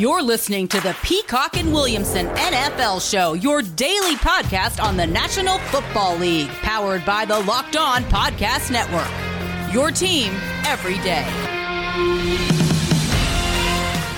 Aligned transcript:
You're 0.00 0.22
listening 0.22 0.66
to 0.68 0.80
the 0.80 0.96
Peacock 1.02 1.58
and 1.58 1.74
Williamson 1.74 2.28
NFL 2.28 3.06
Show, 3.06 3.34
your 3.34 3.60
daily 3.60 4.14
podcast 4.14 4.82
on 4.82 4.96
the 4.96 5.06
National 5.06 5.58
Football 5.58 6.16
League, 6.16 6.48
powered 6.62 7.04
by 7.04 7.26
the 7.26 7.38
Locked 7.40 7.76
On 7.76 8.02
Podcast 8.04 8.70
Network. 8.70 9.74
Your 9.74 9.90
team 9.90 10.32
every 10.64 10.94
day. 11.00 11.26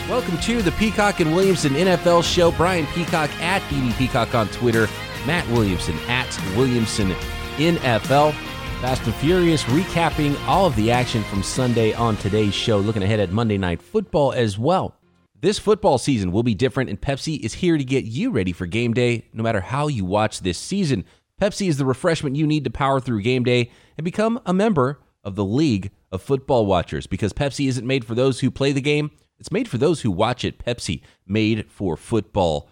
Welcome 0.08 0.38
to 0.42 0.62
the 0.62 0.70
Peacock 0.79 1.18
and 1.18 1.34
Williamson 1.34 1.72
NFL 1.72 2.22
Show. 2.22 2.52
Brian 2.52 2.86
Peacock 2.94 3.30
at 3.40 3.60
BD 3.62 3.92
Peacock 3.98 4.36
on 4.36 4.46
Twitter, 4.50 4.86
Matt 5.26 5.48
Williamson 5.48 5.98
at 6.06 6.28
Williamson 6.56 7.10
NFL. 7.56 8.32
Fast 8.80 9.02
and 9.02 9.14
Furious 9.16 9.64
recapping 9.64 10.40
all 10.46 10.64
of 10.64 10.76
the 10.76 10.92
action 10.92 11.24
from 11.24 11.42
Sunday 11.42 11.92
on 11.92 12.16
today's 12.18 12.54
show, 12.54 12.78
looking 12.78 13.02
ahead 13.02 13.18
at 13.18 13.32
Monday 13.32 13.58
Night 13.58 13.82
Football 13.82 14.30
as 14.30 14.56
well. 14.56 14.94
This 15.42 15.58
football 15.58 15.98
season 15.98 16.30
will 16.30 16.44
be 16.44 16.54
different, 16.54 16.88
and 16.88 17.00
Pepsi 17.00 17.40
is 17.40 17.54
here 17.54 17.76
to 17.76 17.82
get 17.82 18.04
you 18.04 18.30
ready 18.30 18.52
for 18.52 18.64
game 18.64 18.94
day 18.94 19.26
no 19.32 19.42
matter 19.42 19.60
how 19.60 19.88
you 19.88 20.04
watch 20.04 20.40
this 20.40 20.56
season. 20.56 21.04
Pepsi 21.40 21.68
is 21.68 21.78
the 21.78 21.84
refreshment 21.84 22.36
you 22.36 22.46
need 22.46 22.62
to 22.62 22.70
power 22.70 23.00
through 23.00 23.22
game 23.22 23.42
day 23.42 23.72
and 23.98 24.04
become 24.04 24.40
a 24.46 24.54
member 24.54 25.00
of 25.24 25.34
the 25.34 25.44
League 25.44 25.90
of 26.12 26.22
Football 26.22 26.64
Watchers 26.64 27.08
because 27.08 27.32
Pepsi 27.32 27.66
isn't 27.66 27.84
made 27.84 28.04
for 28.04 28.14
those 28.14 28.38
who 28.38 28.52
play 28.52 28.70
the 28.70 28.80
game, 28.80 29.10
it's 29.40 29.50
made 29.50 29.66
for 29.66 29.78
those 29.78 30.02
who 30.02 30.12
watch 30.12 30.44
it. 30.44 30.64
Pepsi, 30.64 31.00
made 31.26 31.68
for 31.68 31.96
football 31.96 32.68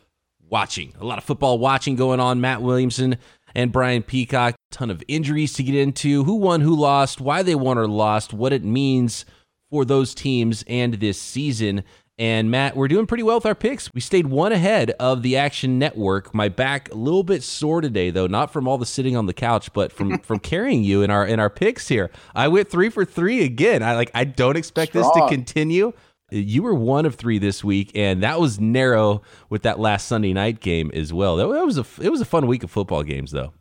watching. 0.48 0.94
A 1.00 1.04
lot 1.04 1.18
of 1.18 1.24
football 1.24 1.58
watching 1.58 1.96
going 1.96 2.20
on. 2.20 2.40
Matt 2.40 2.62
Williamson 2.62 3.16
and 3.52 3.72
Brian 3.72 4.04
Peacock. 4.04 4.54
Ton 4.70 4.90
of 4.90 5.02
injuries 5.08 5.54
to 5.54 5.64
get 5.64 5.74
into. 5.74 6.22
Who 6.22 6.36
won, 6.36 6.60
who 6.60 6.76
lost, 6.76 7.20
why 7.20 7.42
they 7.42 7.56
won 7.56 7.78
or 7.78 7.88
lost, 7.88 8.32
what 8.32 8.52
it 8.52 8.62
means 8.62 9.24
for 9.70 9.84
those 9.84 10.14
teams 10.14 10.64
and 10.68 10.94
this 10.94 11.20
season. 11.20 11.82
And 12.20 12.50
Matt, 12.50 12.76
we're 12.76 12.86
doing 12.86 13.06
pretty 13.06 13.22
well 13.22 13.38
with 13.38 13.46
our 13.46 13.54
picks. 13.54 13.88
We 13.94 14.02
stayed 14.02 14.26
one 14.26 14.52
ahead 14.52 14.90
of 15.00 15.22
the 15.22 15.38
Action 15.38 15.78
Network. 15.78 16.34
My 16.34 16.50
back 16.50 16.92
a 16.92 16.94
little 16.94 17.22
bit 17.22 17.42
sore 17.42 17.80
today, 17.80 18.10
though, 18.10 18.26
not 18.26 18.52
from 18.52 18.68
all 18.68 18.76
the 18.76 18.84
sitting 18.84 19.16
on 19.16 19.24
the 19.24 19.32
couch, 19.32 19.72
but 19.72 19.90
from 19.90 20.18
from 20.22 20.38
carrying 20.38 20.84
you 20.84 21.00
in 21.00 21.10
our 21.10 21.26
in 21.26 21.40
our 21.40 21.48
picks 21.48 21.88
here. 21.88 22.10
I 22.34 22.48
went 22.48 22.68
three 22.68 22.90
for 22.90 23.06
three 23.06 23.42
again. 23.42 23.82
I 23.82 23.94
like 23.96 24.10
I 24.12 24.24
don't 24.24 24.58
expect 24.58 24.92
Strong. 24.92 25.10
this 25.14 25.22
to 25.22 25.34
continue. 25.34 25.94
You 26.30 26.62
were 26.62 26.74
one 26.74 27.06
of 27.06 27.14
three 27.14 27.38
this 27.38 27.64
week, 27.64 27.90
and 27.94 28.22
that 28.22 28.38
was 28.38 28.60
narrow 28.60 29.22
with 29.48 29.62
that 29.62 29.80
last 29.80 30.06
Sunday 30.06 30.34
night 30.34 30.60
game 30.60 30.90
as 30.92 31.14
well. 31.14 31.38
That, 31.38 31.48
was 31.48 31.78
a 31.78 31.86
it 32.02 32.10
was 32.10 32.20
a 32.20 32.26
fun 32.26 32.46
week 32.46 32.62
of 32.62 32.70
football 32.70 33.02
games, 33.02 33.30
though. 33.30 33.54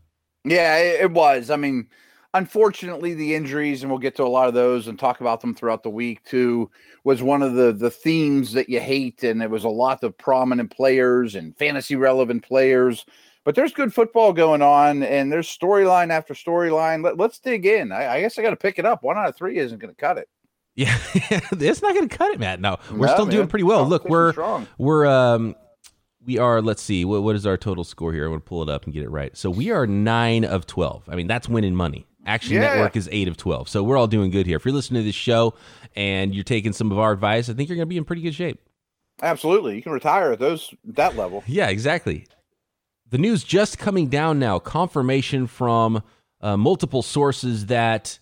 Yeah, 0.43 0.77
it 0.77 1.11
was. 1.11 1.49
I 1.49 1.55
mean, 1.55 1.87
unfortunately, 2.33 3.13
the 3.13 3.35
injuries, 3.35 3.81
and 3.81 3.91
we'll 3.91 3.99
get 3.99 4.15
to 4.17 4.23
a 4.23 4.27
lot 4.27 4.47
of 4.47 4.53
those 4.53 4.87
and 4.87 4.97
talk 4.97 5.21
about 5.21 5.41
them 5.41 5.55
throughout 5.55 5.83
the 5.83 5.89
week 5.89 6.23
too, 6.23 6.69
was 7.03 7.23
one 7.23 7.41
of 7.41 7.53
the 7.53 7.71
the 7.71 7.91
themes 7.91 8.53
that 8.53 8.69
you 8.69 8.79
hate, 8.79 9.23
and 9.23 9.41
it 9.41 9.49
was 9.49 9.63
a 9.63 9.69
lot 9.69 10.03
of 10.03 10.17
prominent 10.17 10.71
players 10.71 11.35
and 11.35 11.57
fantasy 11.57 11.95
relevant 11.95 12.43
players. 12.43 13.05
But 13.45 13.55
there's 13.55 13.73
good 13.73 13.93
football 13.93 14.33
going 14.33 14.61
on, 14.61 15.01
and 15.01 15.31
there's 15.31 15.47
storyline 15.47 16.11
after 16.11 16.33
storyline. 16.33 17.03
Let, 17.03 17.19
us 17.19 17.39
dig 17.39 17.65
in. 17.65 17.91
I, 17.91 18.15
I 18.15 18.21
guess 18.21 18.37
I 18.37 18.41
got 18.41 18.51
to 18.51 18.55
pick 18.57 18.77
it 18.77 18.85
up. 18.85 19.01
One 19.01 19.17
out 19.17 19.29
of 19.29 19.35
three 19.35 19.57
isn't 19.57 19.79
going 19.79 19.93
to 19.93 19.99
cut 19.99 20.17
it. 20.17 20.29
Yeah, 20.75 20.97
it's 21.51 21.81
not 21.81 21.93
going 21.93 22.07
to 22.07 22.17
cut 22.17 22.31
it, 22.31 22.39
Matt. 22.39 22.61
No, 22.61 22.77
we're 22.91 23.07
no, 23.07 23.13
still 23.13 23.25
man. 23.25 23.35
doing 23.35 23.47
pretty 23.49 23.63
well. 23.63 23.85
Look, 23.85 24.05
we're 24.05 24.31
strong. 24.31 24.65
we're 24.77 25.05
um 25.05 25.55
we 26.25 26.37
are. 26.37 26.61
Let's 26.61 26.81
see, 26.81 27.03
what 27.03 27.21
what 27.23 27.35
is 27.35 27.45
our 27.45 27.57
total 27.57 27.83
score 27.83 28.13
here? 28.13 28.25
I 28.25 28.29
want 28.29 28.45
to 28.45 28.47
pull 28.47 28.63
it 28.63 28.69
up 28.69 28.85
and 28.85 28.93
get 28.93 29.03
it 29.03 29.09
right. 29.09 29.35
So 29.35 29.49
we 29.49 29.71
are 29.71 29.85
nine 29.85 30.45
of 30.45 30.67
twelve. 30.67 31.03
I 31.09 31.15
mean, 31.15 31.27
that's 31.27 31.49
winning 31.49 31.75
money. 31.75 32.05
Action 32.25 32.55
yeah. 32.55 32.61
Network 32.61 32.95
is 32.95 33.09
eight 33.11 33.27
of 33.27 33.37
twelve. 33.37 33.69
So 33.69 33.83
we're 33.83 33.97
all 33.97 34.07
doing 34.07 34.31
good 34.31 34.45
here. 34.45 34.57
If 34.57 34.65
you're 34.65 34.73
listening 34.73 35.01
to 35.01 35.05
this 35.05 35.15
show 35.15 35.53
and 35.95 36.33
you're 36.33 36.43
taking 36.43 36.73
some 36.73 36.91
of 36.91 36.99
our 36.99 37.11
advice, 37.11 37.49
I 37.49 37.53
think 37.53 37.69
you're 37.69 37.75
going 37.75 37.87
to 37.87 37.89
be 37.89 37.97
in 37.97 38.05
pretty 38.05 38.21
good 38.21 38.35
shape. 38.35 38.59
Absolutely, 39.21 39.75
you 39.75 39.81
can 39.81 39.91
retire 39.91 40.31
at 40.31 40.39
those 40.39 40.73
that 40.83 41.15
level. 41.15 41.43
Yeah, 41.47 41.69
exactly. 41.69 42.25
The 43.09 43.17
news 43.17 43.43
just 43.43 43.79
coming 43.79 44.07
down 44.07 44.39
now. 44.39 44.59
Confirmation 44.59 45.47
from 45.47 46.03
uh, 46.41 46.57
multiple 46.57 47.01
sources 47.01 47.65
that 47.65 48.19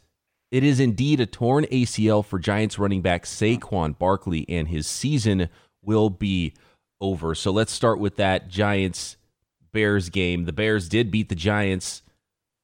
it 0.49 0.63
is 0.63 0.79
indeed 0.79 1.19
a 1.19 1.25
torn 1.25 1.65
ACL 1.65 2.25
for 2.25 2.39
Giants 2.39 2.79
running 2.79 3.01
back 3.01 3.25
Saquon 3.25 3.97
Barkley, 3.97 4.45
and 4.47 4.67
his 4.67 4.87
season 4.87 5.49
will 5.81 6.09
be 6.09 6.53
over. 7.01 7.35
So 7.35 7.51
let's 7.51 7.71
start 7.71 7.99
with 7.99 8.15
that 8.15 8.47
Giants 8.47 9.17
Bears 9.73 10.09
game. 10.09 10.45
The 10.45 10.53
Bears 10.53 10.87
did 10.87 11.11
beat 11.11 11.29
the 11.29 11.35
Giants 11.35 12.01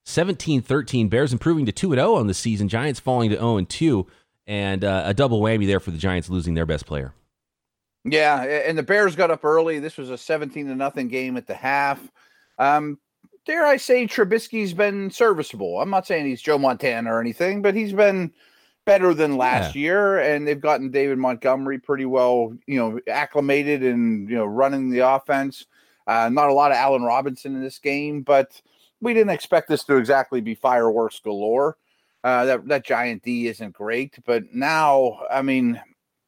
17 0.05 0.61
13. 0.61 1.07
Bears 1.07 1.33
improving 1.33 1.65
to 1.65 1.71
2 1.71 1.95
0 1.95 2.15
on 2.15 2.27
the 2.27 2.33
season. 2.33 2.67
Giants 2.67 2.99
falling 2.99 3.29
to 3.29 3.35
0 3.37 3.61
2. 3.61 4.07
And 4.45 4.83
uh, 4.83 5.03
a 5.05 5.13
double 5.13 5.41
whammy 5.41 5.65
there 5.65 5.79
for 5.79 5.91
the 5.91 5.97
Giants 5.97 6.29
losing 6.29 6.53
their 6.53 6.65
best 6.65 6.85
player. 6.85 7.13
Yeah, 8.05 8.43
and 8.43 8.77
the 8.77 8.83
Bears 8.83 9.15
got 9.15 9.31
up 9.31 9.45
early. 9.45 9.79
This 9.79 9.97
was 9.97 10.09
a 10.09 10.17
17 10.17 10.67
to 10.67 10.75
nothing 10.75 11.07
game 11.07 11.37
at 11.37 11.47
the 11.47 11.53
half. 11.53 12.11
Um, 12.59 12.99
dare 13.45 13.65
I 13.65 13.77
say, 13.77 14.05
Trubisky's 14.05 14.73
been 14.73 15.09
serviceable. 15.09 15.79
I'm 15.79 15.89
not 15.89 16.05
saying 16.05 16.25
he's 16.25 16.41
Joe 16.41 16.57
Montana 16.57 17.13
or 17.13 17.21
anything, 17.21 17.61
but 17.61 17.75
he's 17.75 17.93
been 17.93 18.33
better 18.85 19.13
than 19.13 19.37
last 19.37 19.73
yeah. 19.73 19.81
year. 19.81 20.19
And 20.19 20.45
they've 20.45 20.59
gotten 20.59 20.91
David 20.91 21.17
Montgomery 21.17 21.79
pretty 21.79 22.05
well, 22.05 22.53
you 22.67 22.77
know, 22.77 22.99
acclimated 23.09 23.83
and 23.83 24.29
you 24.29 24.35
know 24.35 24.45
running 24.45 24.89
the 24.89 24.99
offense. 24.99 25.65
Uh, 26.05 26.29
not 26.29 26.49
a 26.49 26.53
lot 26.53 26.71
of 26.71 26.77
Allen 26.77 27.03
Robinson 27.03 27.55
in 27.55 27.63
this 27.63 27.79
game, 27.79 28.21
but 28.21 28.61
we 29.03 29.13
didn't 29.13 29.31
expect 29.31 29.67
this 29.69 29.83
to 29.85 29.97
exactly 29.97 30.41
be 30.41 30.55
fireworks 30.55 31.19
galore. 31.19 31.77
Uh, 32.23 32.45
that 32.45 32.67
that 32.67 32.85
giant 32.85 33.21
D 33.21 33.47
isn't 33.47 33.73
great, 33.73 34.17
but 34.25 34.53
now, 34.53 35.19
I 35.29 35.41
mean, 35.41 35.81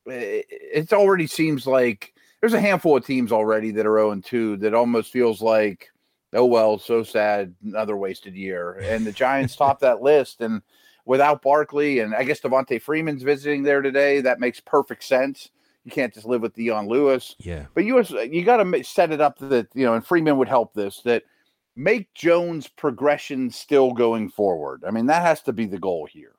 it, 0.05 0.45
it 0.49 0.93
already 0.93 1.25
seems 1.25 1.65
like 1.65 2.13
there's 2.41 2.53
a 2.53 2.59
handful 2.59 2.97
of 2.97 3.05
teams 3.05 3.31
already 3.31 3.71
that 3.71 3.85
are 3.85 3.97
0 3.97 4.21
2 4.23 4.57
that 4.57 4.73
almost 4.73 5.11
feels 5.11 5.41
like 5.41 5.89
oh 6.35 6.45
well, 6.45 6.77
so 6.77 7.01
sad, 7.01 7.55
another 7.63 7.97
wasted 7.97 8.35
year. 8.35 8.73
And 8.73 9.05
the 9.05 9.11
Giants 9.11 9.55
top 9.57 9.79
that 9.79 10.01
list. 10.01 10.41
And 10.41 10.61
without 11.05 11.41
Barkley, 11.41 11.99
and 11.99 12.13
I 12.13 12.23
guess 12.23 12.41
Devonta 12.41 12.81
Freeman's 12.81 13.23
visiting 13.23 13.63
there 13.63 13.81
today, 13.81 14.21
that 14.21 14.39
makes 14.39 14.59
perfect 14.59 15.03
sense. 15.03 15.49
You 15.83 15.91
can't 15.91 16.13
just 16.13 16.25
live 16.25 16.41
with 16.41 16.55
Dion 16.55 16.87
Lewis. 16.87 17.35
Yeah. 17.39 17.65
But 17.73 17.85
you 17.85 18.03
you 18.29 18.43
got 18.43 18.57
to 18.57 18.83
set 18.83 19.11
it 19.11 19.21
up 19.21 19.39
that 19.39 19.67
you 19.73 19.85
know, 19.85 19.93
and 19.93 20.05
Freeman 20.05 20.37
would 20.37 20.49
help 20.49 20.73
this 20.73 21.01
that 21.01 21.23
make 21.75 22.13
Jones 22.13 22.67
progression 22.67 23.49
still 23.49 23.91
going 23.91 24.29
forward. 24.29 24.83
I 24.87 24.91
mean, 24.91 25.07
that 25.07 25.21
has 25.21 25.41
to 25.43 25.53
be 25.53 25.65
the 25.65 25.79
goal 25.79 26.07
here. 26.09 26.35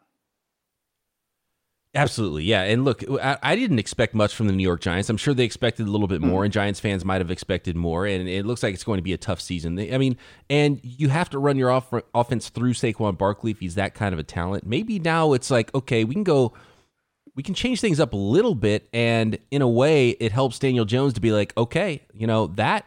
Absolutely, 1.97 2.45
yeah. 2.45 2.63
And 2.63 2.85
look, 2.85 3.03
I, 3.11 3.39
I, 3.43 3.57
didn't 3.57 3.79
expect 3.79 4.15
much 4.15 4.35
from 4.35 4.49
the 4.49 4.53
New 4.53 4.63
York 4.63 4.83
Giants. 4.83 5.09
I'm 5.09 5.17
sure 5.17 5.33
they 5.33 5.45
expected 5.45 5.87
a 5.87 5.91
little 5.91 6.07
bit 6.07 6.21
more, 6.21 6.41
mm-hmm. 6.41 6.45
and 6.45 6.53
Giants 6.53 6.79
fans 6.79 7.07
might 7.07 7.23
have 7.23 7.31
expected 7.31 7.75
more. 7.75 8.05
And 8.07 8.29
it 8.29 8.45
looks 8.45 8.63
like 8.63 8.75
it's 8.75 8.85
going 8.85 8.99
to 8.99 9.03
be 9.03 9.15
a 9.15 9.19
tough 9.19 9.41
season. 9.41 9.79
I 9.79 9.97
mean, 9.97 10.19
and 10.51 10.79
you 10.83 11.09
have 11.09 11.31
to 11.31 11.39
run 11.39 11.57
your 11.57 11.71
off- 11.71 11.95
offense 12.15 12.51
through 12.51 12.75
Saquon 12.75 13.17
Barkley 13.17 13.51
if 13.51 13.61
he's 13.61 13.77
that 13.77 13.95
kind 13.95 14.13
of 14.13 14.19
a 14.19 14.23
talent. 14.23 14.67
Maybe 14.67 14.99
now 14.99 15.33
it's 15.33 15.51
like, 15.51 15.75
okay, 15.75 16.05
we 16.05 16.13
can 16.13 16.23
go, 16.23 16.53
we 17.35 17.43
can 17.43 17.55
change 17.55 17.81
things 17.81 17.99
up 17.99 18.13
a 18.13 18.19
little 18.19 18.55
bit, 18.55 18.91
and 18.93 19.39
in 19.51 19.63
a 19.63 19.69
way, 19.69 20.11
it 20.11 20.33
helps 20.33 20.59
Daniel 20.59 20.85
Jones 20.85 21.15
to 21.15 21.21
be 21.23 21.33
like, 21.33 21.57
okay, 21.57 22.03
you 22.13 22.27
know 22.27 22.49
that 22.49 22.85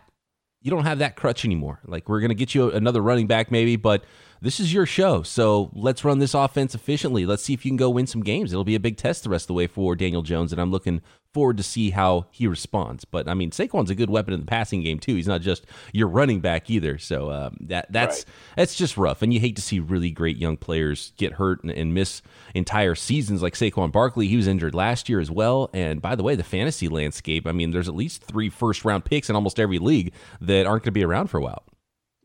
you 0.62 0.72
don't 0.72 0.86
have 0.86 1.00
that 1.00 1.16
crutch 1.16 1.46
anymore. 1.46 1.80
Like 1.86 2.10
we're 2.10 2.20
going 2.20 2.30
to 2.30 2.36
get 2.36 2.54
you 2.54 2.72
another 2.72 3.02
running 3.02 3.28
back, 3.28 3.52
maybe, 3.52 3.76
but 3.76 4.04
this 4.42 4.60
is 4.60 4.74
your 4.74 4.86
show. 4.86 5.24
So 5.24 5.70
let's 5.74 6.06
run 6.06 6.20
this 6.20 6.34
offense 6.34 6.74
efficiently. 6.74 7.26
Let's 7.26 7.44
see 7.44 7.54
if 7.54 7.66
you 7.66 7.72
can 7.72 7.78
go 7.78 7.90
win 7.90 8.08
some 8.08 8.22
games. 8.22 8.52
It'll 8.52 8.64
be 8.64 8.76
a 8.76 8.80
big 8.80 8.98
test 8.98 9.24
the 9.24 9.30
rest 9.30 9.44
of 9.44 9.48
the 9.48 9.54
way 9.54 9.68
for 9.68 9.96
Daniel 9.96 10.22
Jones, 10.22 10.52
and 10.52 10.62
I'm 10.62 10.72
looking 10.72 11.02
forward 11.34 11.58
to 11.58 11.64
see 11.64 11.92
how 11.92 12.26
he 12.32 12.48
responds. 12.48 13.06
But 13.06 13.28
I 13.28 13.34
mean, 13.34 13.52
Saquon's 13.52 13.90
a 13.90 13.96
good 13.96 14.10
weapon 14.10 14.34
in 14.34 14.40
the 14.40 14.46
passing 14.46 14.82
game 14.82 15.00
too. 15.00 15.16
He's 15.16 15.28
not 15.28 15.42
just 15.42 15.66
your 15.94 16.08
running 16.08 16.40
back 16.40 16.70
either. 16.70 16.98
So 16.98 17.32
um, 17.32 17.58
that 17.62 17.92
that's 17.92 18.20
right. 18.20 18.36
that's 18.56 18.76
just 18.76 18.98
rough, 18.98 19.22
and 19.22 19.34
you 19.34 19.40
hate 19.40 19.56
to 19.58 19.62
see 19.62 19.80
really 19.80 20.12
great 20.12 20.38
young 20.38 20.58
players 20.58 21.12
get 21.18 21.34
hurt 21.34 21.64
and, 21.64 21.72
and, 21.72 21.94
miss 21.94 22.22
entire 22.54 22.96
seasons 22.96 23.42
like 23.42 23.56
Saquon 23.56 23.92
Barkley. 23.92 24.28
He 24.28 24.38
was 24.38 24.48
injured 24.48 24.76
last 24.76 25.10
year 25.10 25.20
as 25.20 25.32
well. 25.32 25.70
And 25.74 26.02
by 26.02 26.16
the 26.16 26.24
way, 26.24 26.36
the 26.36 26.44
fantasy 26.44 26.88
landscape. 26.88 27.48
I 27.48 27.52
mean, 27.52 27.72
there's 27.72 27.90
at 27.90 27.96
least 27.96 28.24
three 28.24 28.50
first 28.50 28.86
round 28.86 29.06
picks 29.06 29.30
in 29.30 29.36
almost 29.36 29.60
every 29.60 29.80
league 29.80 30.14
that 30.40 30.66
aren't 30.66 30.84
going 30.84 30.92
to 30.94 31.00
be 31.00 31.04
around 31.04 31.28
for 31.28 31.40
a 31.40 31.42
while 31.42 31.64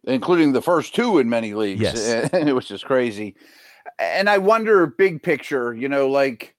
including 0.07 0.53
the 0.53 0.63
first 0.63 0.95
two 0.95 1.19
in 1.19 1.29
many 1.29 1.55
leagues. 1.55 1.81
Yes. 1.81 2.31
It 2.33 2.55
was 2.55 2.67
just 2.67 2.85
crazy. 2.85 3.35
And 3.99 4.29
I 4.29 4.39
wonder, 4.39 4.87
big 4.87 5.23
picture, 5.23 5.75
you 5.75 5.89
know, 5.89 6.09
like, 6.09 6.55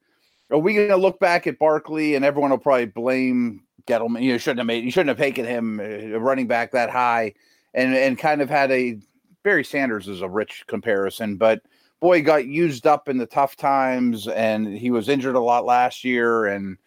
are 0.51 0.59
we 0.59 0.73
going 0.75 0.89
to 0.89 0.97
look 0.97 1.19
back 1.19 1.47
at 1.47 1.59
Barkley 1.59 2.15
and 2.15 2.23
everyone 2.23 2.51
will 2.51 2.57
probably 2.57 2.85
blame 2.85 3.63
Gettleman? 3.87 4.21
You 4.21 4.37
shouldn't 4.37 4.59
have 4.59 4.67
made, 4.67 4.83
you 4.83 4.91
shouldn't 4.91 5.09
have 5.09 5.17
taken 5.17 5.45
him 5.45 5.79
uh, 5.79 6.19
running 6.19 6.47
back 6.47 6.71
that 6.71 6.89
high, 6.89 7.33
and 7.73 7.95
and 7.95 8.17
kind 8.17 8.41
of 8.41 8.49
had 8.49 8.71
a 8.71 8.99
Barry 9.43 9.63
Sanders 9.63 10.07
is 10.07 10.21
a 10.21 10.29
rich 10.29 10.63
comparison, 10.67 11.37
but 11.37 11.61
boy, 11.99 12.21
got 12.21 12.45
used 12.45 12.85
up 12.85 13.09
in 13.09 13.17
the 13.17 13.25
tough 13.25 13.55
times, 13.55 14.27
and 14.27 14.67
he 14.67 14.91
was 14.91 15.09
injured 15.09 15.35
a 15.35 15.39
lot 15.39 15.65
last 15.65 16.03
year, 16.03 16.45
and 16.45 16.77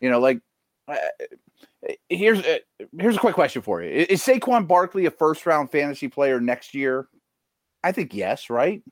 you 0.00 0.08
know, 0.08 0.20
like 0.20 0.40
Here's 2.08 2.40
a, 2.40 2.56
uh, 2.56 2.86
here's 2.98 3.16
a 3.16 3.20
quick 3.20 3.34
question 3.34 3.62
for 3.62 3.82
you: 3.82 3.90
Is 3.90 4.22
Saquon 4.22 4.66
Barkley 4.66 5.06
a 5.06 5.10
first 5.10 5.46
round 5.46 5.70
fantasy 5.70 6.08
player 6.08 6.40
next 6.40 6.74
year? 6.74 7.08
I 7.84 7.92
think 7.92 8.14
yes, 8.14 8.50
right? 8.50 8.82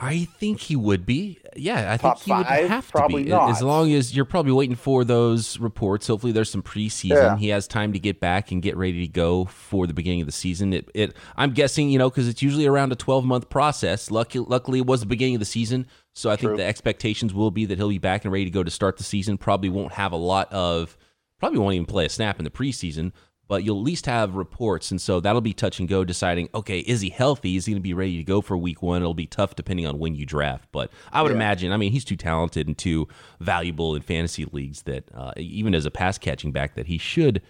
I 0.00 0.26
think 0.38 0.60
he 0.60 0.76
would 0.76 1.04
be. 1.04 1.40
Yeah, 1.56 1.92
I 1.92 1.96
Top 1.96 2.20
think 2.20 2.24
he 2.26 2.32
would 2.32 2.46
five? 2.46 2.68
have 2.68 2.92
to 2.92 3.08
be. 3.08 3.24
not. 3.24 3.50
As 3.50 3.62
long 3.62 3.92
as 3.92 4.14
you're 4.14 4.24
probably 4.24 4.52
waiting 4.52 4.76
for 4.76 5.02
those 5.04 5.58
reports. 5.58 6.06
Hopefully, 6.06 6.30
there's 6.30 6.50
some 6.50 6.62
preseason. 6.62 7.10
Yeah. 7.10 7.36
He 7.36 7.48
has 7.48 7.66
time 7.66 7.92
to 7.92 7.98
get 7.98 8.20
back 8.20 8.52
and 8.52 8.62
get 8.62 8.76
ready 8.76 9.04
to 9.04 9.12
go 9.12 9.46
for 9.46 9.88
the 9.88 9.94
beginning 9.94 10.20
of 10.20 10.26
the 10.26 10.32
season. 10.32 10.72
It, 10.72 10.88
it 10.94 11.16
I'm 11.36 11.50
guessing, 11.50 11.90
you 11.90 11.98
know, 11.98 12.08
because 12.10 12.28
it's 12.28 12.42
usually 12.42 12.66
around 12.66 12.92
a 12.92 12.96
12 12.96 13.24
month 13.24 13.50
process. 13.50 14.08
Lucky, 14.08 14.38
luckily, 14.38 14.78
it 14.78 14.86
was 14.86 15.00
the 15.00 15.06
beginning 15.06 15.34
of 15.34 15.40
the 15.40 15.46
season, 15.46 15.84
so 16.14 16.30
I 16.30 16.36
think 16.36 16.56
the 16.56 16.64
expectations 16.64 17.34
will 17.34 17.50
be 17.50 17.64
that 17.64 17.76
he'll 17.76 17.88
be 17.88 17.98
back 17.98 18.24
and 18.24 18.32
ready 18.32 18.44
to 18.44 18.52
go 18.52 18.62
to 18.62 18.70
start 18.70 18.98
the 18.98 19.04
season. 19.04 19.36
Probably 19.36 19.68
won't 19.68 19.92
have 19.92 20.12
a 20.12 20.16
lot 20.16 20.52
of, 20.52 20.96
probably 21.38 21.58
won't 21.58 21.74
even 21.74 21.86
play 21.86 22.04
a 22.06 22.08
snap 22.08 22.38
in 22.38 22.44
the 22.44 22.50
preseason. 22.50 23.12
But 23.46 23.64
you'll 23.64 23.78
at 23.78 23.84
least 23.84 24.04
have 24.04 24.34
reports, 24.34 24.90
and 24.90 25.00
so 25.00 25.20
that'll 25.20 25.40
be 25.40 25.54
touch 25.54 25.80
and 25.80 25.88
go. 25.88 26.04
Deciding, 26.04 26.50
okay, 26.54 26.80
is 26.80 27.00
he 27.00 27.08
healthy? 27.08 27.56
Is 27.56 27.64
he 27.64 27.72
going 27.72 27.80
to 27.80 27.82
be 27.82 27.94
ready 27.94 28.18
to 28.18 28.22
go 28.22 28.42
for 28.42 28.58
week 28.58 28.82
one? 28.82 29.00
It'll 29.00 29.14
be 29.14 29.26
tough 29.26 29.54
depending 29.56 29.86
on 29.86 29.98
when 29.98 30.14
you 30.14 30.26
draft. 30.26 30.68
But 30.70 30.90
I 31.12 31.22
would 31.22 31.30
Yeah. 31.30 31.36
imagine. 31.36 31.72
I 31.72 31.78
mean, 31.78 31.90
he's 31.92 32.04
too 32.04 32.16
talented 32.18 32.66
and 32.66 32.76
too 32.76 33.08
valuable 33.40 33.94
in 33.94 34.02
fantasy 34.02 34.44
leagues 34.52 34.82
that 34.82 35.04
uh, 35.14 35.32
even 35.38 35.74
as 35.74 35.86
a 35.86 35.90
pass 35.90 36.18
catching 36.18 36.52
back, 36.52 36.74
that 36.74 36.88
he 36.88 36.98
should 36.98 37.40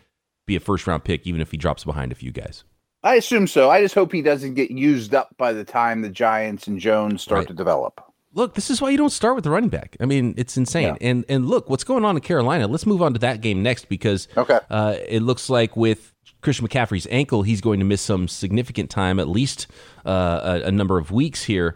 be 0.46 0.54
a 0.54 0.60
first 0.60 0.86
round 0.86 1.02
pick, 1.02 1.26
even 1.26 1.40
if 1.40 1.50
he 1.50 1.56
drops 1.56 1.82
behind 1.82 2.12
a 2.12 2.14
few 2.14 2.30
guys. 2.30 2.62
I 3.02 3.16
assume 3.16 3.48
so. 3.48 3.68
I 3.68 3.80
just 3.82 3.96
hope 3.96 4.12
he 4.12 4.22
doesn't 4.22 4.54
get 4.54 4.70
used 4.70 5.14
up 5.16 5.36
by 5.36 5.52
the 5.52 5.64
time 5.64 6.02
the 6.02 6.10
Giants 6.10 6.68
and 6.68 6.78
Jones 6.78 7.22
start 7.22 7.38
Right. 7.40 7.48
to 7.48 7.54
develop. 7.54 8.00
Look, 8.38 8.54
this 8.54 8.70
is 8.70 8.80
why 8.80 8.90
you 8.90 8.96
don't 8.96 9.10
start 9.10 9.34
with 9.34 9.42
the 9.42 9.50
running 9.50 9.68
back. 9.68 9.96
I 10.00 10.06
mean, 10.06 10.32
it's 10.36 10.56
insane. 10.56 10.96
And 11.00 11.24
and 11.28 11.48
look, 11.48 11.68
what's 11.68 11.82
going 11.82 12.04
on 12.04 12.14
in 12.14 12.22
Carolina? 12.22 12.68
Let's 12.68 12.86
move 12.86 13.02
on 13.02 13.12
to 13.14 13.18
that 13.18 13.40
game 13.40 13.64
next 13.64 13.88
because 13.88 14.28
Okay. 14.36 14.60
uh, 14.70 14.94
it 15.08 15.22
looks 15.22 15.50
like 15.50 15.76
with 15.76 16.14
Christian 16.40 16.68
McCaffrey's 16.68 17.08
ankle, 17.10 17.42
he's 17.42 17.60
going 17.60 17.80
to 17.80 17.84
miss 17.84 18.00
some 18.00 18.28
significant 18.28 18.90
time, 18.90 19.18
at 19.18 19.28
least 19.28 19.66
uh, 20.06 20.60
a, 20.62 20.68
a 20.68 20.70
number 20.70 20.98
of 20.98 21.10
weeks 21.10 21.42
here 21.44 21.74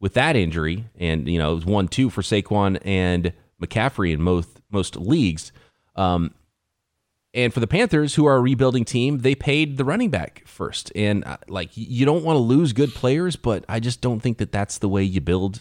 with 0.00 0.14
that 0.14 0.34
injury. 0.34 0.86
And 0.98 1.28
you 1.28 1.38
know, 1.38 1.52
it 1.52 1.54
was 1.54 1.64
one 1.66 1.86
two 1.86 2.10
for 2.10 2.22
Saquon 2.22 2.80
and 2.84 3.32
McCaffrey 3.62 4.12
in 4.12 4.20
most 4.20 4.48
most 4.68 4.96
leagues. 4.96 5.52
Um, 5.94 6.34
and 7.32 7.54
for 7.54 7.60
the 7.60 7.68
Panthers, 7.68 8.16
who 8.16 8.26
are 8.26 8.34
a 8.34 8.40
rebuilding 8.40 8.84
team, 8.84 9.18
they 9.18 9.36
paid 9.36 9.76
the 9.76 9.84
running 9.84 10.10
back 10.10 10.42
first. 10.44 10.90
And 10.96 11.24
uh, 11.24 11.36
like, 11.46 11.70
you 11.74 12.04
don't 12.04 12.24
want 12.24 12.34
to 12.36 12.40
lose 12.40 12.72
good 12.72 12.92
players, 12.92 13.36
but 13.36 13.64
I 13.68 13.78
just 13.78 14.00
don't 14.00 14.18
think 14.18 14.38
that 14.38 14.50
that's 14.50 14.78
the 14.78 14.88
way 14.88 15.04
you 15.04 15.20
build 15.20 15.60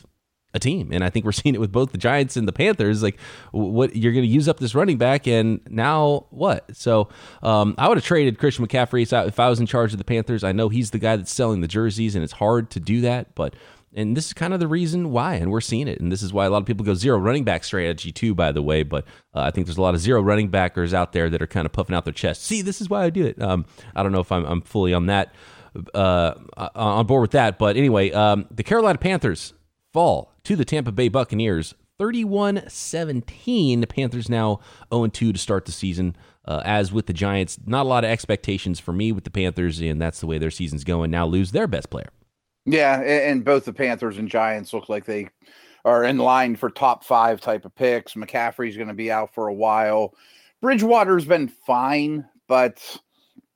a 0.54 0.60
team. 0.60 0.92
And 0.92 1.04
I 1.04 1.10
think 1.10 1.26
we're 1.26 1.32
seeing 1.34 1.56
it 1.56 1.62
with 1.62 1.72
both 1.72 1.92
the 1.92 1.98
Giants 1.98 2.38
and 2.38 2.48
the 2.48 2.52
Panthers. 2.52 3.04
Like, 3.04 3.20
what 3.52 3.96
you're 3.96 4.14
going 4.14 4.26
to 4.26 4.32
use 4.32 4.48
up 4.48 4.60
this 4.60 4.76
running 4.76 4.98
back, 4.98 5.28
and 5.28 5.60
now 5.70 6.26
what? 6.30 6.76
So, 6.76 7.10
um, 7.44 7.76
I 7.78 7.88
would 7.88 7.98
have 7.98 8.06
traded 8.06 8.38
Christian 8.40 8.66
McCaffrey 8.66 9.04
if 9.28 9.40
I- 9.40 9.50
was 9.50 9.60
in 9.60 9.66
charge 9.66 9.92
of 9.94 9.98
the 9.98 10.04
Panthers. 10.04 10.44
I 10.44 10.52
know 10.52 10.70
he's 10.70 10.92
the 10.92 11.00
guy 11.00 11.16
that's 11.16 11.34
selling 11.34 11.62
the 11.62 11.68
jerseys, 11.68 12.16
and 12.16 12.24
it's 12.24 12.34
hard 12.34 12.70
to 12.72 12.80
do 12.80 13.02
that, 13.02 13.36
but. 13.36 13.56
And 13.92 14.16
this 14.16 14.28
is 14.28 14.34
kind 14.34 14.54
of 14.54 14.60
the 14.60 14.68
reason 14.68 15.10
why, 15.10 15.34
and 15.34 15.50
we're 15.50 15.62
seeing 15.62 15.88
it. 15.88 16.00
And 16.00 16.12
this 16.12 16.22
is 16.22 16.32
why 16.32 16.46
a 16.46 16.50
lot 16.52 16.60
of 16.60 16.68
people 16.68 16.86
go 16.86 16.94
zero 16.94 17.18
running 17.18 17.44
back 17.44 17.64
strategy 17.64 18.12
too, 18.12 18.36
by 18.36 18.52
the 18.52 18.62
way. 18.62 18.84
But 18.84 19.06
uh, 19.34 19.40
I 19.40 19.50
think 19.50 19.66
there's 19.66 19.80
a 19.80 19.82
lot 19.82 19.96
of 19.96 20.00
zero 20.00 20.22
running 20.22 20.50
backers 20.50 20.94
out 20.94 21.12
there 21.12 21.28
that 21.28 21.42
are 21.42 21.48
kind 21.48 21.66
of 21.66 21.72
puffing 21.72 21.96
out 21.96 22.06
their 22.06 22.14
chest. 22.14 22.44
See, 22.44 22.62
this 22.62 22.82
is 22.82 22.88
why 22.88 23.04
I 23.04 23.10
do 23.10 23.26
it. 23.26 23.42
Um, 23.42 23.66
I 23.96 24.04
don't 24.04 24.12
know 24.12 24.20
if 24.20 24.32
I'm, 24.32 24.46
I'm 24.46 24.62
fully 24.62 24.94
on 24.94 25.08
that, 25.08 25.34
uh, 25.96 26.36
on 26.76 27.08
board 27.08 27.22
with 27.22 27.32
that. 27.32 27.58
But 27.58 27.78
anyway, 27.78 28.12
um, 28.12 28.46
the 28.52 28.62
Carolina 28.62 29.00
Panthers 29.00 29.56
fall 29.92 30.34
to 30.50 30.56
the 30.56 30.66
Tampa 30.66 30.92
Bay 30.92 31.10
Buccaneers 31.10 31.76
31 32.00 32.68
17. 32.68 33.82
The 33.82 33.86
Panthers 33.86 34.30
now 34.30 34.62
0 34.92 35.06
2 35.06 35.32
to 35.32 35.38
start 35.38 35.68
the 35.68 35.72
season. 35.72 36.16
Uh, 36.44 36.64
as 36.66 36.92
with 36.92 37.06
the 37.06 37.14
Giants, 37.14 37.60
not 37.68 37.86
a 37.86 37.90
lot 37.90 38.04
of 38.04 38.10
expectations 38.10 38.80
for 38.80 38.92
me 38.92 39.12
with 39.12 39.26
the 39.26 39.30
Panthers, 39.30 39.80
and 39.80 40.02
that's 40.02 40.20
the 40.20 40.26
way 40.26 40.40
their 40.40 40.50
season's 40.50 40.84
going. 40.84 41.12
Now 41.12 41.28
lose 41.28 41.52
their 41.52 41.68
best 41.68 41.92
player. 41.92 42.10
Yeah, 42.66 43.00
and 43.00 43.46
both 43.46 43.66
the 43.66 43.74
Panthers 43.74 44.18
and 44.18 44.28
Giants 44.28 44.74
look 44.74 44.90
like 44.90 45.06
they 45.06 45.30
are 45.86 46.04
in 46.04 46.18
line 46.18 46.56
for 46.56 46.72
top 46.72 47.04
five 47.04 47.40
type 47.40 47.64
of 47.64 47.76
picks. 47.76 48.16
McCaffrey's 48.16 48.76
going 48.76 48.88
to 48.88 48.96
be 48.96 49.12
out 49.12 49.36
for 49.36 49.50
a 49.50 49.54
while. 49.54 50.16
Bridgewater's 50.62 51.26
been 51.26 51.48
fine, 51.48 52.28
but 52.48 52.98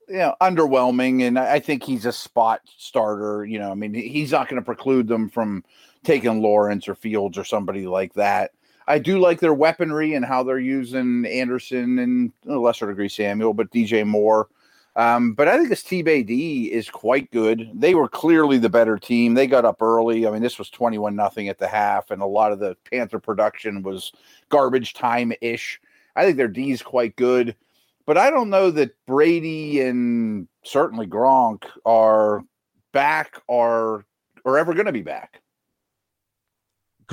you 0.08 0.18
know, 0.18 0.36
underwhelming. 0.40 1.26
And 1.26 1.40
I 1.40 1.54
I 1.54 1.58
think 1.58 1.82
he's 1.82 2.06
a 2.06 2.12
spot 2.12 2.60
starter. 2.76 3.44
You 3.44 3.58
know, 3.58 3.72
I 3.72 3.74
mean, 3.74 3.94
he's 3.94 4.30
not 4.30 4.48
going 4.48 4.62
to 4.62 4.64
preclude 4.64 5.08
them 5.08 5.28
from 5.28 5.64
taking 6.04 6.40
Lawrence 6.40 6.88
or 6.88 6.94
Fields 6.94 7.38
or 7.38 7.44
somebody 7.44 7.86
like 7.86 8.14
that. 8.14 8.52
I 8.86 8.98
do 8.98 9.18
like 9.18 9.40
their 9.40 9.54
weaponry 9.54 10.14
and 10.14 10.24
how 10.24 10.42
they're 10.42 10.58
using 10.58 11.24
Anderson 11.24 11.98
and 11.98 12.32
a 12.46 12.58
lesser 12.58 12.86
degree 12.86 13.08
Samuel, 13.08 13.54
but 13.54 13.70
DJ 13.70 14.06
Moore. 14.06 14.48
Um, 14.96 15.32
but 15.32 15.48
I 15.48 15.56
think 15.56 15.70
this 15.70 15.82
TBD 15.82 16.68
is 16.68 16.88
quite 16.88 17.30
good. 17.32 17.68
They 17.74 17.94
were 17.94 18.08
clearly 18.08 18.58
the 18.58 18.68
better 18.68 18.96
team. 18.96 19.34
They 19.34 19.46
got 19.46 19.64
up 19.64 19.82
early. 19.82 20.26
I 20.26 20.30
mean, 20.30 20.42
this 20.42 20.58
was 20.58 20.70
21 20.70 21.16
nothing 21.16 21.48
at 21.48 21.58
the 21.58 21.66
half, 21.66 22.10
and 22.10 22.22
a 22.22 22.26
lot 22.26 22.52
of 22.52 22.60
the 22.60 22.76
Panther 22.90 23.18
production 23.18 23.82
was 23.82 24.12
garbage 24.50 24.94
time 24.94 25.32
ish. 25.40 25.80
I 26.14 26.24
think 26.24 26.36
their 26.36 26.46
D 26.46 26.70
is 26.70 26.82
quite 26.82 27.16
good, 27.16 27.56
but 28.06 28.16
I 28.16 28.30
don't 28.30 28.50
know 28.50 28.70
that 28.70 28.94
Brady 29.06 29.80
and 29.80 30.46
certainly 30.62 31.06
Gronk 31.06 31.64
are 31.84 32.44
back 32.92 33.40
or 33.48 34.04
or 34.44 34.58
ever 34.58 34.74
going 34.74 34.86
to 34.86 34.92
be 34.92 35.02
back. 35.02 35.40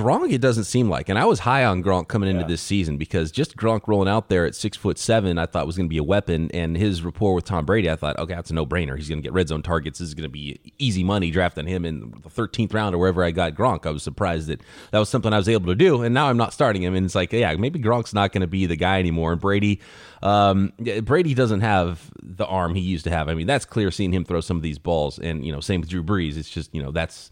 Gronk, 0.02 0.32
it 0.32 0.42
doesn't 0.42 0.64
seem 0.64 0.90
like, 0.90 1.10
and 1.10 1.20
I 1.20 1.26
was 1.26 1.40
high 1.40 1.64
on 1.66 1.84
Gronk 1.84 2.08
coming 2.08 2.30
into 2.30 2.42
Yeah. 2.42 2.48
this 2.48 2.62
season 2.62 2.98
because 2.98 3.32
just 3.32 3.56
Gronk 3.56 3.88
rolling 3.88 4.10
out 4.10 4.30
there 4.30 4.46
at 4.46 4.56
six 4.56 4.76
foot 4.78 4.98
seven, 4.98 5.38
I 5.38 5.46
thought 5.46 5.68
was 5.68 5.78
going 5.78 5.88
to 5.88 5.94
be 5.94 5.98
a 5.98 6.04
weapon. 6.04 6.50
And 6.54 6.76
his 6.76 7.04
rapport 7.04 7.34
with 7.34 7.46
Tom 7.46 7.66
Brady, 7.66 7.90
I 7.90 7.96
thought, 7.96 8.18
okay, 8.20 8.34
that's 8.34 8.50
a 8.50 8.54
no 8.54 8.66
brainer. 8.66 8.98
He's 8.98 9.08
going 9.10 9.20
to 9.20 9.24
get 9.24 9.34
red 9.34 9.48
zone 9.48 9.62
targets. 9.62 10.00
This 10.00 10.08
is 10.08 10.14
going 10.14 10.24
to 10.24 10.30
be 10.30 10.60
easy 10.80 11.04
money 11.04 11.32
drafting 11.32 11.68
him 11.68 11.86
in 11.86 12.14
the 12.24 12.30
thirteenth 12.30 12.74
round 12.74 12.96
or 12.96 12.98
wherever 12.98 13.24
I 13.24 13.32
got 13.32 13.54
Gronk. 13.54 13.86
I 13.86 13.92
was 13.92 14.04
surprised 14.04 14.48
that 14.48 14.62
that 14.92 15.00
was 15.00 15.10
something 15.10 15.32
I 15.34 15.38
was 15.38 15.50
able 15.50 15.68
to 15.68 15.76
do, 15.76 16.02
and 16.02 16.14
now 16.14 16.28
I'm 16.28 16.38
not 16.38 16.54
starting 16.54 16.82
him. 16.84 16.96
And 16.96 17.06
it's 17.06 17.16
like, 17.16 17.32
yeah, 17.34 17.56
maybe 17.56 17.80
Gronk's 17.80 18.14
not 18.14 18.32
going 18.32 18.42
to 18.42 18.48
be 18.48 18.66
the 18.66 18.76
guy 18.76 19.00
anymore. 19.00 19.32
And 19.34 19.42
Brady, 19.42 19.80
um, 20.24 20.74
Brady 21.04 21.34
doesn't 21.34 21.62
have 21.62 22.12
the 22.22 22.46
arm 22.46 22.76
he 22.76 22.82
used 22.82 23.04
to 23.06 23.10
have. 23.12 23.30
I 23.30 23.34
mean, 23.34 23.48
that's 23.48 23.66
clear 23.66 23.92
seeing 23.92 24.14
him 24.14 24.24
throw 24.26 24.42
some 24.42 24.58
of 24.58 24.64
these 24.64 24.78
balls, 24.80 25.20
and 25.20 25.46
you 25.46 25.52
know, 25.52 25.60
same 25.60 25.82
with 25.82 25.90
Drew 25.90 26.04
Brees. 26.04 26.38
It's 26.38 26.50
just 26.50 26.74
you 26.74 26.82
know 26.82 26.92
that's 26.92 27.30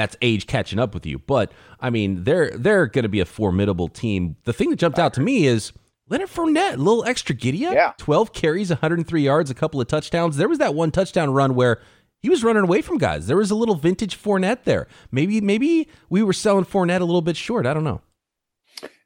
that's 0.00 0.16
age 0.22 0.46
catching 0.46 0.78
up 0.78 0.94
with 0.94 1.04
you. 1.04 1.18
But 1.18 1.52
I 1.78 1.90
mean, 1.90 2.24
they're 2.24 2.50
they're 2.56 2.86
going 2.86 3.02
to 3.02 3.08
be 3.08 3.20
a 3.20 3.26
formidable 3.26 3.88
team. 3.88 4.36
The 4.44 4.52
thing 4.52 4.70
that 4.70 4.78
jumped 4.78 4.98
out 4.98 5.12
to 5.14 5.20
me 5.20 5.46
is 5.46 5.72
Leonard 6.08 6.28
Fournette, 6.28 6.74
a 6.74 6.76
little 6.78 7.04
extra 7.04 7.34
giddy 7.34 7.66
up. 7.66 7.74
Yeah. 7.74 7.92
12 7.98 8.32
carries, 8.32 8.70
103 8.70 9.22
yards, 9.22 9.50
a 9.50 9.54
couple 9.54 9.80
of 9.80 9.86
touchdowns. 9.86 10.36
There 10.36 10.48
was 10.48 10.58
that 10.58 10.74
one 10.74 10.90
touchdown 10.90 11.32
run 11.32 11.54
where 11.54 11.80
he 12.20 12.28
was 12.28 12.42
running 12.42 12.62
away 12.62 12.82
from 12.82 12.98
guys. 12.98 13.26
There 13.26 13.36
was 13.36 13.50
a 13.50 13.54
little 13.54 13.74
vintage 13.74 14.20
Fournette 14.20 14.64
there. 14.64 14.88
Maybe 15.12 15.40
maybe 15.40 15.88
we 16.08 16.22
were 16.22 16.32
selling 16.32 16.64
Fournette 16.64 17.00
a 17.00 17.04
little 17.04 17.22
bit 17.22 17.36
short. 17.36 17.66
I 17.66 17.74
don't 17.74 17.84
know. 17.84 18.00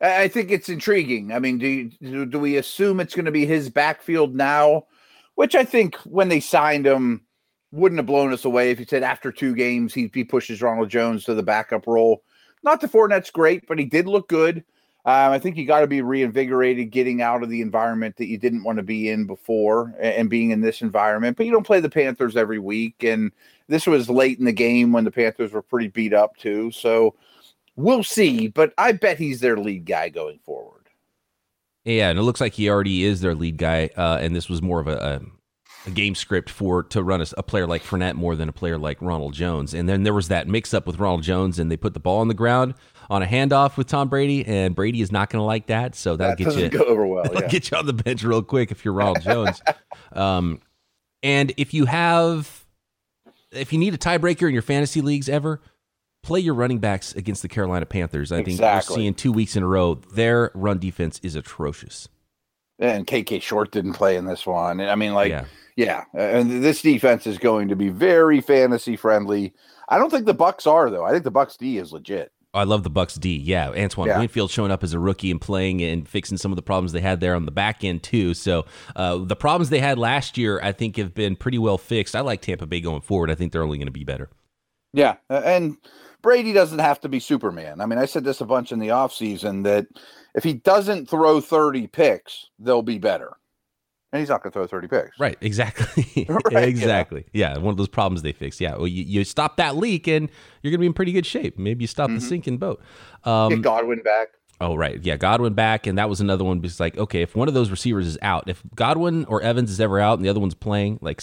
I 0.01 0.29
think 0.29 0.51
it's 0.51 0.69
intriguing. 0.69 1.33
I 1.33 1.41
mean, 1.41 1.59
do 1.59 1.67
you, 1.67 1.91
do, 2.01 2.27
do 2.27 2.39
we 2.39 2.57
assume 2.57 3.01
it's 3.01 3.15
going 3.15 3.25
to 3.25 3.33
be 3.33 3.47
his 3.47 3.69
backfield 3.71 4.35
now? 4.35 4.85
Which 5.35 5.57
I 5.57 5.65
think 5.65 5.97
when 6.05 6.29
they 6.29 6.39
signed 6.39 6.87
him 6.87 7.23
wouldn't 7.75 7.99
have 7.99 8.07
blown 8.07 8.33
us 8.33 8.45
away 8.45 8.71
if 8.71 8.79
he 8.79 8.85
said 8.85 9.03
after 9.03 9.33
two 9.33 9.55
games 9.55 9.93
he, 9.93 10.11
he 10.15 10.25
pushes 10.25 10.63
Ronald 10.63 10.89
Jones 10.89 11.25
to 11.25 11.35
the 11.35 11.43
backup 11.43 11.87
role. 11.87 12.23
Not 12.63 12.81
that 12.81 12.93
Fournette's 12.93 13.31
great, 13.31 13.67
but 13.67 13.79
he 13.79 13.85
did 13.85 14.07
look 14.07 14.29
good. 14.29 14.65
Um, 15.07 15.33
I 15.33 15.39
think 15.39 15.59
you 15.59 15.67
got 15.67 15.81
to 15.81 15.87
be 15.87 16.01
reinvigorated 16.01 16.91
getting 16.91 17.21
out 17.21 17.43
of 17.43 17.51
the 17.51 17.61
environment 17.61 18.17
that 18.17 18.29
you 18.29 18.39
didn't 18.39 18.65
want 18.65 18.79
to 18.79 18.83
be 18.83 19.11
in 19.11 19.27
before 19.27 19.95
a- 19.99 20.19
and 20.19 20.31
being 20.31 20.51
in 20.51 20.63
this 20.63 20.81
environment. 20.81 21.37
But 21.37 21.45
you 21.45 21.53
don't 21.53 21.67
play 21.67 21.81
the 21.81 21.91
Panthers 21.91 22.39
every 22.39 22.59
week. 22.59 23.05
And 23.05 23.31
this 23.69 23.87
was 23.87 24.09
late 24.09 24.39
in 24.39 24.47
the 24.47 24.53
game 24.53 24.93
when 24.93 25.05
the 25.05 25.11
Panthers 25.11 25.53
were 25.53 25.61
pretty 25.61 25.89
beat 25.89 26.15
up, 26.15 26.39
too. 26.39 26.71
So 26.71 27.15
we'll 27.77 28.03
see. 28.03 28.49
But 28.49 28.73
I 28.79 28.93
bet 28.93 29.19
he's 29.19 29.41
their 29.41 29.59
lead 29.59 29.85
guy 29.85 30.09
going 30.09 30.39
forward. 30.39 30.89
Yeah, 31.85 32.09
and 32.09 32.19
it 32.19 32.23
looks 32.23 32.41
like 32.41 32.55
he 32.55 32.71
already 32.71 33.05
is 33.05 33.21
their 33.21 33.35
lead 33.35 33.59
guy. 33.59 33.91
Uh, 33.95 34.17
and 34.23 34.35
this 34.35 34.49
was 34.49 34.63
more 34.63 34.81
of 34.81 34.89
a, 34.89 35.21
a, 35.87 35.91
game 35.91 36.15
script 36.15 36.51
for 36.51 36.83
to 36.85 37.03
run 37.03 37.21
a, 37.21 37.27
a 37.37 37.43
player 37.43 37.67
like 37.67 37.83
Fournette 37.83 38.15
more 38.15 38.37
than 38.37 38.49
a 38.49 38.53
player 38.53 38.79
like 38.79 38.99
Ronald 39.01 39.35
Jones. 39.35 39.75
And 39.75 39.89
then 39.89 40.03
there 40.03 40.15
was 40.15 40.29
that 40.29 40.49
mix 40.49 40.73
up 40.75 40.87
with 40.87 40.99
Ronald 40.99 41.23
Jones, 41.23 41.59
and 41.59 41.71
they 41.71 41.77
put 41.77 41.95
the 41.95 42.01
ball 42.01 42.21
on 42.21 42.29
the 42.29 42.35
ground 42.35 42.75
on 43.11 43.23
a 43.23 43.27
handoff 43.27 43.77
with 43.77 43.87
Tom 43.87 44.09
Brady, 44.09 44.45
and 44.47 44.75
Brady 44.75 45.01
is 45.03 45.13
not 45.13 45.29
going 45.31 45.41
to 45.41 45.45
like 45.47 45.67
that. 45.67 45.95
So 45.95 46.17
that'll 46.17 46.37
That 46.37 46.53
get 46.53 46.57
you 46.63 46.69
go 46.71 46.85
over 46.85 47.07
well. 47.07 47.25
Yeah. 47.35 47.49
get 47.49 47.71
you 47.71 47.77
on 47.77 47.87
the 47.87 47.93
bench 47.93 48.23
real 48.25 48.43
quick 48.43 48.71
if 48.71 48.85
you're 48.85 48.95
Ronald 48.95 49.21
Jones. 49.23 49.61
um, 50.13 50.61
and 51.23 51.53
if 51.57 51.75
you 51.75 51.85
have, 51.87 52.65
if 53.53 53.73
you 53.73 53.79
need 53.79 53.95
a 53.95 53.99
tiebreaker 53.99 54.47
in 54.49 54.53
your 54.55 54.63
fantasy 54.63 55.01
leagues 55.01 55.29
ever, 55.29 55.61
play 56.23 56.41
your 56.41 56.55
running 56.55 56.79
backs 56.79 57.15
against 57.15 57.43
the 57.43 57.49
Carolina 57.49 57.85
Panthers. 57.87 58.33
I 58.33 58.37
think 58.37 58.49
Exactly. 58.49 58.95
we're 58.95 58.99
seeing 59.01 59.15
two 59.15 59.33
weeks 59.33 59.57
in 59.57 59.63
a 59.63 59.67
row 59.67 59.95
their 60.15 60.51
run 60.55 60.79
defense 60.79 61.21
is 61.23 61.35
atrocious. 61.35 62.09
and 62.79 63.07
Kawann 63.07 63.43
Short 63.43 63.71
didn't 63.71 63.93
play 63.93 64.17
in 64.17 64.25
this 64.25 64.47
one. 64.47 64.81
I 64.81 64.95
mean, 64.95 65.13
like, 65.13 65.29
yeah. 65.31 65.45
Yeah. 65.77 66.05
and 66.15 66.63
this 66.63 66.83
defense 66.83 67.27
is 67.27 67.39
going 67.39 67.69
to 67.69 67.77
be 67.77 67.89
very 67.89 68.41
fantasy 68.41 68.97
friendly. 68.97 69.55
I 69.89 69.99
don't 69.99 70.11
think 70.11 70.27
the 70.27 70.35
Bucks 70.35 70.67
are 70.67 70.91
though. 70.91 71.05
I 71.05 71.11
think 71.11 71.25
the 71.25 71.31
Bucks 71.31 71.57
D 71.57 71.79
is 71.79 71.93
legit. 71.93 72.33
I 72.55 72.63
love 72.63 72.85
the 72.85 72.91
Bucks 72.91 73.17
D. 73.17 73.37
Yeah, 73.37 73.71
Antoine 73.71 74.07
Yeah. 74.07 74.19
Winfield 74.21 74.51
showing 74.51 74.71
up 74.71 74.85
as 74.85 74.93
a 74.93 74.99
rookie 75.01 75.33
and 75.33 75.41
playing 75.41 75.83
and 75.83 76.09
fixing 76.09 76.39
some 76.39 76.53
of 76.53 76.57
the 76.57 76.63
problems 76.63 76.93
they 76.93 77.01
had 77.01 77.19
there 77.19 77.35
on 77.35 77.47
the 77.47 77.51
back 77.53 77.83
end 77.83 78.05
too. 78.05 78.33
So 78.33 78.65
uh, 78.95 79.19
the 79.19 79.35
problems 79.35 79.71
they 79.71 79.81
had 79.81 79.99
last 79.99 80.39
year, 80.39 80.61
I 80.63 80.71
think, 80.71 80.97
have 80.97 81.15
been 81.15 81.35
pretty 81.35 81.59
well 81.59 81.79
fixed. 81.79 82.15
I 82.15 82.21
like 82.21 82.43
Tampa 82.43 82.67
Bay 82.67 82.81
going 82.81 83.01
forward. 83.01 83.31
I 83.31 83.35
think 83.35 83.51
they're 83.51 83.65
only 83.65 83.79
going 83.79 83.89
to 83.89 83.93
be 83.93 84.05
better. 84.05 84.31
Yeah, 84.93 85.17
and 85.29 85.77
Brady 86.23 86.53
doesn't 86.53 86.79
have 86.79 87.01
to 87.01 87.09
be 87.09 87.19
Superman. 87.19 87.81
I 87.81 87.87
mean, 87.87 87.99
I 87.99 88.05
said 88.05 88.23
this 88.23 88.41
a 88.41 88.47
bunch 88.47 88.71
in 88.71 88.79
the 88.79 88.89
offseason 88.89 89.65
that 89.65 89.87
if 90.37 90.45
he 90.45 90.55
doesn't 90.55 91.11
throw 91.11 91.41
30 91.41 91.89
picks, 91.89 92.47
they'll 92.61 92.83
be 92.83 92.99
better. 92.99 93.37
And 94.15 94.21
he's 94.21 94.29
not 94.29 94.45
going 94.45 94.53
to 94.53 94.59
throw 94.61 94.67
30 94.69 94.87
picks. 94.87 95.19
Right, 95.19 95.37
exactly. 95.41 96.25
right, 96.53 96.69
exactly. 96.69 97.27
Yeah. 97.33 97.55
yeah. 97.55 97.59
one 97.59 97.73
of 97.73 97.77
those 97.77 97.89
problems 97.89 98.23
they 98.23 98.31
fixed. 98.31 98.61
Yeah, 98.61 98.77
well, 98.77 98.87
you, 98.87 99.03
you 99.03 99.25
stop 99.25 99.57
that 99.57 99.75
leak 99.75 100.07
and 100.07 100.31
you're 100.63 100.71
going 100.71 100.79
to 100.79 100.83
be 100.83 100.87
in 100.87 100.93
pretty 100.93 101.11
good 101.11 101.27
shape. 101.27 101.59
Maybe 101.59 101.83
you 101.83 101.89
stop 101.89 102.07
mm-hmm. 102.07 102.21
the 102.21 102.21
sinking 102.21 102.59
boat. 102.59 102.81
Um, 103.25 103.49
Get 103.49 103.63
Godwin 103.63 104.03
back. 104.05 104.29
Oh, 104.61 104.77
right. 104.77 105.05
Yeah, 105.05 105.17
Godwin 105.17 105.55
back. 105.55 105.89
And 105.89 105.99
that 105.99 106.09
was 106.09 106.21
another 106.21 106.45
one 106.45 106.61
because, 106.61 106.79
like, 106.79 106.97
okay, 106.97 107.23
if 107.23 107.35
one 107.35 107.49
of 107.49 107.55
those 107.55 107.73
receivers 107.73 108.07
is 108.07 108.17
out, 108.23 108.49
if 108.49 108.63
Godwin 108.77 109.25
or 109.25 109.43
Evans 109.43 109.69
is 109.73 109.81
ever 109.81 109.99
out 109.99 110.19
and 110.19 110.25
the 110.25 110.29
other 110.29 110.39
one's 110.39 110.55
playing, 110.55 111.01
like, 111.03 111.21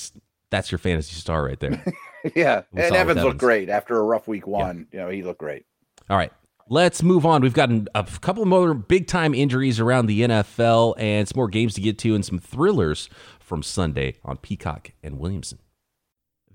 that's 0.49 0.69
your 0.69 0.79
fantasy 0.79 1.15
star 1.15 1.45
right 1.45 1.61
there. 1.61 1.81
yeah. 2.35 2.63
and 2.73 2.79
Evans, 2.81 2.97
Evans 2.97 3.23
looked 3.23 3.39
great 3.39 3.69
after 3.69 3.97
a 3.97 4.03
rough 4.03 4.27
week 4.27 4.47
one. 4.47 4.87
Yeah. 4.91 4.99
You 4.99 5.05
know, 5.05 5.11
he 5.11 5.23
looked 5.23 5.39
great. 5.39 5.63
All 6.09 6.17
right. 6.17 6.33
Let's 6.71 7.03
move 7.03 7.25
on. 7.25 7.41
We've 7.41 7.53
got 7.53 7.69
a 7.93 8.07
couple 8.21 8.45
more 8.45 8.73
big 8.73 9.05
time 9.05 9.33
injuries 9.33 9.81
around 9.81 10.05
the 10.05 10.21
NFL 10.21 10.95
and 10.97 11.27
some 11.27 11.35
more 11.35 11.49
games 11.49 11.73
to 11.73 11.81
get 11.81 11.97
to 11.97 12.15
and 12.15 12.23
some 12.23 12.39
thrillers 12.39 13.09
from 13.41 13.61
Sunday 13.61 14.19
on 14.23 14.37
Peacock 14.37 14.93
and 15.03 15.19
Williamson. 15.19 15.57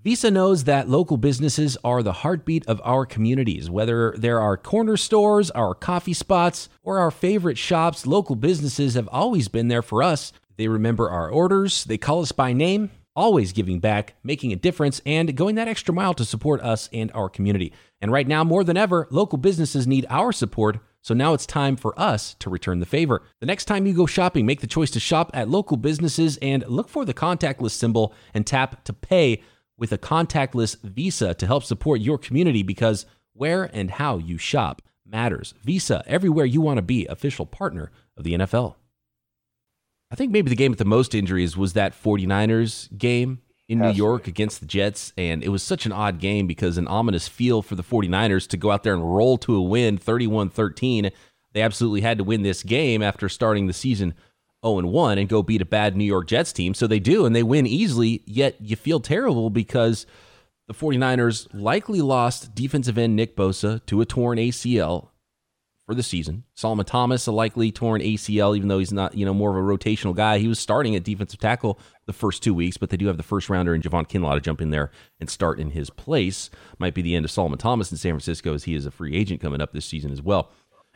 Visa 0.03 0.31
knows 0.31 0.65
that 0.65 0.89
local 0.89 1.19
businesses 1.19 1.77
are 1.85 2.03
the 2.03 2.15
heartbeat 2.15 2.67
of 2.67 2.81
our 2.83 3.05
communities. 3.05 3.69
Whether 3.69 4.15
there 4.17 4.41
are 4.41 4.57
corner 4.57 4.97
stores, 4.97 5.51
our 5.51 5.75
coffee 5.75 6.15
spots, 6.15 6.71
or 6.83 6.99
our 6.99 7.11
favorite 7.11 7.59
shops, 7.59 8.07
local 8.07 8.37
businesses 8.37 8.95
have 8.95 9.11
always 9.13 9.49
been 9.49 9.69
there 9.69 9.83
for 9.83 10.03
us. 10.03 10.33
They 10.57 10.69
remember 10.69 11.11
our 11.11 11.29
orders, 11.29 11.85
they 11.85 11.99
call 11.99 12.23
us 12.23 12.33
by 12.33 12.55
name, 12.55 12.91
always 13.17 13.53
giving 13.53 13.81
back, 13.81 14.15
making 14.23 14.53
a 14.53 14.57
difference, 14.57 15.01
and 15.05 15.35
going 15.35 15.57
that 15.57 15.67
extra 15.67 15.93
mile 15.93 16.15
to 16.15 16.25
support 16.25 16.61
us 16.61 16.89
and 16.93 17.11
our 17.13 17.29
community. 17.29 17.73
And 18.01 18.13
right 18.13 18.29
now, 18.29 18.45
more 18.45 18.63
than 18.63 18.77
ever, 18.77 19.09
local 19.11 19.39
businesses 19.39 19.87
need 19.87 20.07
our 20.09 20.31
support. 20.31 20.79
So 21.01 21.15
now 21.15 21.35
it's 21.35 21.47
time 21.47 21.77
for 21.77 21.99
us 21.99 22.35
to 22.41 22.51
return 22.51 22.81
the 22.81 22.87
favor. 22.87 23.23
The 23.41 23.47
next 23.47 23.65
time 23.65 23.87
you 23.87 23.95
go 23.95 24.07
shopping, 24.07 24.45
make 24.45 24.61
the 24.61 24.67
choice 24.67 24.91
to 24.91 25.01
shop 25.01 25.31
at 25.35 25.49
local 25.49 25.77
businesses 25.77 26.37
and 26.43 26.65
look 26.69 26.89
for 26.89 27.05
the 27.05 27.15
contactless 27.15 27.71
symbol 27.71 28.15
and 28.35 28.47
tap 28.47 28.85
to 28.85 28.93
pay 28.93 29.43
with 29.79 29.93
a 29.93 29.99
contactless 29.99 30.81
Visa 30.83 31.35
to 31.35 31.47
help 31.47 31.65
support 31.65 32.01
your 32.01 32.19
community 32.19 32.63
because 32.63 33.07
where 33.33 33.65
and 33.65 33.91
how 33.91 34.19
you 34.19 34.39
shop 34.39 34.83
matters. 35.05 35.55
Visa, 35.63 36.03
everywhere 36.07 36.45
you 36.45 36.61
want 36.61 36.79
to 36.79 36.83
be, 36.83 37.07
official 37.07 37.47
partner 37.47 37.91
of 38.17 38.25
the 38.25 38.35
NFL. 38.35 38.75
I 40.11 40.15
think 40.15 40.33
maybe 40.33 40.49
the 40.49 40.57
game 40.57 40.71
with 40.73 40.79
the 40.79 40.85
most 40.85 41.15
injuries 41.15 41.57
was 41.57 41.73
that 41.73 42.01
49ers 42.01 42.97
game 42.97 43.41
in 43.69 43.81
New 43.81 43.91
York 43.91 44.29
against 44.29 44.61
the 44.61 44.67
Jets. 44.67 45.13
And 45.17 45.43
it 45.43 45.49
was 45.49 45.63
such 45.63 45.87
an 45.87 45.93
odd 45.93 46.21
game 46.21 46.47
because 46.47 46.79
an 46.79 46.87
ominous 46.87 47.27
feel 47.27 47.63
for 47.63 47.75
the 47.75 47.83
49ers 47.83 48.47
to 48.49 48.57
go 48.57 48.71
out 48.71 48.83
there 48.85 48.95
and 48.95 49.15
roll 49.15 49.37
to 49.39 49.57
a 49.57 49.63
win 49.63 49.99
31 49.99 50.51
13. 50.51 51.11
They 51.53 51.63
absolutely 51.63 52.03
had 52.03 52.19
to 52.19 52.25
win 52.25 52.43
this 52.43 52.63
game 52.63 53.03
after 53.03 53.29
starting 53.29 53.67
the 53.67 53.73
season 53.73 54.15
0 54.65 54.87
1 54.87 55.19
and 55.19 55.29
go 55.29 55.43
beat 55.43 55.63
a 55.63 55.67
bad 55.67 55.97
New 55.97 56.05
York 56.05 56.29
Jets 56.29 56.53
team. 56.53 56.75
So 56.75 56.87
they 56.87 57.01
do, 57.01 57.27
and 57.27 57.35
they 57.35 57.43
win 57.43 57.67
easily, 57.67 58.23
yet 58.27 58.57
you 58.61 58.77
feel 58.77 59.01
terrible 59.01 59.51
because 59.51 60.07
the 60.69 60.75
49ers 60.75 61.49
likely 61.53 62.01
lost 62.01 62.55
defensive 62.55 62.99
end 62.99 63.17
Nick 63.17 63.37
Bosa 63.37 63.85
to 63.87 64.01
a 64.01 64.07
torn 64.07 64.39
ACL 64.39 65.09
for 65.87 65.95
the 65.95 66.03
season. 66.03 66.43
Solomon 66.55 66.85
Thomas, 66.85 67.27
a 67.29 67.33
likely 67.33 67.71
torn 67.71 68.01
ACL, 68.01 68.57
even 68.57 68.69
though 68.69 68.81
he's 68.81 68.93
not, 68.93 69.17
you 69.17 69.25
know, 69.25 69.33
more 69.33 69.51
of 69.51 69.57
a 69.57 69.61
rotational 69.67 70.15
guy. 70.15 70.39
He 70.39 70.49
was 70.49 70.59
starting 70.59 70.97
at 70.97 71.05
defensive 71.05 71.39
tackle 71.39 71.79
the 72.07 72.13
first 72.13 72.43
two 72.43 72.53
weeks, 72.53 72.77
but 72.77 72.91
they 72.91 72.97
do 72.97 73.07
have 73.07 73.17
the 73.17 73.23
first 73.23 73.49
rounder 73.49 73.73
and 73.73 73.83
Javon 73.83 74.09
Kinlaw 74.09 74.35
to 74.35 74.41
jump 74.41 74.61
in 74.61 74.71
there 74.71 74.91
and 75.21 75.31
start 75.31 75.61
in 75.61 75.71
his 75.71 75.89
place. 75.89 76.51
Might 76.79 76.95
be 76.95 77.03
the 77.03 77.15
end 77.15 77.25
of 77.25 77.31
Solomon 77.31 77.59
Thomas 77.59 77.93
in 77.93 77.99
San 77.99 78.13
Francisco 78.13 78.53
as 78.53 78.65
he 78.65 78.75
is 78.75 78.85
a 78.85 78.91
free 78.91 79.15
agent 79.15 79.41
coming 79.41 79.61
up 79.61 79.73
this 79.73 79.87
season 79.87 80.11
as 80.11 80.21
well. 80.21 80.51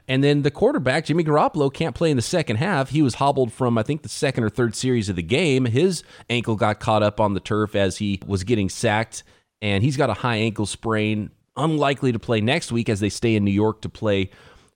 And 0.09 0.25
then 0.25 0.43
the 0.43 0.51
quarterback, 0.51 1.05
Jimmy 1.05 1.23
Garoppolo, 1.23 1.73
can't 1.73 1.95
play 1.95 2.11
in 2.11 2.17
the 2.17 2.23
second 2.23 2.57
half. 2.57 2.91
He 2.91 3.01
was 3.01 3.15
hobbled 3.15 3.53
from, 3.53 3.79
I 3.79 3.85
think, 3.85 4.03
the 4.03 4.09
second 4.09 4.43
or 4.43 4.51
third 4.51 4.75
series 4.75 5.09
of 5.09 5.15
the 5.15 5.23
game. 5.23 5.67
His 5.67 6.03
ankle 6.29 6.57
got 6.57 6.81
caught 6.81 7.05
up 7.05 7.21
on 7.21 7.35
the 7.35 7.41
turf 7.41 7.77
as 7.77 7.99
he 7.99 8.21
was 8.27 8.43
getting 8.43 8.69
sacked, 8.69 9.23
and 9.63 9.85
he's 9.85 9.97
got 9.97 10.11
a 10.11 10.15
high 10.15 10.37
ankle 10.37 10.67
sprain. 10.67 11.31
Unlikely 11.57 12.11
to 12.11 12.19
play 12.19 12.41
next 12.41 12.73
week 12.73 12.89
as 12.89 12.99
they 12.99 13.09
stay 13.09 13.37
in 13.37 13.45
New 13.45 13.53
York 13.53 13.83
to 13.83 13.89
play 13.89 14.31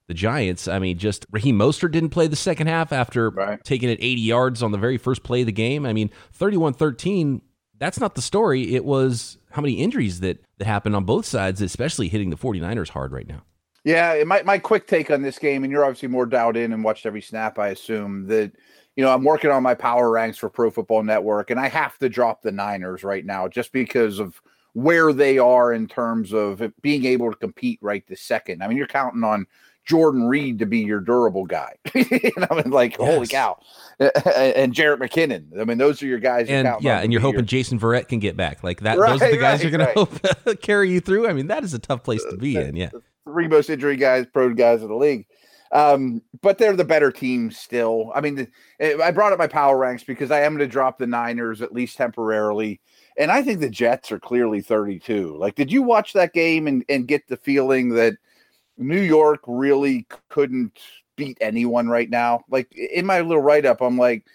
the 0.07 0.15
Giants. 0.15 0.69
I 0.69 0.79
mean, 0.79 0.99
just 0.99 1.27
Raheem 1.31 1.59
Mostert 1.59 1.93
didn't 1.93 2.11
play 2.11 2.27
the 2.27 2.37
second 2.37 2.67
half 2.67 2.93
after 2.93 3.31
right. 3.31 3.63
taking 3.65 3.89
it 3.89 3.99
80 4.01 4.21
yards 4.21 4.63
on 4.63 4.73
the 4.73 4.79
very 4.79 4.99
first 4.99 5.23
play 5.23 5.41
of 5.41 5.47
the 5.47 5.53
game. 5.53 5.87
I 5.87 5.93
mean, 5.93 6.11
31 6.33 6.75
13, 6.75 7.41
that's 7.79 8.01
not 8.01 8.15
the 8.15 8.23
story. 8.23 8.75
It 8.75 8.85
was 8.85 9.39
how 9.51 9.63
many 9.63 9.75
injuries 9.75 10.21
that, 10.21 10.45
that 10.59 10.67
happened 10.67 10.97
on 10.97 11.05
both 11.05 11.27
sides, 11.27 11.63
especially 11.63 12.09
hitting 12.09 12.31
the 12.31 12.37
49ers 12.37 12.91
hard 12.91 13.13
right 13.13 13.27
now. 13.27 13.43
Yeah, 13.85 14.25
my, 14.25 14.43
my 14.43 14.59
quick 14.59 14.87
take 14.87 15.11
on 15.11 15.23
this 15.23 15.39
game, 15.39 15.63
and 15.63 15.71
you're 15.71 15.85
obviously 15.85 16.09
more 16.09 16.25
dialed 16.25 16.57
in 16.57 16.73
and 16.73 16.83
watched 16.83 17.05
every 17.05 17.21
snap, 17.21 17.59
I 17.59 17.69
assume, 17.69 18.27
that, 18.29 18.53
you 18.97 19.05
know, 19.05 19.13
I'm 19.13 19.25
working 19.25 19.51
on 19.51 19.63
my 19.63 19.75
power 19.75 20.11
ranks 20.11 20.39
for 20.39 20.49
Pro 20.49 20.71
Football 20.71 21.03
Network, 21.03 21.51
and 21.51 21.61
I 21.61 21.69
have 21.69 21.99
to 21.99 22.09
drop 22.09 22.41
the 22.41 22.51
Niners 22.51 23.05
right 23.05 23.25
now 23.25 23.47
just 23.47 23.73
because 23.73 24.21
of 24.21 24.41
where 24.73 25.13
they 25.13 25.39
are 25.39 25.73
in 25.73 25.87
terms 25.87 26.33
of 26.33 26.63
being 26.81 27.05
able 27.05 27.31
to 27.31 27.37
compete 27.37 27.79
right 27.83 28.05
this 28.07 28.23
second. 28.23 28.63
I 28.63 28.69
mean, 28.69 28.79
you're 28.79 28.87
counting 28.87 29.23
on 29.23 29.47
Jordan 29.85 30.25
Reed 30.25 30.59
to 30.61 30.67
be 30.67 30.81
your 30.81 31.01
durable 31.01 31.45
guy. 31.45 31.75
you 31.95 32.33
know, 32.37 32.47
I 32.51 32.63
mean, 32.63 32.71
like, 32.71 32.97
yes. 32.99 33.09
holy 33.09 33.27
cow. 33.27 33.59
and 34.01 34.73
Jerick 34.75 34.99
McKinnon. 34.99 35.61
I 35.61 35.65
mean, 35.65 35.79
those 35.79 36.03
are 36.03 36.07
your 36.07 36.19
guys. 36.19 36.49
And 36.49 36.69
yeah, 36.81 37.01
and 37.01 37.13
you're 37.13 37.21
hoping 37.21 37.41
your... 37.41 37.47
Jason 37.47 37.79
Verrett 37.79 38.09
can 38.09 38.19
get 38.19 38.37
back. 38.37 38.63
Like 38.63 38.81
that, 38.81 38.99
right, 38.99 39.11
those 39.11 39.23
are 39.23 39.31
the 39.31 39.37
guys 39.37 39.63
right, 39.63 39.71
you're 39.71 39.79
going 39.79 39.87
right. 39.87 39.95
to 39.95 40.37
hope 40.45 40.61
carry 40.63 40.91
you 40.91 41.01
through. 41.01 41.29
I 41.29 41.33
mean, 41.33 41.49
that 41.49 41.65
is 41.65 41.75
a 41.75 41.79
tough 41.79 42.03
place 42.03 42.25
to 42.31 42.37
be 42.37 42.57
in. 42.57 42.77
Yeah. 42.77 42.91
Three 43.25 43.49
most 43.49 43.71
injury 43.71 43.97
guys, 43.97 44.27
pro 44.33 44.53
guys 44.55 44.83
in 44.83 44.89
the 44.89 44.95
league. 44.95 45.27
Um, 45.73 46.23
but 46.41 46.59
they're 46.59 46.77
the 46.77 46.85
better 46.85 47.11
team 47.11 47.51
still. 47.51 48.13
I 48.15 48.21
mean, 48.21 48.37
the, 48.37 48.49
eh, 48.79 48.97
I 49.03 49.11
brought 49.11 49.33
up 49.33 49.39
my 49.39 49.49
power 49.49 49.77
ranks 49.77 50.05
because 50.05 50.31
I 50.31 50.43
am 50.43 50.53
going 50.53 50.67
to 50.67 50.73
drop 50.73 50.99
the 50.99 51.07
Niners 51.07 51.63
at 51.63 51.73
least 51.73 51.97
temporarily. 51.97 52.81
And 53.19 53.31
I 53.31 53.43
think 53.43 53.61
the 53.61 53.71
Jets 53.71 54.13
are 54.13 54.21
clearly 54.21 54.61
32. 54.61 55.37
Like, 55.37 55.57
did 55.57 55.73
you 55.73 55.83
watch 55.83 56.13
that 56.13 56.33
game 56.33 56.69
and, 56.69 56.85
and 56.89 57.09
get 57.09 57.29
the 57.29 57.37
feeling 57.37 57.91
that– 57.91 58.15
New 58.77 59.01
York 59.01 59.41
really 59.47 60.07
couldn't 60.29 60.79
beat 61.17 61.39
anyone 61.41 61.89
right 61.89 62.11
now. 62.11 62.45
Like 62.49 62.75
in 62.75 63.07
my 63.07 63.21
little 63.21 63.43
write 63.43 63.67
up, 63.67 63.81
I'm 63.81 63.99
like, 63.99 64.27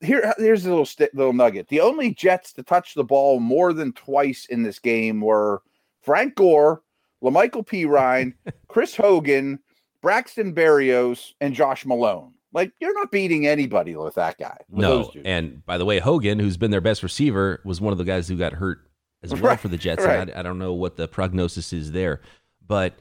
here, 0.00 0.34
here's 0.38 0.66
a 0.66 0.70
little 0.70 0.86
st- 0.86 1.14
little 1.14 1.32
nugget. 1.32 1.68
The 1.68 1.80
only 1.80 2.14
Jets 2.14 2.52
to 2.54 2.62
touch 2.62 2.94
the 2.94 3.04
ball 3.04 3.40
more 3.40 3.72
than 3.72 3.92
twice 3.92 4.46
in 4.50 4.62
this 4.62 4.78
game 4.78 5.20
were 5.20 5.62
Frank 6.02 6.34
Gore, 6.34 6.82
La'Mical 7.22 7.66
Perine, 7.66 8.34
Chris 8.68 8.94
Hogan, 8.94 9.58
Braxton 10.02 10.54
Berrios, 10.54 11.32
and 11.40 11.54
Josh 11.54 11.86
Malone. 11.86 12.32
Like 12.52 12.72
you're 12.80 12.94
not 12.94 13.12
beating 13.12 13.46
anybody 13.46 13.94
with 13.94 14.14
that 14.14 14.38
guy. 14.38 14.56
With 14.68 14.80
no, 14.80 15.12
and 15.24 15.64
by 15.66 15.78
the 15.78 15.84
way, 15.84 15.98
Hogan, 15.98 16.38
who's 16.38 16.56
been 16.56 16.70
their 16.70 16.80
best 16.80 17.02
receiver, 17.02 17.60
was 17.64 17.80
one 17.80 17.92
of 17.92 17.98
the 17.98 18.04
guys 18.04 18.26
who 18.28 18.36
got 18.36 18.54
hurt 18.54 18.80
as 19.22 19.32
well 19.32 19.42
right, 19.42 19.60
for 19.60 19.68
the 19.68 19.76
Jets. 19.76 20.04
Right. 20.04 20.30
I, 20.34 20.40
I 20.40 20.42
don't 20.42 20.58
know 20.58 20.72
what 20.72 20.96
the 20.96 21.08
prognosis 21.08 21.72
is 21.72 21.92
there, 21.92 22.20
but 22.66 22.98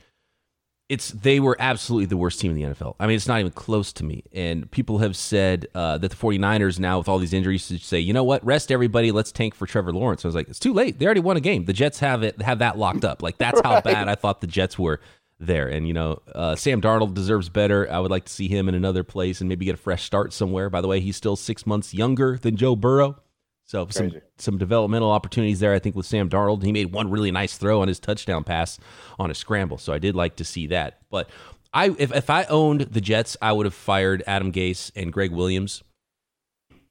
it's 0.90 1.10
they 1.10 1.40
were 1.40 1.58
absolutely 1.60 2.06
the 2.06 2.16
worst 2.16 2.40
team 2.40 2.52
in 2.52 2.58
the 2.58 2.76
NFL. 2.76 2.96
I 3.00 3.08
mean, 3.08 3.18
it's 3.18 3.28
not 3.28 3.40
even 3.40 3.52
close 3.52 3.92
to 3.94 4.06
me. 4.06 4.24
And 4.32 4.70
people 4.72 5.00
have 5.00 5.18
said 5.18 5.68
uh, 5.76 5.98
that 5.98 6.12
the 6.12 6.16
49ers 6.16 6.80
now 6.80 6.98
with 6.98 7.10
all 7.10 7.20
these 7.20 7.34
injuries 7.34 7.64
say, 7.84 8.00
you 8.00 8.14
know 8.14 8.24
what, 8.24 8.46
rest 8.46 8.72
everybody, 8.72 9.12
let's 9.12 9.32
tank 9.32 9.54
for 9.54 9.68
Trevor 9.68 9.92
Lawrence. 9.92 10.24
I 10.24 10.30
was 10.30 10.36
like, 10.36 10.48
it's 10.48 10.60
too 10.60 10.74
late. 10.74 10.98
They 10.98 11.06
already 11.06 11.20
won 11.20 11.36
a 11.36 11.42
game. 11.42 11.66
The 11.66 11.74
Jets 11.74 12.00
have 12.00 12.24
it 12.24 12.42
have 12.42 12.60
that 12.60 12.78
locked 12.78 13.04
up. 13.04 13.22
Like 13.22 13.38
that's 13.38 13.62
right. 13.64 13.74
how 13.74 13.82
bad 13.82 14.08
I 14.08 14.16
thought 14.16 14.40
the 14.40 14.48
Jets 14.48 14.80
were 14.80 15.02
there. 15.40 15.68
And 15.68 15.88
you 15.88 15.94
know, 15.94 16.22
uh, 16.34 16.56
Sam 16.56 16.82
Darnold 16.82 17.14
deserves 17.14 17.50
better. 17.50 17.92
I 17.92 18.00
would 18.00 18.12
like 18.12 18.26
to 18.26 18.32
see 18.32 18.48
him 18.48 18.70
in 18.70 18.76
another 18.76 19.04
place 19.04 19.42
and 19.42 19.50
maybe 19.50 19.66
get 19.66 19.76
a 19.76 19.78
fresh 19.78 20.04
start 20.04 20.32
somewhere. 20.32 20.70
By 20.70 20.80
the 20.80 20.88
way, 20.88 21.02
he's 21.02 21.18
still 21.18 21.36
six 21.36 21.66
months 21.66 21.94
younger 21.94 22.38
than 22.38 22.56
Joe 22.56 22.78
Burrow. 22.78 23.20
So 23.68 23.86
Crazy. 23.86 24.12
some 24.12 24.22
some 24.38 24.58
developmental 24.58 25.12
opportunities 25.12 25.60
there, 25.60 25.74
I 25.74 25.80
think, 25.80 25.96
with 25.96 26.06
Sam 26.06 26.30
Darnold. 26.30 26.64
He 26.64 26.72
made 26.72 26.94
one 26.94 27.12
really 27.12 27.32
nice 27.32 27.58
throw 27.58 27.82
on 27.82 27.90
his 27.90 28.00
touchdown 28.00 28.46
pass 28.46 28.80
on 29.20 29.30
a 29.30 29.36
scramble. 29.36 29.78
So 29.78 29.92
I 29.92 30.00
did 30.00 30.16
like 30.16 30.38
to 30.38 30.46
see 30.46 30.68
that. 30.68 31.00
But 31.12 31.30
I 31.74 31.94
if, 32.00 32.16
if 32.16 32.30
I 32.30 32.46
owned 32.46 32.82
the 32.82 33.02
Jets, 33.02 33.36
I 33.42 33.52
would 33.52 33.66
have 33.66 33.74
fired 33.74 34.24
Adam 34.26 34.54
Gase 34.54 34.92
and 34.96 35.12
Gregg 35.12 35.32
Williams. 35.32 35.84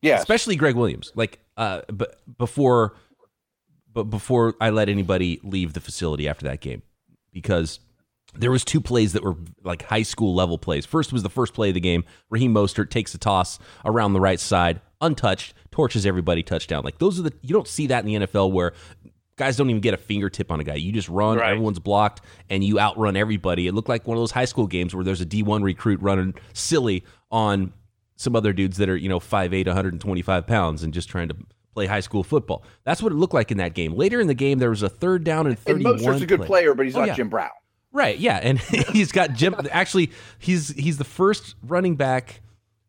Yeah. 0.02 0.18
Especially 0.18 0.54
Gregg 0.54 0.76
Williams. 0.76 1.12
Like 1.14 1.38
uh 1.56 1.80
but 1.90 2.20
before 2.36 2.94
but 3.92 4.04
before 4.04 4.54
I 4.60 4.68
let 4.68 4.90
anybody 4.90 5.40
leave 5.42 5.72
the 5.72 5.80
facility 5.80 6.28
after 6.28 6.44
that 6.44 6.60
game. 6.60 6.82
Because 7.32 7.80
there 8.34 8.50
was 8.50 8.64
two 8.64 8.82
plays 8.82 9.14
that 9.14 9.22
were 9.22 9.36
like 9.64 9.82
high 9.82 10.02
school 10.02 10.34
level 10.34 10.58
plays. 10.58 10.84
First 10.84 11.10
was 11.10 11.22
the 11.22 11.30
first 11.30 11.54
play 11.54 11.68
of 11.68 11.74
the 11.74 11.80
game. 11.80 12.04
Raheem 12.28 12.52
Mostert 12.52 12.90
takes 12.90 13.14
a 13.14 13.18
toss 13.18 13.58
around 13.84 14.12
the 14.12 14.20
right 14.20 14.38
side, 14.38 14.82
untouched, 15.00 15.54
torches 15.70 16.06
everybody, 16.06 16.42
touchdown. 16.42 16.84
Like 16.84 16.98
those 16.98 17.18
are 17.18 17.22
the 17.22 17.32
you 17.42 17.52
don't 17.52 17.68
see 17.68 17.86
that 17.88 18.04
in 18.04 18.06
the 18.20 18.26
NFL 18.26 18.52
where 18.52 18.72
guys 19.36 19.56
don't 19.56 19.68
even 19.68 19.80
get 19.80 19.94
a 19.94 19.98
fingertip 19.98 20.50
on 20.50 20.60
a 20.60 20.64
guy. 20.64 20.74
You 20.74 20.92
just 20.92 21.08
run, 21.08 21.38
right. 21.38 21.50
everyone's 21.50 21.78
blocked, 21.78 22.22
and 22.48 22.64
you 22.64 22.80
outrun 22.80 23.16
everybody. 23.16 23.66
It 23.66 23.72
looked 23.72 23.88
like 23.88 24.06
one 24.06 24.16
of 24.16 24.22
those 24.22 24.30
high 24.32 24.46
school 24.46 24.66
games 24.66 24.94
where 24.94 25.04
there's 25.04 25.20
a 25.20 25.26
D1 25.26 25.62
recruit 25.62 26.00
running 26.00 26.34
silly 26.54 27.04
on 27.30 27.72
some 28.16 28.34
other 28.34 28.54
dudes 28.54 28.78
that 28.78 28.88
are, 28.88 28.96
you 28.96 29.10
know, 29.10 29.20
5'8, 29.20 29.66
125 29.66 30.46
pounds 30.46 30.82
and 30.82 30.94
just 30.94 31.10
trying 31.10 31.28
to 31.28 31.36
play 31.74 31.84
high 31.84 32.00
school 32.00 32.24
football. 32.24 32.64
That's 32.84 33.02
what 33.02 33.12
it 33.12 33.16
looked 33.16 33.34
like 33.34 33.50
in 33.50 33.58
that 33.58 33.74
game. 33.74 33.92
Later 33.92 34.20
in 34.22 34.26
the 34.26 34.32
game, 34.34 34.58
there 34.58 34.70
was 34.70 34.82
a 34.82 34.88
third 34.88 35.22
down 35.22 35.46
and 35.46 35.58
31. 35.58 35.96
And 35.96 36.02
Mostert's 36.02 36.22
a 36.22 36.26
good 36.26 36.38
play. 36.40 36.46
player, 36.46 36.74
but 36.74 36.86
he's 36.86 36.96
Oh, 36.96 37.00
not 37.00 37.08
yeah. 37.08 37.14
Jim 37.14 37.28
Brown. 37.28 37.50
Right, 37.92 38.18
yeah, 38.18 38.40
and 38.42 38.58
he's 38.92 39.12
got 39.12 39.34
Jim. 39.34 39.54
Actually, 39.70 40.10
he's 40.38 40.68
he's 40.68 40.96
the 40.98 41.04
first 41.04 41.54
running 41.62 41.96
back 41.96 42.40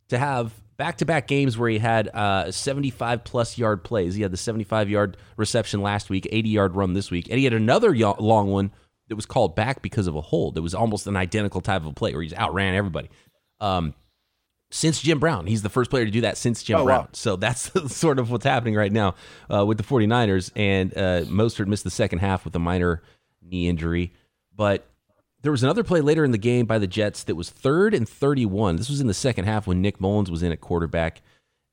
to 0.08 0.18
have 0.18 0.54
back-to-back 0.78 1.28
games 1.28 1.58
where 1.58 1.70
he 1.70 1.80
had 1.80 2.08
uh, 2.10 2.52
75 2.52 3.24
plus 3.24 3.58
yard 3.58 3.84
plays. 3.84 4.16
He 4.16 4.22
had 4.22 4.32
the 4.32 4.38
75 4.38 4.90
yard 4.90 5.18
reception 5.36 5.82
last 5.82 6.10
week, 6.10 6.28
80 6.32 6.50
yard 6.50 6.76
run 6.76 6.94
this 6.94 7.12
week, 7.12 7.28
and 7.30 7.38
he 7.38 7.44
had 7.44 7.54
another 7.54 7.92
y- 7.92 8.16
long 8.20 8.50
one 8.52 8.72
that 9.10 9.16
was 9.16 9.26
called 9.26 9.56
back 9.56 9.82
because 9.82 10.08
of 10.08 10.16
a 10.16 10.22
hold. 10.22 10.58
It 10.58 10.62
was 10.62 10.76
almost 10.76 11.08
an 11.08 11.16
identical 11.16 11.62
type 11.62 11.86
of 11.86 11.96
play 11.96 12.12
where 12.14 12.22
he's 12.22 12.34
outran 12.34 12.76
everybody. 12.76 13.10
Um, 13.60 13.94
since 14.70 15.02
Jim 15.02 15.18
Brown, 15.20 15.48
he's 15.48 15.62
the 15.62 15.70
first 15.70 15.90
player 15.90 16.04
to 16.04 16.12
do 16.12 16.22
that 16.22 16.38
since 16.38 16.62
Jim 16.62 16.80
Oh, 16.80 16.84
Brown. 16.84 17.00
wow. 17.04 17.08
So 17.14 17.38
that's 17.38 17.72
sort 17.96 18.20
of 18.20 18.30
what's 18.30 18.44
happening 18.46 18.76
right 18.76 18.92
now 18.92 19.16
uh, 19.52 19.66
with 19.66 19.78
the 19.78 19.84
49ers. 19.86 20.52
And 20.58 20.92
uh, 20.96 21.22
Mostert 21.24 21.68
missed 21.68 21.86
the 21.86 21.90
second 21.90 22.20
half 22.20 22.44
with 22.44 22.54
a 22.56 22.60
minor 22.60 23.02
knee 23.42 23.70
injury. 23.70 24.12
But 24.54 24.86
there 25.44 25.52
was 25.52 25.64
another 25.64 25.84
play 25.84 26.02
later 26.02 26.26
in 26.26 26.32
the 26.32 26.38
game 26.38 26.66
by 26.66 26.80
the 26.80 26.88
Jets 26.88 27.24
that 27.24 27.36
was 27.36 27.50
third 27.50 27.94
and 27.94 28.08
31. 28.08 28.76
This 28.78 28.90
was 28.90 29.02
in 29.02 29.08
the 29.08 29.14
second 29.14 29.46
half 29.46 29.68
when 29.68 29.82
Nick 29.82 30.00
Mullens 30.00 30.32
was 30.32 30.44
in 30.44 30.52
at 30.52 30.62
quarterback. 30.62 31.22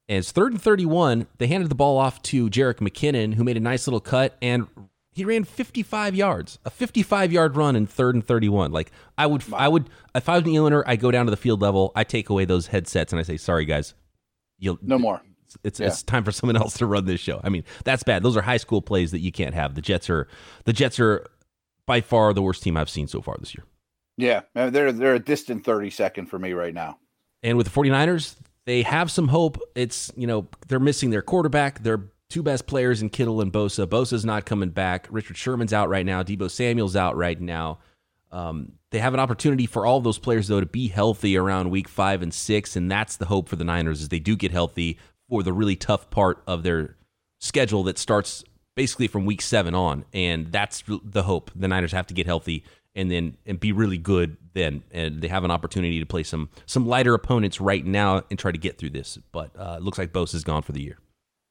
And 0.08 0.18
it's 0.18 0.32
third 0.32 0.52
and 0.52 0.60
31. 0.60 1.26
They 1.38 1.46
handed 1.46 1.70
the 1.70 1.74
ball 1.74 1.96
off 1.96 2.20
to 2.22 2.50
Jerick 2.50 2.76
McKinnon, 2.76 3.34
who 3.34 3.44
made 3.44 3.56
a 3.56 3.60
nice 3.60 3.86
little 3.86 4.00
cut, 4.00 4.36
and 4.42 4.66
he 5.12 5.24
ran 5.24 5.44
55 5.44 6.14
yards, 6.14 6.58
a 6.64 6.70
55 6.70 7.32
yard 7.32 7.56
run 7.56 7.74
in 7.74 7.86
third 7.86 8.14
and 8.14 8.26
31. 8.26 8.70
Like 8.70 8.90
I 9.16 9.26
would, 9.26 9.42
I 9.52 9.68
would, 9.68 9.88
if 10.14 10.28
I 10.28 10.34
was 10.34 10.42
the 10.44 10.58
owner, 10.58 10.84
I 10.86 10.96
go 10.96 11.10
down 11.10 11.24
to 11.24 11.30
the 11.30 11.36
field 11.36 11.62
level, 11.62 11.92
I 11.96 12.04
take 12.04 12.28
away 12.28 12.44
those 12.44 12.66
headsets, 12.66 13.12
and 13.12 13.20
I 13.20 13.22
say, 13.22 13.36
"Sorry, 13.38 13.64
guys, 13.64 13.94
you 14.58 14.78
No 14.82 14.98
more. 14.98 15.22
it's 15.62 15.80
it's 15.80 16.02
time 16.02 16.24
for 16.24 16.32
someone 16.32 16.56
else 16.56 16.76
to 16.78 16.86
run 16.86 17.06
this 17.06 17.20
show." 17.20 17.40
I 17.42 17.48
mean, 17.48 17.64
that's 17.84 18.02
bad. 18.02 18.22
Those 18.22 18.36
are 18.36 18.42
high 18.42 18.56
school 18.58 18.82
plays 18.82 19.12
that 19.12 19.20
you 19.20 19.32
can't 19.32 19.54
have. 19.54 19.74
The 19.74 19.80
Jets 19.82 20.10
are, 20.10 20.26
the 20.64 20.72
Jets 20.72 20.98
are 21.00 21.26
by 21.86 22.00
far 22.00 22.32
the 22.32 22.42
worst 22.42 22.62
team 22.62 22.76
I've 22.76 22.90
seen 22.90 23.08
so 23.08 23.20
far 23.20 23.36
this 23.38 23.54
year. 23.54 23.64
Yeah, 24.16 24.42
uh, 24.54 24.70
they're 24.70 24.92
they're 24.92 25.14
a 25.14 25.18
distant 25.18 25.64
thirty 25.64 25.90
second 25.90 26.26
for 26.26 26.38
me 26.38 26.52
right 26.52 26.74
now. 26.74 26.98
And 27.42 27.58
with 27.58 27.70
the 27.70 27.78
49ers, 27.78 28.36
they 28.64 28.82
have 28.82 29.10
some 29.10 29.28
hope. 29.28 29.60
It's, 29.74 30.10
you 30.16 30.26
know, 30.26 30.48
they're 30.66 30.80
missing 30.80 31.10
their 31.10 31.20
quarterback, 31.20 31.82
their 31.82 32.10
two 32.30 32.42
best 32.42 32.66
players 32.66 33.02
in 33.02 33.10
Kittle 33.10 33.42
and 33.42 33.52
Bosa. 33.52 33.86
Bosa's 33.86 34.24
not 34.24 34.46
coming 34.46 34.70
back. 34.70 35.06
Richard 35.10 35.36
Sherman's 35.36 35.74
out 35.74 35.90
right 35.90 36.06
now. 36.06 36.22
Debo 36.22 36.50
Samuel's 36.50 36.96
out 36.96 37.16
right 37.16 37.38
now. 37.38 37.80
Um, 38.32 38.72
they 38.90 38.98
have 38.98 39.12
an 39.14 39.20
opportunity 39.20 39.66
for 39.66 39.84
all 39.84 40.00
those 40.00 40.18
players, 40.18 40.48
though, 40.48 40.60
to 40.60 40.66
be 40.66 40.88
healthy 40.88 41.36
around 41.36 41.70
week 41.70 41.86
five 41.86 42.22
and 42.22 42.32
six. 42.32 42.76
And 42.76 42.90
that's 42.90 43.16
the 43.16 43.26
hope 43.26 43.48
for 43.48 43.56
the 43.56 43.64
Niners 43.64 44.00
is 44.00 44.08
they 44.08 44.18
do 44.18 44.36
get 44.36 44.50
healthy 44.50 44.98
for 45.28 45.42
the 45.42 45.52
really 45.52 45.76
tough 45.76 46.10
part 46.10 46.42
of 46.46 46.62
their 46.62 46.96
schedule 47.40 47.84
that 47.84 47.98
starts 47.98 48.42
basically 48.74 49.08
from 49.08 49.24
week 49.24 49.42
seven 49.42 49.74
on. 49.74 50.04
And 50.12 50.52
that's 50.52 50.82
the 51.04 51.22
hope. 51.22 51.50
The 51.54 51.68
Niners 51.68 51.92
have 51.92 52.06
to 52.08 52.14
get 52.14 52.26
healthy 52.26 52.64
and 52.94 53.10
then 53.10 53.36
and 53.46 53.58
be 53.58 53.72
really 53.72 53.98
good 53.98 54.36
then 54.52 54.84
and 54.92 55.20
they 55.20 55.26
have 55.28 55.42
an 55.44 55.50
opportunity 55.50 55.98
to 55.98 56.06
play 56.06 56.22
some 56.22 56.48
some 56.66 56.86
lighter 56.86 57.12
opponents 57.14 57.60
right 57.60 57.84
now 57.84 58.22
and 58.30 58.38
try 58.38 58.52
to 58.52 58.58
get 58.58 58.78
through 58.78 58.90
this 58.90 59.18
but 59.32 59.50
uh, 59.58 59.74
it 59.78 59.82
looks 59.82 59.98
like 59.98 60.12
Bosa 60.12 60.36
is 60.36 60.44
gone 60.44 60.62
for 60.62 60.72
the 60.72 60.80
year 60.80 60.98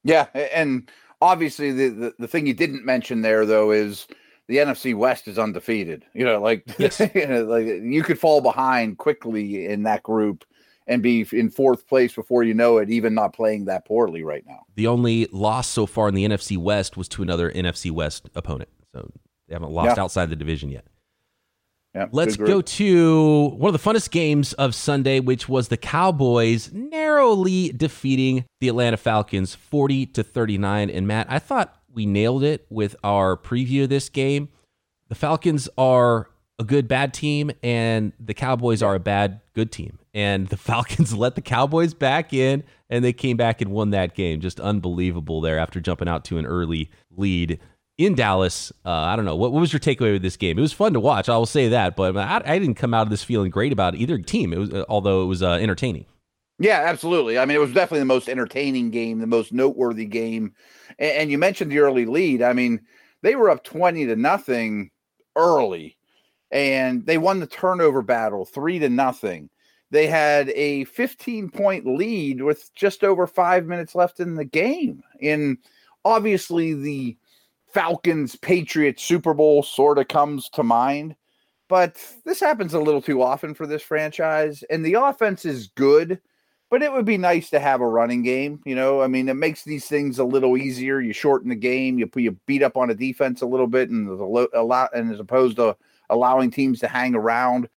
Yeah, 0.03 0.27
and 0.33 0.89
obviously 1.21 1.71
the, 1.71 1.89
the 1.89 2.13
the 2.19 2.27
thing 2.27 2.47
you 2.47 2.53
didn't 2.53 2.85
mention 2.85 3.21
there 3.21 3.45
though 3.45 3.71
is 3.71 4.07
the 4.47 4.57
NFC 4.57 4.95
West 4.95 5.27
is 5.27 5.39
undefeated. 5.39 6.05
You 6.13 6.25
know, 6.25 6.41
like 6.41 6.63
Yes. 6.77 6.99
you 7.15 7.27
know, 7.27 7.43
like 7.45 7.65
you 7.65 8.03
could 8.03 8.19
fall 8.19 8.41
behind 8.41 8.97
quickly 8.97 9.65
in 9.65 9.83
that 9.83 10.03
group 10.03 10.45
and 10.87 11.01
be 11.01 11.25
in 11.31 11.49
fourth 11.49 11.87
place 11.87 12.13
before 12.13 12.43
you 12.43 12.53
know 12.53 12.77
it, 12.77 12.89
even 12.89 13.13
not 13.13 13.33
playing 13.33 13.65
that 13.65 13.85
poorly 13.85 14.23
right 14.23 14.43
now. 14.47 14.59
the 14.75 14.87
only 14.87 15.27
loss 15.31 15.67
so 15.67 15.85
far 15.85 16.07
in 16.09 16.15
the 16.15 16.25
NFC 16.27 16.57
West 16.57 16.97
was 16.97 17.07
to 17.09 17.21
another 17.21 17.51
NFC 17.51 17.89
West 17.91 18.29
opponent 18.35 18.69
so 18.93 19.09
they 19.47 19.55
haven't 19.55 19.71
lost 19.71 19.97
Yeah. 19.97 20.03
outside 20.03 20.29
the 20.29 20.35
division 20.35 20.69
yet 20.69 20.85
Yeah, 21.95 22.07
Let's 22.11 22.35
go 22.37 22.61
to 22.61 23.49
one 23.57 23.73
of 23.73 23.79
the 23.83 23.89
funnest 23.91 24.09
games 24.11 24.53
of 24.53 24.73
Sunday, 24.73 25.19
which 25.19 25.47
was 25.47 25.67
the 25.67 25.77
Cowboys 25.77 26.71
narrowly 26.73 27.69
defeating 27.69 28.45
the 28.61 28.67
Atlanta 28.69 28.97
Falcons 28.97 29.53
40 29.53 30.07
to 30.07 30.23
39. 30.23 30.89
And 30.89 31.07
Matt, 31.07 31.27
I 31.29 31.37
thought 31.37 31.75
we 31.93 32.07
nailed 32.07 32.43
it 32.43 32.65
with 32.71 32.95
our 33.03 33.37
preview 33.37 33.83
of 33.83 33.89
this 33.89 34.09
game. 34.09 34.49
The 35.09 35.13
Falcons 35.15 35.69
are 35.77 36.29
a 36.59 36.63
good 36.63 36.87
bad 36.87 37.13
team, 37.13 37.51
and 37.61 38.13
the 38.19 38.33
Cowboys 38.33 38.81
are 38.83 38.95
a 38.95 38.99
bad 38.99 39.41
good 39.53 39.71
team. 39.71 39.99
And 40.13 40.47
the 40.47 40.57
Falcons 40.57 41.13
let 41.13 41.35
the 41.35 41.41
Cowboys 41.41 41.93
back 41.93 42.33
in, 42.33 42.63
and 42.89 43.03
they 43.03 43.13
came 43.13 43.37
back 43.37 43.61
and 43.61 43.71
won 43.71 43.91
that 43.91 44.15
game. 44.15 44.39
Just 44.39 44.59
unbelievable 44.59 45.41
there 45.41 45.59
after 45.59 45.79
jumping 45.79 46.07
out 46.07 46.25
to 46.25 46.37
an 46.37 46.45
early 46.45 46.89
lead 47.11 47.59
in 47.97 48.15
Dallas. 48.15 48.71
Uh, 48.85 48.91
I 48.91 49.15
don't 49.15 49.25
know. 49.25 49.35
What, 49.35 49.51
what 49.51 49.59
was 49.59 49.73
your 49.73 49.79
takeaway 49.79 50.13
with 50.13 50.21
this 50.21 50.37
game? 50.37 50.57
It 50.57 50.61
was 50.61 50.73
fun 50.73 50.93
to 50.93 50.99
watch. 50.99 51.29
I 51.29 51.37
will 51.37 51.45
say 51.45 51.69
that, 51.69 51.95
but 51.95 52.15
I, 52.17 52.41
I 52.45 52.59
didn't 52.59 52.75
come 52.75 52.93
out 52.93 53.03
of 53.03 53.09
this 53.09 53.23
feeling 53.23 53.51
great 53.51 53.71
about 53.71 53.95
either 53.95 54.17
team. 54.17 54.53
It 54.53 54.59
was, 54.59 54.73
uh, 54.73 54.85
although 54.89 55.23
it 55.23 55.27
was 55.27 55.43
uh, 55.43 55.53
entertaining. 55.53 56.05
Yeah, 56.59 56.83
absolutely. 56.85 57.37
I 57.39 57.45
mean, 57.45 57.57
it 57.57 57.59
was 57.59 57.73
definitely 57.73 57.99
the 57.99 58.05
most 58.05 58.29
entertaining 58.29 58.91
game, 58.91 59.19
the 59.19 59.27
most 59.27 59.51
noteworthy 59.51 60.05
game. 60.05 60.53
And, 60.99 61.11
and 61.11 61.31
you 61.31 61.37
mentioned 61.37 61.71
the 61.71 61.79
early 61.79 62.05
lead. 62.05 62.41
I 62.41 62.53
mean, 62.53 62.81
they 63.21 63.35
were 63.35 63.49
up 63.49 63.63
20 63.63 64.05
to 64.07 64.15
nothing 64.15 64.91
early, 65.35 65.97
and 66.53 67.03
they 67.07 67.17
won 67.17 67.39
the 67.39 67.47
turnover 67.47 68.03
battle 68.03 68.45
three 68.45 68.77
to 68.79 68.87
nothing. 68.87 69.49
They 69.89 70.07
had 70.07 70.49
a 70.49 70.85
15 70.85 71.49
point 71.49 71.85
lead 71.85 72.41
with 72.41 72.73
just 72.75 73.03
over 73.03 73.27
five 73.27 73.65
minutes 73.65 73.95
left 73.95 74.19
in 74.19 74.35
the 74.35 74.45
game. 74.45 75.03
And 75.21 75.57
obviously, 76.05 76.75
the 76.75 77.17
Falcons 77.73 78.35
Patriots 78.35 79.03
Super 79.03 79.33
Bowl 79.33 79.63
sort 79.63 79.97
of 79.97 80.07
comes 80.07 80.47
to 80.49 80.63
mind, 80.63 81.15
but 81.69 81.97
this 82.23 82.39
happens 82.39 82.75
a 82.75 82.79
little 82.79 83.01
too 83.01 83.23
often 83.23 83.55
for 83.55 83.65
this 83.65 83.81
franchise. 83.81 84.63
And 84.69 84.85
the 84.85 84.93
offense 84.93 85.45
is 85.45 85.69
good, 85.69 86.19
but 86.69 86.83
it 86.83 86.93
would 86.93 87.05
be 87.05 87.17
nice 87.17 87.49
to 87.49 87.59
have 87.59 87.81
a 87.81 87.87
running 87.87 88.21
game. 88.21 88.61
You 88.63 88.75
know, 88.75 89.01
I 89.01 89.07
mean, 89.07 89.27
it 89.27 89.35
makes 89.35 89.63
these 89.63 89.87
things 89.87 90.19
a 90.19 90.23
little 90.23 90.55
easier. 90.55 90.99
You 91.01 91.13
shorten 91.13 91.49
the 91.49 91.55
game, 91.55 91.97
you 91.97 92.07
you 92.15 92.37
beat 92.45 92.61
up 92.61 92.77
on 92.77 92.91
a 92.91 92.95
defense 92.95 93.41
a 93.41 93.47
little 93.47 93.65
bit, 93.65 93.89
and 93.89 94.07
a 94.07 94.23
lo- 94.23 94.47
a 94.53 94.61
lot, 94.61 94.95
and 94.95 95.11
as 95.11 95.19
opposed 95.19 95.55
to 95.55 95.75
allowing 96.13 96.51
teams 96.51 96.79
to 96.79 96.87
hang 96.87 97.15
around. 97.15 97.67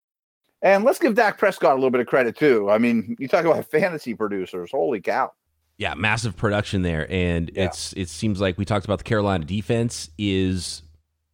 And 0.61 0.83
let's 0.83 0.99
give 0.99 1.15
Dak 1.15 1.37
Prescott 1.37 1.71
a 1.73 1.75
little 1.75 1.91
bit 1.91 2.01
of 2.01 2.07
credit 2.07 2.35
too. 2.35 2.69
I 2.69 2.77
mean, 2.77 3.15
you 3.19 3.27
talk 3.27 3.45
about 3.45 3.65
fantasy 3.71 4.13
producers. 4.13 4.71
Holy 4.71 5.01
cow! 5.01 5.31
Yeah, 5.77 5.93
massive 5.93 6.35
production 6.35 6.81
there, 6.81 7.05
and 7.11 7.51
Yeah. 7.53 7.65
it's 7.65 7.93
it 7.93 8.09
seems 8.09 8.41
like 8.41 8.57
we 8.57 8.65
talked 8.65 8.85
about 8.85 8.97
the 8.97 9.03
Carolina 9.03 9.45
defense. 9.45 10.09
Is 10.17 10.81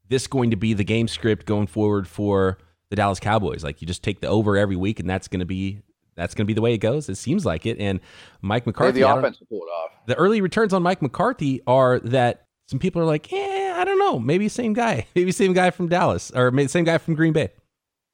this 0.10 0.28
going 0.28 0.50
to 0.52 0.58
be 0.58 0.74
the 0.74 0.84
game 0.84 1.08
script 1.08 1.46
going 1.46 1.68
forward 1.68 2.08
for 2.08 2.58
the 2.90 2.96
Dallas 2.98 3.20
Cowboys? 3.22 3.64
Like 3.64 3.82
you 3.82 3.88
just 3.88 4.04
take 4.04 4.20
the 4.20 4.28
over 4.28 4.58
every 4.58 4.76
week, 4.76 5.00
and 5.00 5.10
that's 5.10 5.30
going 5.30 5.40
to 5.40 5.46
be 5.46 5.80
that's 6.16 6.36
going 6.36 6.44
to 6.46 6.48
be 6.48 6.54
the 6.54 6.62
way 6.62 6.74
it 6.74 6.80
goes. 6.80 7.08
It 7.08 7.16
seems 7.16 7.46
like 7.46 7.66
it. 7.66 7.80
And 7.80 8.02
Mike 8.42 8.66
McCarthy, 8.68 9.00
the 9.02 9.10
offense 9.10 9.40
will 9.40 9.48
pull 9.48 9.62
it 9.66 9.72
off. 9.72 9.92
the 10.06 10.16
early 10.16 10.42
returns 10.42 10.74
on 10.74 10.84
Mike 10.84 11.02
McCarthy 11.02 11.62
are 11.66 12.00
that 12.02 12.46
some 12.68 12.78
people 12.80 13.02
are 13.02 13.06
like, 13.06 13.32
yeah, 13.32 13.63
I 13.74 13.84
don't 13.84 14.00
know, 14.00 14.20
maybe 14.20 14.50
same 14.50 14.74
guy, 14.74 15.08
maybe 15.16 15.32
same 15.32 15.54
guy 15.54 15.72
from 15.72 15.88
Dallas, 15.88 16.32
or 16.32 16.52
same 16.68 16.84
guy 16.84 16.98
from 16.98 17.16
Green 17.16 17.34
Bay. 17.34 17.50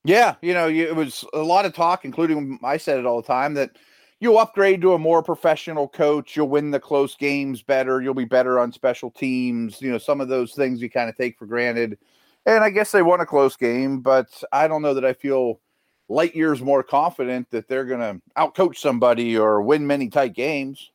Yeah, 0.05 0.35
you 0.41 0.53
know, 0.53 0.69
it 0.69 0.95
was 0.95 1.25
a 1.33 1.39
lot 1.39 1.65
of 1.65 1.73
talk, 1.73 2.05
including 2.05 2.59
I 2.63 2.77
said 2.77 2.99
it 2.99 3.05
all 3.05 3.21
the 3.21 3.27
time 3.27 3.53
that 3.55 3.71
you'll 4.19 4.37
upgrade 4.37 4.81
to 4.81 4.93
a 4.93 4.99
more 4.99 5.23
professional 5.23 5.87
coach, 5.87 6.35
you'll 6.35 6.49
win 6.49 6.71
the 6.71 6.79
close 6.79 7.15
games 7.15 7.61
better, 7.61 8.01
you'll 8.01 8.13
be 8.13 8.25
better 8.25 8.59
on 8.59 8.71
special 8.71 9.11
teams. 9.11 9.81
You 9.81 9.91
know, 9.91 9.97
some 9.97 10.21
of 10.21 10.27
those 10.27 10.53
things 10.53 10.81
you 10.81 10.89
kind 10.89 11.09
of 11.09 11.17
take 11.17 11.37
for 11.37 11.45
granted. 11.45 11.97
And 12.45 12.63
I 12.63 12.69
guess 12.69 12.91
they 12.91 13.01
won 13.01 13.19
a 13.19 13.25
close 13.25 13.55
game, 13.55 13.99
but 13.99 14.43
I 14.51 14.67
don't 14.67 14.81
know 14.81 14.93
that 14.93 15.05
I 15.05 15.13
feel 15.13 15.59
light 16.07 16.35
years 16.35 16.61
more 16.61 16.83
confident 16.83 17.49
that 17.51 17.67
they're 17.67 17.85
going 17.85 17.99
to 17.99 18.21
outcoach 18.37 18.77
somebody 18.77 19.37
or 19.37 19.61
win 19.61 19.85
many 19.85 20.09
tight 20.09 20.33
games. 20.33 20.91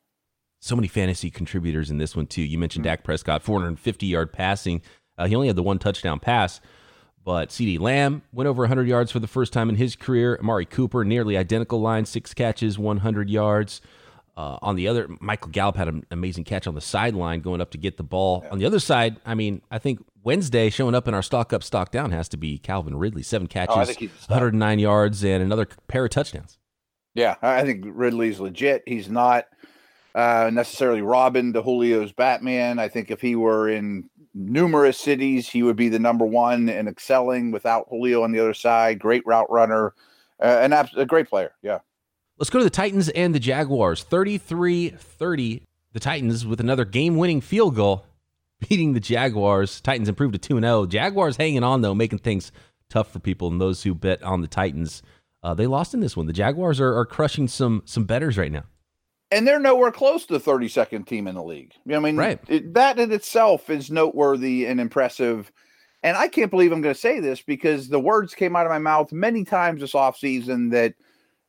So 0.65 0.75
many 0.75 0.87
fantasy 0.87 1.29
contributors 1.29 1.91
in 1.91 1.99
this 1.99 2.15
one 2.15 2.25
too. 2.25 2.41
You 2.41 2.57
mentioned 2.57 2.85
Mhm. 2.85 2.89
Dak 2.89 3.03
Prescott, 3.03 3.43
450 3.43 4.07
yard 4.07 4.33
passing. 4.33 4.81
Uh, 5.15 5.27
he 5.27 5.35
only 5.35 5.45
had 5.45 5.55
the 5.55 5.61
one 5.61 5.77
touchdown 5.77 6.19
pass, 6.19 6.59
but 7.23 7.49
CeeDee 7.49 7.79
Lamb 7.79 8.23
went 8.33 8.47
over 8.47 8.63
100 8.63 8.87
yards 8.87 9.11
for 9.11 9.19
the 9.19 9.27
first 9.27 9.53
time 9.53 9.69
in 9.69 9.75
his 9.75 9.95
career. 9.95 10.37
Amari 10.41 10.65
Cooper, 10.65 11.05
nearly 11.05 11.37
identical 11.37 11.81
line, 11.81 12.05
six 12.05 12.33
catches, 12.33 12.79
100 12.79 13.29
yards. 13.29 13.79
Uh, 14.35 14.57
on 14.63 14.75
the 14.75 14.87
other, 14.87 15.07
Michael 15.21 15.51
Gallup 15.51 15.77
had 15.77 15.87
an 15.87 16.03
amazing 16.09 16.45
catch 16.45 16.65
on 16.65 16.73
the 16.73 16.81
sideline 16.81 17.41
going 17.41 17.61
up 17.61 17.69
to 17.69 17.77
get 17.77 17.97
the 17.97 18.03
ball. 18.03 18.43
On 18.49 18.57
the 18.57 18.65
other 18.65 18.79
side, 18.79 19.17
I 19.23 19.35
mean, 19.35 19.61
I 19.69 19.77
think 19.77 20.03
Wednesday 20.23 20.71
showing 20.71 20.95
up 20.95 21.07
in 21.07 21.13
our 21.13 21.21
stock 21.21 21.53
up, 21.53 21.61
stock 21.61 21.91
down 21.91 22.09
has 22.09 22.27
to 22.29 22.37
be 22.37 22.57
Calvin 22.57 22.97
Ridley. 22.97 23.21
Seven 23.21 23.45
catches, 23.47 23.75
Oh, 23.77 23.81
I 23.81 23.85
think 23.85 23.99
he's 23.99 24.09
a 24.09 24.17
stud. 24.23 24.31
109 24.31 24.79
yards, 24.79 25.23
and 25.23 25.43
another 25.43 25.67
pair 25.87 26.05
of 26.05 26.09
touchdowns. 26.09 26.57
Yeah, 27.13 27.35
I 27.41 27.63
think 27.63 27.85
Ridley's 27.87 28.41
legit. 28.41 28.83
He's 28.85 29.09
not 29.09 29.45
uh, 30.15 30.49
necessarily 30.51 31.01
Robin 31.01 31.53
to 31.53 31.61
Julio's 31.61 32.13
Batman. 32.13 32.79
I 32.79 32.87
think 32.87 33.11
if 33.11 33.21
he 33.21 33.35
were 33.35 33.69
in 33.69 34.09
numerous 34.33 34.97
cities, 34.97 35.49
he 35.49 35.61
would 35.61 35.75
be 35.75 35.89
the 35.89 35.99
number 35.99 36.25
one 36.25 36.69
and 36.69 36.87
excelling 36.87 37.51
without 37.51 37.87
Julio 37.89 38.23
on 38.23 38.31
the 38.31 38.39
other 38.39 38.53
side. 38.53 38.97
Great 38.97 39.23
route 39.25 39.51
runner, 39.51 39.93
uh, 40.41 40.59
an 40.61 40.73
abs- 40.73 40.95
a 40.95 41.05
great 41.05 41.27
player. 41.29 41.51
Yeah. 41.61 41.79
Let's 42.37 42.49
go 42.49 42.59
to 42.59 42.65
the 42.65 42.69
Titans 42.69 43.09
and 43.09 43.35
the 43.35 43.39
Jaguars. 43.39 44.03
33 44.03 44.89
30. 44.89 45.63
the 45.93 45.99
Titans 45.99 46.45
with 46.45 46.59
another 46.59 46.85
game 46.85 47.17
winning 47.17 47.41
field 47.41 47.75
goal, 47.75 48.05
beating 48.69 48.93
the 48.93 48.99
Jaguars. 48.99 49.79
Titans 49.81 50.09
improved 50.09 50.33
to 50.33 50.39
2 50.39 50.59
0. 50.59 50.85
Jaguars 50.85 51.37
hanging 51.37 51.63
on, 51.63 51.81
though, 51.81 51.95
making 51.95 52.19
things 52.19 52.51
tough 52.89 53.11
for 53.11 53.19
people 53.19 53.49
and 53.49 53.59
those 53.59 53.83
who 53.83 53.93
bet 53.93 54.23
on 54.23 54.41
the 54.41 54.47
Titans. 54.47 55.01
Uh, 55.43 55.53
they 55.53 55.67
lost 55.67 55.93
in 55.93 55.99
this 55.99 56.17
one. 56.17 56.25
The 56.25 56.33
Jaguars 56.33 56.79
are, 56.79 56.97
are 56.97 57.05
crushing 57.05 57.47
some 57.47 57.83
some 57.85 58.05
betters 58.05 58.37
right 58.37 58.51
now. 58.51 58.63
And 59.31 59.47
they're 59.47 59.59
nowhere 59.59 59.91
close 59.91 60.25
to 60.27 60.37
the 60.37 60.51
32nd 60.51 61.07
team 61.07 61.27
in 61.27 61.35
the 61.35 61.43
league. 61.43 61.73
I 61.91 61.99
mean, 61.99 62.15
right. 62.15 62.39
It, 62.47 62.73
that 62.75 62.99
in 62.99 63.11
itself 63.11 63.69
is 63.69 63.89
noteworthy 63.89 64.65
and 64.65 64.79
impressive. 64.79 65.51
And 66.03 66.15
I 66.15 66.27
can't 66.27 66.51
believe 66.51 66.71
I'm 66.71 66.81
going 66.81 66.93
to 66.93 66.99
say 66.99 67.19
this 67.19 67.41
because 67.41 67.89
the 67.89 67.99
words 67.99 68.35
came 68.35 68.55
out 68.55 68.67
of 68.67 68.71
my 68.71 68.79
mouth 68.79 69.11
many 69.11 69.43
times 69.43 69.81
this 69.81 69.93
offseason 69.93 70.71
that 70.71 70.93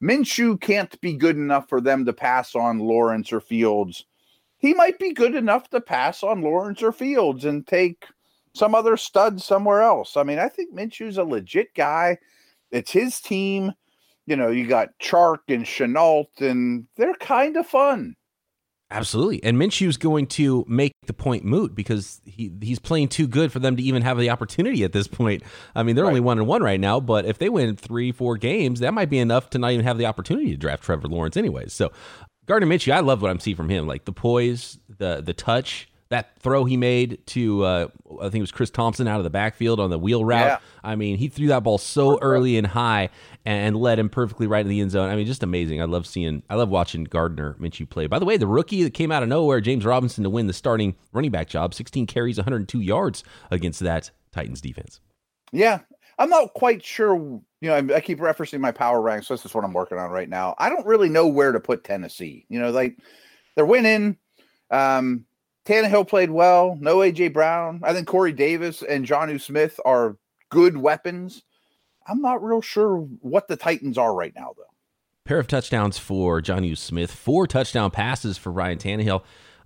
Minshew 0.03 0.61
can't 0.61 0.99
be 1.01 1.15
good 1.15 1.37
enough 1.37 1.69
for 1.69 1.81
them 1.81 2.05
to 2.07 2.13
pass 2.13 2.55
on 2.55 2.79
Lawrence 2.79 3.33
or 3.33 3.41
Fields. 3.41 4.07
He 4.59 4.73
might 4.75 4.99
be 4.99 5.13
good 5.13 5.35
enough 5.35 5.69
to 5.71 5.81
pass 5.81 6.23
on 6.23 6.43
Lawrence 6.43 6.83
or 6.83 6.93
Fields 6.93 7.45
and 7.45 7.67
take 7.67 8.07
some 8.55 8.75
other 8.75 8.97
stud 8.97 9.41
somewhere 9.41 9.83
else. 9.83 10.17
I 10.17 10.23
mean, 10.23 10.39
I 10.39 10.49
think 10.49 10.75
Minshew's 10.75 11.19
a 11.19 11.25
legit 11.25 11.75
guy. 11.75 12.19
It's 12.71 12.91
his 12.91 13.21
team. 13.21 13.73
You 14.27 14.37
know, 14.37 14.49
you 14.49 14.67
got 14.67 14.91
Chark 15.01 15.39
and 15.49 15.65
Shenault, 15.65 16.41
and 16.41 16.87
they're 16.97 17.15
kind 17.15 17.57
of 17.57 17.67
fun. 17.67 18.15
Absolutely. 18.89 19.43
And 19.43 19.57
Minshew's 19.57 19.97
going 19.97 20.29
to 20.29 20.65
make 20.69 20.93
the 21.07 21.13
point 21.13 21.45
moot 21.45 21.75
because 21.75 22.21
he 22.25 22.53
he's 22.63 22.79
playing 22.79 23.09
too 23.09 23.27
good 23.27 23.51
for 23.51 23.59
them 23.59 23.77
to 23.77 23.83
even 23.83 24.03
have 24.03 24.17
the 24.17 24.31
opportunity 24.31 24.85
at 24.85 24.93
this 24.93 25.09
point. 25.09 25.43
I 25.75 25.83
mean, 25.83 25.97
they're 25.97 26.05
right. 26.05 26.11
only 26.11 26.21
one 26.21 26.39
and 26.39 26.47
one 26.47 26.63
right 26.63 26.79
now, 26.79 27.01
but 27.01 27.25
if 27.25 27.39
they 27.39 27.49
win 27.49 27.75
three, 27.75 28.13
four 28.13 28.37
games, 28.37 28.79
that 28.81 28.95
might 28.95 29.11
be 29.11 29.19
enough 29.19 29.51
to 29.51 29.59
not 29.59 29.73
even 29.73 29.85
have 29.85 29.99
the 29.99 30.07
opportunity 30.07 30.51
to 30.51 30.57
draft 30.57 30.85
Trevor 30.85 31.09
Lawrence 31.09 31.37
anyways. 31.37 31.73
So 31.73 31.91
Gardner 32.47 32.69
Minshew, 32.69 32.93
I 32.93 33.01
love 33.01 33.23
what 33.23 33.31
I'm 33.31 33.41
seeing 33.41 33.57
from 33.57 33.69
him. 33.69 33.89
Like 33.89 34.05
the 34.05 34.13
poise, 34.13 34.79
the 34.89 35.21
the 35.21 35.35
touch, 35.35 35.89
that 36.09 36.39
throw 36.39 36.65
he 36.65 36.77
made 36.77 37.19
to 37.27 37.65
uh, 37.65 37.89
I 38.21 38.25
think 38.25 38.37
it 38.37 38.41
was 38.41 38.53
Chris 38.53 38.71
Thompson 38.71 39.09
out 39.09 39.19
of 39.19 39.25
the 39.25 39.31
backfield 39.31 39.81
on 39.81 39.91
the 39.91 39.99
wheel 39.99 40.25
route. 40.25 40.47
Yeah. 40.47 40.59
I 40.85 40.95
mean, 40.95 41.17
he 41.17 41.29
threw 41.29 41.49
that 41.49 41.65
ball 41.65 41.79
so 41.79 42.19
early 42.21 42.57
and 42.57 42.67
high 42.67 43.11
and 43.45 43.77
led 43.77 43.99
him 43.99 44.09
perfectly 44.09 44.47
right 44.47 44.61
in 44.61 44.69
the 44.69 44.81
end 44.81 44.93
zone. 44.93 45.11
I 45.11 45.17
mean, 45.17 45.27
just 45.27 45.43
amazing. 45.43 45.81
I 45.83 45.85
love 45.85 46.07
seeing, 46.07 46.43
I 46.49 46.55
love 46.55 46.69
watching 46.69 47.05
Gardner 47.05 47.55
Minshew 47.61 47.89
play. 47.89 48.07
By 48.07 48.19
the 48.19 48.25
way, 48.25 48.37
the 48.37 48.47
rookie 48.47 48.83
that 48.85 48.95
came 48.95 49.11
out 49.11 49.23
of 49.23 49.29
nowhere, 49.29 49.61
James 49.61 49.85
Robinson, 49.85 50.25
to 50.25 50.31
win 50.31 50.47
the 50.47 50.53
starting 50.53 50.95
running 51.13 51.31
back 51.31 51.49
job, 51.49 51.75
16 51.75 52.07
carries, 52.07 52.39
102 52.39 52.81
yards 52.81 53.25
against 53.51 53.81
that 53.81 54.11
Titans 54.33 54.61
defense. 54.61 55.01
Yeah, 55.53 55.81
I'm 56.19 56.31
not 56.31 56.55
quite 56.55 56.85
sure. 56.85 57.17
You 57.17 57.43
know, 57.63 57.95
I, 57.95 58.01
keep 58.01 58.19
referencing 58.19 58.61
my 58.61 58.73
power 58.73 59.01
ranks. 59.01 59.27
So 59.27 59.35
this 59.35 59.45
is 59.45 59.55
what 59.55 59.65
I'm 59.65 59.73
working 59.73 59.99
on 59.99 60.11
right 60.11 60.29
now. 60.29 60.55
I 60.59 60.69
don't 60.69 60.87
really 60.87 61.09
know 61.09 61.27
where 61.27 61.53
to 61.53 61.61
put 61.61 61.85
Tennessee. 61.85 62.47
You 62.49 62.61
know, 62.61 62.71
like 62.71 62.99
they're 63.55 63.67
winning. 63.67 64.17
Um, 64.71 65.26
Tannehill 65.67 66.09
played 66.09 66.31
well. 66.31 66.79
No 66.81 66.99
AJ 66.99 67.33
Brown. 67.33 67.81
I 67.83 67.93
think 67.93 68.07
Corey 68.07 68.33
Davis 68.33 68.83
and 68.83 69.07
Jonnu 69.07 69.41
Smith 69.41 69.79
are 69.85 70.17
good 70.51 70.77
weapons. 70.77 71.43
I'm 72.07 72.23
not 72.23 72.43
real 72.43 72.61
sure 72.61 72.99
what 73.21 73.49
the 73.49 73.57
Titans 73.57 73.99
are 73.99 74.15
right 74.15 74.33
now, 74.35 74.55
though. 74.57 74.63
Pair 75.25 75.41
of 75.41 75.49
touchdowns 75.49 75.99
for 75.99 76.41
Jonnu 76.41 76.79
Smith, 76.79 77.13
four 77.13 77.49
touchdown 77.49 77.91
passes 77.91 78.39
for 78.39 78.53
Ryan 78.53 78.79
Tannehill. 78.79 79.25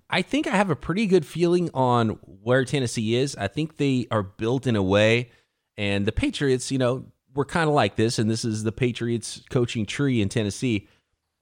I 0.09 0.23
think 0.23 0.47
I 0.47 0.55
have 0.55 0.71
a 0.71 0.75
pretty 0.75 1.05
good 1.05 1.25
feeling 1.25 1.69
on 1.73 2.09
where 2.23 2.65
Tennessee 2.65 3.15
is. 3.15 3.35
I 3.35 3.47
think 3.47 3.77
they 3.77 4.07
are 4.09 4.23
built 4.23 4.65
in 4.65 4.75
a 4.75 4.81
way, 4.81 5.29
and 5.77 6.05
the 6.05 6.11
Patriots, 6.11 6.71
you 6.71 6.79
know, 6.79 7.05
we're 7.33 7.45
kind 7.45 7.69
of 7.69 7.75
like 7.75 7.95
this, 7.95 8.19
and 8.19 8.29
this 8.29 8.43
is 8.43 8.63
the 8.63 8.71
Patriots 8.71 9.43
coaching 9.49 9.85
tree 9.85 10.19
in 10.19 10.29
Tennessee. 10.29 10.87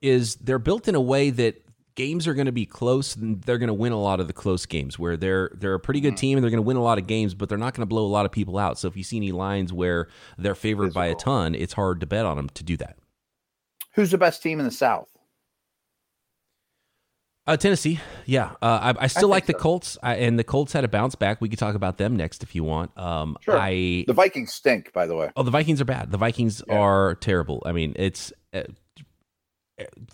Is 0.02 0.36
they're 0.36 0.60
built 0.60 0.88
in 0.88 0.96
a 0.96 1.02
way 1.02 1.30
that 1.30 1.62
games 2.00 2.28
are 2.28 2.34
going 2.34 2.46
to 2.46 2.54
be 2.54 2.66
close 2.66 3.18
and 3.18 3.42
they're 3.42 3.58
going 3.58 3.68
to 3.68 3.74
win 3.74 3.92
a 3.92 4.00
lot 4.00 4.22
of 4.22 4.28
the 4.28 4.32
close 4.32 4.66
games 4.66 4.98
where 4.98 5.18
they're 5.18 5.52
they're 5.56 5.74
a 5.74 5.80
pretty 5.82 6.00
good 6.00 6.14
mm-hmm. 6.14 6.22
team 6.22 6.38
and 6.38 6.44
they're 6.44 6.50
going 6.50 6.64
to 6.64 6.66
win 6.66 6.78
a 6.78 6.82
lot 6.82 6.98
of 6.98 7.08
games 7.08 7.34
but 7.34 7.50
they're 7.50 7.58
not 7.58 7.74
going 7.74 7.82
to 7.82 7.90
blow 7.90 8.06
a 8.06 8.08
lot 8.08 8.26
of 8.26 8.32
people 8.32 8.58
out 8.58 8.80
so 8.80 8.88
if 8.88 8.96
you 8.96 9.04
see 9.04 9.18
any 9.18 9.34
lines 9.34 9.74
where 9.74 10.08
they're 10.38 10.56
favored 10.56 10.94
Physical. 10.94 11.02
by 11.02 11.08
a 11.08 11.16
ton 11.16 11.54
it's 11.56 11.74
hard 11.74 12.00
to 12.00 12.06
bet 12.06 12.26
on 12.26 12.38
them 12.38 12.48
to 12.54 12.64
do 12.64 12.78
that 12.78 12.96
who's 13.96 14.12
the 14.12 14.18
best 14.18 14.42
team 14.42 14.60
in 14.60 14.66
the 14.66 14.72
south 14.72 15.10
uh, 17.48 17.58
Tennessee, 17.58 18.00
yeah. 18.28 18.52
Uh, 18.62 18.94
I, 18.96 19.06
I, 19.06 19.08
still 19.08 19.30
I 19.30 19.38
like 19.38 19.48
the 19.48 19.56
Colts, 19.56 19.98
I, 20.04 20.18
and 20.18 20.38
the 20.38 20.44
Colts 20.44 20.72
had 20.72 20.84
a 20.84 20.88
bounce 20.88 21.16
back. 21.16 21.42
We 21.42 21.50
could 21.50 21.58
talk 21.58 21.74
about 21.74 21.98
them 21.98 22.16
next 22.16 22.44
if 22.44 22.54
you 22.54 22.64
want. 22.64 22.96
Um, 22.96 23.38
sure. 23.42 23.58
I 23.58 24.04
the 24.06 24.14
Vikings 24.14 24.54
stink, 24.54 24.94
by 24.94 25.08
the 25.08 25.16
way. 25.16 25.32
Oh, 25.36 25.42
the 25.42 25.50
Vikings 25.50 25.82
are 25.82 25.86
bad. 25.86 26.12
The 26.12 26.20
Vikings 26.20 26.62
yeah. 26.68 26.78
are 26.78 27.16
terrible. 27.16 27.64
I 27.66 27.72
mean, 27.72 27.94
it's 27.96 28.32
uh, 28.54 28.66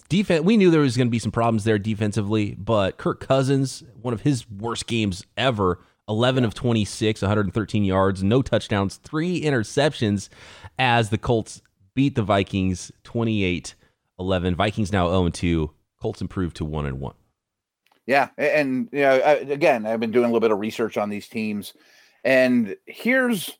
defense 0.09 0.43
we 0.43 0.57
knew 0.57 0.71
there 0.71 0.81
was 0.81 0.97
going 0.97 1.07
to 1.07 1.11
be 1.11 1.19
some 1.19 1.31
problems 1.31 1.63
there 1.63 1.79
defensively 1.79 2.55
but 2.55 2.97
kirk 2.97 3.19
cousins 3.19 3.83
one 4.01 4.13
of 4.13 4.21
his 4.21 4.49
worst 4.49 4.87
games 4.87 5.25
ever 5.37 5.79
11 6.07 6.43
of 6.43 6.53
26 6.53 7.21
113 7.21 7.83
yards 7.83 8.23
no 8.23 8.41
touchdowns 8.41 8.97
three 8.97 9.41
interceptions 9.41 10.29
as 10.77 11.09
the 11.09 11.17
colts 11.17 11.61
beat 11.93 12.15
the 12.15 12.23
vikings 12.23 12.91
28 13.03 13.75
11 14.19 14.55
vikings 14.55 14.91
now 14.91 15.09
0 15.09 15.29
2 15.29 15.71
colts 16.01 16.21
improved 16.21 16.55
to 16.55 16.65
1 16.65 16.85
and 16.85 16.99
1 16.99 17.13
yeah 18.05 18.29
and 18.37 18.89
you 18.91 19.01
know 19.01 19.39
again 19.49 19.85
i've 19.85 19.99
been 19.99 20.11
doing 20.11 20.25
a 20.25 20.27
little 20.27 20.39
bit 20.39 20.51
of 20.51 20.59
research 20.59 20.97
on 20.97 21.09
these 21.09 21.27
teams 21.27 21.73
and 22.25 22.75
here's 22.85 23.57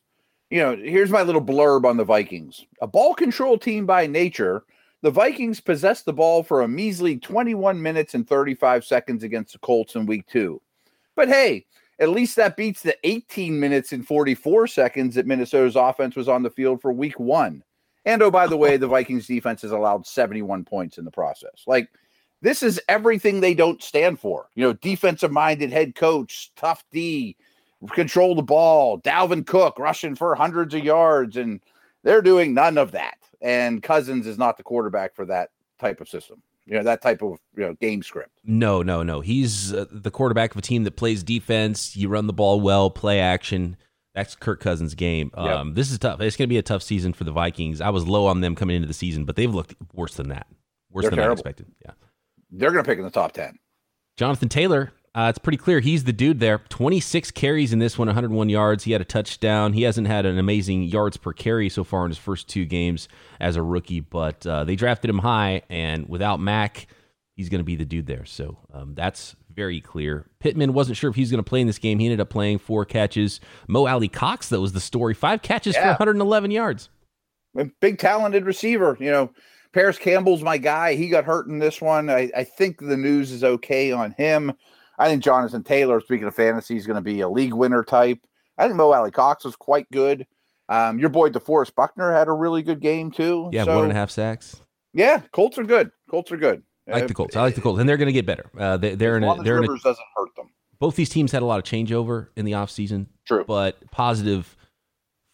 you 0.50 0.58
know 0.58 0.76
here's 0.76 1.10
my 1.10 1.22
little 1.22 1.40
blurb 1.40 1.84
on 1.84 1.96
the 1.96 2.04
vikings. 2.04 2.66
A 2.82 2.86
ball 2.86 3.14
control 3.14 3.56
team 3.56 3.86
by 3.86 4.06
nature 4.06 4.64
the 5.06 5.12
Vikings 5.12 5.60
possessed 5.60 6.04
the 6.04 6.12
ball 6.12 6.42
for 6.42 6.62
a 6.62 6.68
measly 6.68 7.16
21 7.16 7.80
minutes 7.80 8.16
and 8.16 8.26
35 8.26 8.84
seconds 8.84 9.22
against 9.22 9.52
the 9.52 9.60
Colts 9.60 9.94
in 9.94 10.04
week 10.04 10.26
two. 10.26 10.60
But 11.14 11.28
hey, 11.28 11.64
at 12.00 12.08
least 12.08 12.34
that 12.34 12.56
beats 12.56 12.82
the 12.82 12.96
18 13.04 13.60
minutes 13.60 13.92
and 13.92 14.04
44 14.04 14.66
seconds 14.66 15.14
that 15.14 15.28
Minnesota's 15.28 15.76
offense 15.76 16.16
was 16.16 16.28
on 16.28 16.42
the 16.42 16.50
field 16.50 16.82
for 16.82 16.92
week 16.92 17.20
one. 17.20 17.62
And 18.04 18.20
oh, 18.20 18.32
by 18.32 18.48
the 18.48 18.56
way, 18.56 18.78
the 18.78 18.88
Vikings 18.88 19.28
defense 19.28 19.62
has 19.62 19.70
allowed 19.70 20.08
71 20.08 20.64
points 20.64 20.98
in 20.98 21.04
the 21.04 21.12
process. 21.12 21.62
Like, 21.68 21.88
this 22.42 22.64
is 22.64 22.80
everything 22.88 23.38
they 23.38 23.54
don't 23.54 23.80
stand 23.80 24.18
for. 24.18 24.48
You 24.56 24.64
know, 24.64 24.72
defensive 24.72 25.30
minded 25.30 25.70
head 25.70 25.94
coach, 25.94 26.50
tough 26.56 26.84
D, 26.90 27.36
control 27.92 28.34
the 28.34 28.42
ball, 28.42 29.00
Dalvin 29.02 29.46
Cook 29.46 29.78
rushing 29.78 30.16
for 30.16 30.34
hundreds 30.34 30.74
of 30.74 30.82
yards, 30.82 31.36
and 31.36 31.60
they're 32.02 32.22
doing 32.22 32.54
none 32.54 32.76
of 32.76 32.90
that 32.90 33.18
and 33.40 33.82
Cousins 33.82 34.26
is 34.26 34.38
not 34.38 34.56
the 34.56 34.62
quarterback 34.62 35.14
for 35.14 35.26
that 35.26 35.50
type 35.78 36.00
of 36.00 36.08
system. 36.08 36.42
You 36.66 36.74
know 36.74 36.82
that 36.82 37.00
type 37.00 37.22
of 37.22 37.38
you 37.56 37.64
know 37.64 37.74
game 37.74 38.02
script. 38.02 38.40
No, 38.44 38.82
no, 38.82 39.02
no. 39.02 39.20
He's 39.20 39.72
uh, 39.72 39.86
the 39.90 40.10
quarterback 40.10 40.50
of 40.52 40.58
a 40.58 40.62
team 40.62 40.84
that 40.84 40.96
plays 40.96 41.22
defense. 41.22 41.96
You 41.96 42.08
run 42.08 42.26
the 42.26 42.32
ball 42.32 42.60
well, 42.60 42.90
play 42.90 43.20
action. 43.20 43.76
That's 44.14 44.34
Kirk 44.34 44.60
Cousins' 44.60 44.94
game. 44.94 45.30
Um, 45.34 45.68
yep. 45.68 45.76
This 45.76 45.92
is 45.92 45.98
tough. 45.98 46.20
It's 46.20 46.36
going 46.36 46.48
to 46.48 46.52
be 46.52 46.56
a 46.56 46.62
tough 46.62 46.82
season 46.82 47.12
for 47.12 47.24
the 47.24 47.30
Vikings. 47.30 47.80
I 47.80 47.90
was 47.90 48.08
low 48.08 48.26
on 48.26 48.40
them 48.40 48.54
coming 48.54 48.74
into 48.74 48.88
the 48.88 48.94
season, 48.94 49.26
but 49.26 49.36
they've 49.36 49.54
looked 49.54 49.74
worse 49.92 50.14
than 50.14 50.30
that. 50.30 50.46
Worse 50.90 51.02
They're 51.02 51.10
than 51.10 51.18
terrible. 51.18 51.32
I 51.32 51.50
expected. 51.50 51.66
Yeah, 51.84 51.92
they're 52.50 52.72
going 52.72 52.82
to 52.82 52.88
pick 52.88 52.98
in 52.98 53.04
the 53.04 53.10
top 53.10 53.32
ten. 53.32 53.58
Jonathan 54.16 54.48
Taylor 54.48 54.92
uh, 55.16 55.30
it's 55.30 55.38
pretty 55.38 55.56
clear 55.56 55.80
he's 55.80 56.04
the 56.04 56.12
dude 56.12 56.40
there. 56.40 56.58
26 56.68 57.30
carries 57.30 57.72
in 57.72 57.78
this 57.78 57.96
one, 57.96 58.06
101 58.06 58.50
yards. 58.50 58.84
He 58.84 58.92
had 58.92 59.00
a 59.00 59.04
touchdown. 59.04 59.72
He 59.72 59.82
hasn't 59.82 60.06
had 60.06 60.26
an 60.26 60.38
amazing 60.38 60.82
yards 60.82 61.16
per 61.16 61.32
carry 61.32 61.70
so 61.70 61.84
far 61.84 62.04
in 62.04 62.10
his 62.10 62.18
first 62.18 62.48
two 62.48 62.66
games 62.66 63.08
as 63.40 63.56
a 63.56 63.62
rookie, 63.62 64.00
but 64.00 64.46
uh, 64.46 64.64
they 64.64 64.76
drafted 64.76 65.08
him 65.08 65.18
high, 65.18 65.62
and 65.70 66.06
without 66.06 66.38
Mack, 66.38 66.86
he's 67.34 67.48
going 67.48 67.60
to 67.60 67.64
be 67.64 67.76
the 67.76 67.86
dude 67.86 68.06
there. 68.06 68.26
So 68.26 68.58
um, 68.74 68.94
that's 68.94 69.34
very 69.54 69.80
clear. 69.80 70.26
Pittman 70.38 70.74
wasn't 70.74 70.98
sure 70.98 71.08
if 71.08 71.16
he's 71.16 71.30
going 71.30 71.42
to 71.42 71.48
play 71.48 71.62
in 71.62 71.66
this 71.66 71.78
game. 71.78 71.98
He 71.98 72.04
ended 72.04 72.20
up 72.20 72.28
playing 72.28 72.58
four 72.58 72.84
catches. 72.84 73.40
Mo 73.68 73.86
Alie-Cox, 73.86 74.50
that 74.50 74.60
was 74.60 74.74
the 74.74 74.80
story. 74.80 75.14
Five 75.14 75.40
catches 75.40 75.74
yeah. 75.74 75.82
for 75.82 75.88
111 76.04 76.50
yards. 76.50 76.90
Big 77.80 77.96
talented 77.98 78.44
receiver. 78.44 78.98
You 79.00 79.10
know, 79.10 79.30
Parris 79.72 79.96
Campbell's 79.96 80.42
my 80.42 80.58
guy. 80.58 80.94
He 80.94 81.08
got 81.08 81.24
hurt 81.24 81.46
in 81.46 81.58
this 81.58 81.80
one. 81.80 82.10
I, 82.10 82.30
I 82.36 82.44
think 82.44 82.80
the 82.80 82.98
news 82.98 83.32
is 83.32 83.42
okay 83.42 83.92
on 83.92 84.10
him. 84.12 84.52
I 84.98 85.08
think 85.08 85.22
Jonathan 85.22 85.62
Taylor, 85.62 86.00
speaking 86.00 86.26
of 86.26 86.34
fantasy, 86.34 86.76
is 86.76 86.86
going 86.86 86.96
to 86.96 87.02
be 87.02 87.20
a 87.20 87.28
league 87.28 87.52
winner 87.52 87.84
type. 87.84 88.18
I 88.58 88.66
think 88.66 88.76
Mo 88.76 88.92
Alie-Cox 88.92 89.44
was 89.44 89.56
quite 89.56 89.90
good. 89.90 90.26
Um, 90.68 90.98
your 90.98 91.10
boy 91.10 91.30
DeForest 91.30 91.74
Buckner 91.74 92.12
had 92.12 92.28
a 92.28 92.32
really 92.32 92.62
good 92.62 92.80
game 92.80 93.10
too. 93.10 93.50
Yeah, 93.52 93.64
so, 93.64 93.74
one 93.74 93.84
and 93.84 93.92
a 93.92 93.94
half 93.94 94.10
sacks. 94.10 94.62
Yeah, 94.92 95.20
Colts 95.32 95.58
are 95.58 95.64
good. 95.64 95.90
Colts 96.10 96.32
are 96.32 96.36
good. 96.36 96.62
I 96.88 96.92
like 96.92 97.08
the 97.08 97.14
Colts. 97.14 97.36
I 97.36 97.42
like 97.42 97.54
the 97.54 97.60
Colts, 97.60 97.80
and 97.80 97.88
they're 97.88 97.96
going 97.96 98.06
to 98.06 98.12
get 98.12 98.26
better. 98.26 98.50
Uh, 98.58 98.76
they, 98.76 99.06
are 99.06 99.16
in 99.16 99.24
a. 99.24 99.42
They're 99.42 99.60
Rivers 99.60 99.82
in 99.84 99.90
a, 99.90 99.92
doesn't 99.92 100.06
hurt 100.16 100.34
them. 100.36 100.50
Both 100.78 100.96
these 100.96 101.08
teams 101.08 101.32
had 101.32 101.42
a 101.42 101.46
lot 101.46 101.58
of 101.58 101.64
changeover 101.64 102.28
in 102.36 102.44
the 102.44 102.52
offseason. 102.52 103.06
True, 103.26 103.44
but 103.46 103.78
positive 103.90 104.56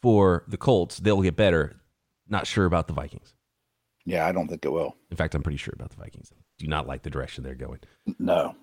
for 0.02 0.44
the 0.48 0.56
Colts. 0.56 0.98
They'll 0.98 1.22
get 1.22 1.36
better. 1.36 1.76
Not 2.28 2.46
sure 2.46 2.64
about 2.64 2.86
the 2.86 2.94
Vikings. 2.94 3.34
Yeah, 4.04 4.26
I 4.26 4.32
don't 4.32 4.48
think 4.48 4.64
it 4.64 4.72
will. 4.72 4.96
In 5.10 5.16
fact, 5.16 5.34
I'm 5.34 5.42
pretty 5.42 5.58
sure 5.58 5.74
about 5.76 5.90
the 5.90 5.96
Vikings. 5.96 6.32
Do 6.58 6.66
not 6.66 6.86
like 6.86 7.02
the 7.02 7.10
direction 7.10 7.44
they're 7.44 7.54
going. 7.54 7.80
No. 8.18 8.56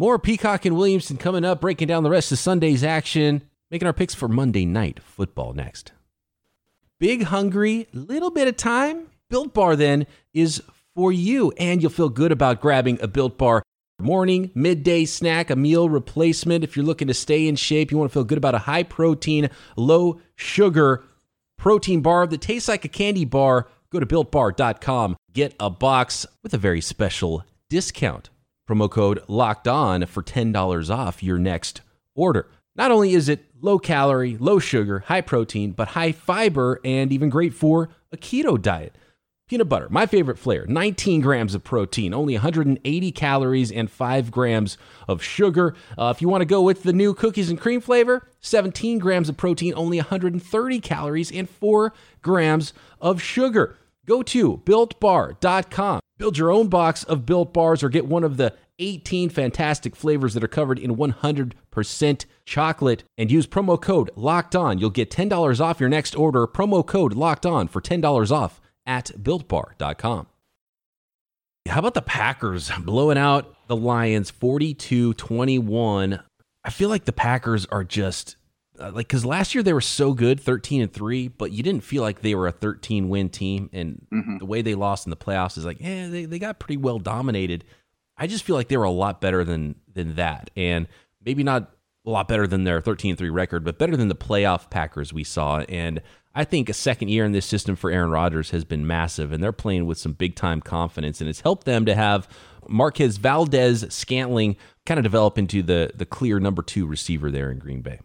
More 0.00 0.16
Peacock 0.16 0.64
and 0.64 0.76
Williamson 0.76 1.16
coming 1.16 1.44
up, 1.44 1.60
breaking 1.60 1.88
down 1.88 2.04
the 2.04 2.10
rest 2.10 2.30
of 2.30 2.38
Sunday's 2.38 2.84
action, 2.84 3.42
making 3.68 3.86
our 3.86 3.92
picks 3.92 4.14
for 4.14 4.28
Monday 4.28 4.64
night 4.64 5.02
football 5.02 5.52
next. 5.52 5.90
Big 7.00 7.24
hungry, 7.24 7.88
little 7.92 8.30
bit 8.30 8.46
of 8.46 8.56
time. 8.56 9.08
Built 9.28 9.52
Bar 9.52 9.74
then 9.74 10.06
is 10.32 10.62
for 10.94 11.10
you, 11.10 11.52
and 11.58 11.82
you'll 11.82 11.90
feel 11.90 12.10
good 12.10 12.30
about 12.30 12.60
grabbing 12.60 13.00
a 13.02 13.08
Built 13.08 13.36
Bar 13.38 13.64
morning, 14.00 14.52
midday 14.54 15.04
snack, 15.04 15.50
a 15.50 15.56
meal 15.56 15.88
replacement. 15.88 16.62
If 16.62 16.76
you're 16.76 16.86
looking 16.86 17.08
to 17.08 17.14
stay 17.14 17.48
in 17.48 17.56
shape, 17.56 17.90
you 17.90 17.98
want 17.98 18.08
to 18.08 18.14
feel 18.14 18.22
good 18.22 18.38
about 18.38 18.54
a 18.54 18.58
high 18.58 18.84
protein, 18.84 19.50
low 19.76 20.20
sugar 20.36 21.02
protein 21.56 22.02
bar 22.02 22.28
that 22.28 22.40
tastes 22.40 22.68
like 22.68 22.84
a 22.84 22.88
candy 22.88 23.24
bar, 23.24 23.66
go 23.90 23.98
to 23.98 24.06
builtbar.com. 24.06 25.16
Get 25.32 25.56
a 25.58 25.70
box 25.70 26.24
with 26.44 26.54
a 26.54 26.58
very 26.58 26.80
special 26.80 27.44
discount. 27.68 28.30
Promo 28.68 28.90
code 28.90 29.22
locked 29.28 29.66
on 29.66 30.04
for 30.04 30.22
$10 30.22 30.90
off 30.94 31.22
your 31.22 31.38
next 31.38 31.80
order. 32.14 32.48
Not 32.76 32.90
only 32.90 33.14
is 33.14 33.28
it 33.28 33.46
low 33.60 33.78
calorie, 33.78 34.36
low 34.36 34.58
sugar, 34.58 35.00
high 35.00 35.22
protein, 35.22 35.72
but 35.72 35.88
high 35.88 36.12
fiber 36.12 36.78
and 36.84 37.10
even 37.10 37.30
great 37.30 37.54
for 37.54 37.88
a 38.12 38.16
keto 38.16 38.60
diet. 38.60 38.94
Peanut 39.48 39.70
butter, 39.70 39.88
my 39.88 40.04
favorite 40.04 40.38
flavor, 40.38 40.66
19 40.66 41.22
grams 41.22 41.54
of 41.54 41.64
protein, 41.64 42.12
only 42.12 42.34
180 42.34 43.12
calories, 43.12 43.72
and 43.72 43.90
5 43.90 44.30
grams 44.30 44.76
of 45.08 45.22
sugar. 45.22 45.74
Uh, 45.96 46.12
if 46.14 46.20
you 46.20 46.28
want 46.28 46.42
to 46.42 46.46
go 46.46 46.60
with 46.60 46.82
the 46.82 46.92
new 46.92 47.14
cookies 47.14 47.48
and 47.48 47.58
cream 47.58 47.80
flavor, 47.80 48.28
17 48.40 48.98
grams 48.98 49.30
of 49.30 49.38
protein, 49.38 49.72
only 49.74 49.96
130 49.96 50.80
calories, 50.80 51.32
and 51.32 51.48
4 51.48 51.94
grams 52.20 52.74
of 53.00 53.22
sugar. 53.22 53.78
Go 54.04 54.22
to 54.22 54.58
builtbar.com. 54.58 56.00
Build 56.18 56.36
your 56.36 56.50
own 56.50 56.68
box 56.68 57.04
of 57.04 57.24
built 57.24 57.54
bars 57.54 57.82
or 57.82 57.88
get 57.88 58.06
one 58.06 58.24
of 58.24 58.36
the 58.36 58.54
18 58.80 59.30
fantastic 59.30 59.96
flavors 59.96 60.34
that 60.34 60.44
are 60.44 60.48
covered 60.48 60.78
in 60.78 60.96
100% 60.96 62.24
chocolate 62.44 63.04
and 63.16 63.30
use 63.30 63.46
promo 63.46 63.80
code 63.80 64.10
locked 64.16 64.54
on. 64.54 64.78
You'll 64.78 64.90
get 64.90 65.10
$10 65.10 65.60
off 65.60 65.80
your 65.80 65.88
next 65.88 66.14
order. 66.16 66.46
Promo 66.46 66.84
code 66.84 67.14
locked 67.14 67.46
on 67.46 67.68
for 67.68 67.80
$10 67.80 68.30
off 68.30 68.60
at 68.84 69.06
builtbar.com. 69.20 70.26
How 71.68 71.80
about 71.80 71.94
the 71.94 72.02
Packers 72.02 72.70
blowing 72.80 73.18
out 73.18 73.54
the 73.68 73.76
Lions 73.76 74.30
42 74.30 75.14
21? 75.14 76.20
I 76.64 76.70
feel 76.70 76.88
like 76.88 77.04
the 77.04 77.12
Packers 77.12 77.66
are 77.66 77.84
just 77.84 78.36
uh, 78.80 78.90
like 78.94 79.08
because 79.08 79.24
last 79.24 79.54
year 79.54 79.62
they 79.62 79.72
were 79.72 79.80
so 79.80 80.12
good 80.12 80.40
13 80.40 80.82
and 80.82 80.92
3 80.92 81.28
but 81.28 81.52
you 81.52 81.62
didn't 81.62 81.82
feel 81.82 82.02
like 82.02 82.20
they 82.20 82.34
were 82.34 82.46
a 82.46 82.52
13 82.52 83.08
win 83.08 83.28
team 83.28 83.68
and 83.72 84.06
mm-hmm. 84.12 84.38
the 84.38 84.46
way 84.46 84.62
they 84.62 84.74
lost 84.74 85.06
in 85.06 85.10
the 85.10 85.16
playoffs 85.16 85.58
is 85.58 85.64
like 85.64 85.80
yeah 85.80 86.08
they, 86.08 86.24
they 86.24 86.38
got 86.38 86.58
pretty 86.58 86.76
well 86.76 86.98
dominated 86.98 87.64
i 88.16 88.26
just 88.26 88.44
feel 88.44 88.56
like 88.56 88.68
they 88.68 88.76
were 88.76 88.84
a 88.84 88.90
lot 88.90 89.20
better 89.20 89.44
than 89.44 89.74
than 89.92 90.14
that 90.16 90.50
and 90.56 90.86
maybe 91.24 91.42
not 91.42 91.70
a 92.06 92.10
lot 92.10 92.28
better 92.28 92.46
than 92.46 92.64
their 92.64 92.80
13 92.80 93.16
3 93.16 93.30
record 93.30 93.64
but 93.64 93.78
better 93.78 93.96
than 93.96 94.08
the 94.08 94.14
playoff 94.14 94.70
packers 94.70 95.12
we 95.12 95.24
saw 95.24 95.60
and 95.68 96.00
I 96.34 96.44
think 96.44 96.68
a 96.68 96.72
second 96.72 97.08
year 97.08 97.24
in 97.24 97.32
this 97.32 97.46
system 97.46 97.74
for 97.74 97.90
Aaron 97.90 98.12
Rodgers 98.12 98.50
has 98.50 98.64
been 98.64 98.86
massive, 98.86 99.32
and 99.32 99.42
they're 99.42 99.50
playing 99.50 99.86
with 99.86 99.98
some 99.98 100.12
big 100.12 100.36
time 100.36 100.60
confidence, 100.60 101.20
and 101.20 101.28
it's 101.28 101.40
helped 101.40 101.64
them 101.64 101.84
to 101.86 101.96
have 101.96 102.28
Marquez 102.68 103.16
Valdes-Scantling 103.16 104.56
kind 104.86 104.98
of 104.98 105.02
develop 105.02 105.36
into 105.36 105.64
the 105.64 105.90
the 105.96 106.06
clear 106.06 106.38
number 106.38 106.62
two 106.62 106.86
receiver 106.86 107.30
there 107.32 107.50
in 107.50 107.58
Green 107.58 107.80
Bay. 107.80 107.98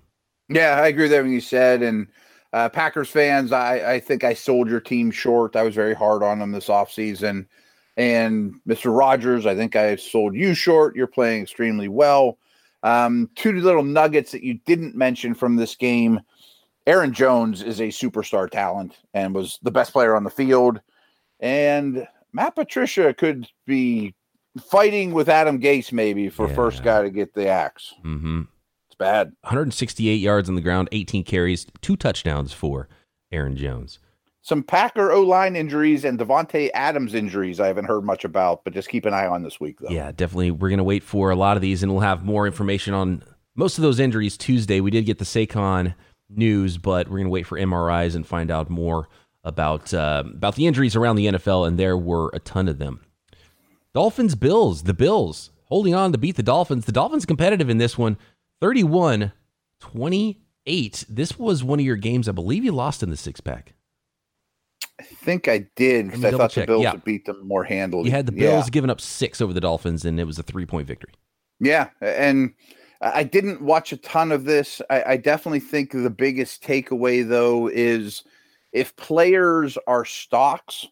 Yeah, 0.49 0.79
I 0.81 0.87
agree 0.87 1.03
with 1.03 1.13
everything 1.13 1.33
you 1.33 1.41
said, 1.41 1.81
and 1.81 2.07
uh, 2.51 2.69
Packers 2.69 3.09
fans, 3.09 3.51
I, 3.51 3.93
I 3.93 3.99
think 3.99 4.23
I 4.23 4.33
sold 4.33 4.69
your 4.69 4.79
team 4.79 5.09
short. 5.11 5.55
I 5.55 5.63
was 5.63 5.75
very 5.75 5.93
hard 5.93 6.21
on 6.21 6.39
them 6.39 6.51
this 6.51 6.67
offseason. 6.67 7.47
And 7.95 8.55
Mr. 8.67 8.95
Rogers, 8.95 9.45
I 9.45 9.55
think 9.55 9.75
I 9.75 9.95
sold 9.95 10.35
you 10.35 10.53
short. 10.53 10.95
You're 10.95 11.07
playing 11.07 11.43
extremely 11.43 11.87
well. 11.87 12.37
Um, 12.81 13.29
two 13.35 13.53
little 13.61 13.83
nuggets 13.83 14.31
that 14.31 14.43
you 14.43 14.55
didn't 14.65 14.95
mention 14.95 15.33
from 15.33 15.55
this 15.55 15.75
game 15.75 16.19
Aaron 16.85 17.13
Jones 17.13 17.61
is 17.61 17.79
a 17.79 17.87
superstar 17.87 18.49
talent 18.49 18.97
and 19.13 19.33
was 19.33 19.59
the 19.63 19.71
best 19.71 19.93
player 19.93 20.15
on 20.15 20.23
the 20.23 20.29
field. 20.29 20.81
And 21.39 22.07
Matt 22.33 22.55
Patricia 22.55 23.13
could 23.13 23.47
be 23.65 24.13
fighting 24.69 25.13
with 25.13 25.29
Adam 25.29 25.59
Gase 25.59 25.91
maybe 25.91 26.29
for 26.29 26.47
yeah. 26.47 26.55
first 26.55 26.83
guy 26.83 27.01
to 27.01 27.09
get 27.09 27.33
the 27.33 27.47
axe. 27.47 27.93
Mm-hmm. 28.03 28.41
It's 29.03 29.11
bad. 29.11 29.27
168 29.41 30.15
yards 30.15 30.49
on 30.49 30.55
the 30.55 30.61
ground, 30.61 30.89
18 30.91 31.23
carries, 31.23 31.65
two 31.81 31.95
touchdowns 31.95 32.53
for 32.53 32.87
Aaron 33.31 33.55
Jones. 33.55 33.99
Some 34.41 34.63
Packer 34.63 35.11
O 35.11 35.21
line 35.21 35.55
injuries 35.55 36.03
and 36.03 36.19
Davante 36.19 36.69
Adams 36.73 37.13
injuries 37.13 37.59
I 37.59 37.67
haven't 37.67 37.85
heard 37.85 38.03
much 38.03 38.25
about, 38.25 38.63
but 38.63 38.73
just 38.73 38.89
keep 38.89 39.05
an 39.05 39.13
eye 39.13 39.27
on 39.27 39.43
this 39.43 39.59
week 39.59 39.79
though. 39.79 39.89
Yeah, 39.89 40.11
definitely. 40.11 40.51
We're 40.51 40.69
gonna 40.69 40.83
wait 40.83 41.03
for 41.03 41.29
a 41.29 41.35
lot 41.35 41.55
of 41.55 41.61
these, 41.61 41.81
and 41.81 41.91
we'll 41.91 42.01
have 42.01 42.25
more 42.25 42.45
information 42.45 42.93
on 42.93 43.23
most 43.55 43.77
of 43.77 43.81
those 43.81 43.99
injuries 43.99 44.37
Tuesday. 44.37 44.81
We 44.81 44.91
did 44.91 45.05
get 45.05 45.19
the 45.19 45.25
Saquon 45.25 45.95
news, 46.29 46.77
but 46.77 47.07
we're 47.07 47.17
going 47.17 47.27
to 47.27 47.31
wait 47.31 47.45
for 47.45 47.57
MRIs 47.57 48.15
and 48.15 48.25
find 48.25 48.49
out 48.49 48.69
more 48.69 49.07
about 49.43 49.93
uh, 49.93 50.23
about 50.25 50.55
the 50.55 50.67
injuries 50.67 50.95
around 50.95 51.17
the 51.17 51.27
NFL, 51.27 51.67
and 51.67 51.77
there 51.77 51.97
were 51.97 52.29
a 52.33 52.39
ton 52.39 52.67
of 52.67 52.79
them. 52.79 53.01
Dolphins, 53.93 54.35
Bills, 54.35 54.83
the 54.83 54.93
Bills 54.93 55.51
holding 55.65 55.93
on 55.93 56.11
to 56.11 56.17
beat 56.17 56.35
the 56.35 56.43
Dolphins. 56.43 56.85
The 56.85 56.91
Dolphins 56.91 57.25
competitive 57.25 57.69
in 57.69 57.77
this 57.77 57.97
one, 57.97 58.17
31 58.63 59.33
28. 59.81 61.05
This 61.09 61.37
was 61.37 61.65
one 61.65 61.81
of 61.81 61.85
your 61.85 61.97
games, 61.97 62.29
I 62.29 62.31
believe 62.31 62.63
you 62.63 62.71
lost 62.71 63.03
in 63.03 63.09
the 63.09 63.17
six 63.17 63.41
pack. 63.41 63.73
I 64.97 65.03
think 65.03 65.49
I 65.49 65.67
did 65.75 66.05
because 66.05 66.23
I 66.23 66.31
thought 66.31 66.51
check. 66.51 66.67
the 66.67 66.71
Bills 66.71 66.83
yeah. 66.83 66.93
would 66.93 67.03
beat 67.03 67.25
them 67.25 67.45
more 67.45 67.65
handily. 67.65 68.05
You 68.05 68.11
had 68.11 68.25
the 68.25 68.31
Bills 68.31 68.67
yeah. 68.67 68.71
giving 68.71 68.89
up 68.89 69.01
six 69.01 69.41
over 69.41 69.51
the 69.51 69.59
Dolphins, 69.59 70.05
and 70.05 70.17
it 70.17 70.23
was 70.23 70.39
a 70.39 70.43
three 70.43 70.65
point 70.65 70.87
victory. 70.87 71.11
Yeah, 71.59 71.89
and 71.99 72.53
I 73.01 73.25
didn't 73.25 73.61
watch 73.61 73.91
a 73.91 73.97
ton 73.97 74.31
of 74.31 74.45
this. 74.45 74.81
I, 74.89 75.03
I, 75.07 75.17
definitely 75.17 75.59
think 75.59 75.91
the 75.91 76.09
biggest 76.09 76.63
takeaway, 76.63 77.27
though, 77.27 77.67
is 77.67 78.23
if 78.71 78.95
players 78.95 79.77
are 79.87 80.05
stocks, 80.05 80.87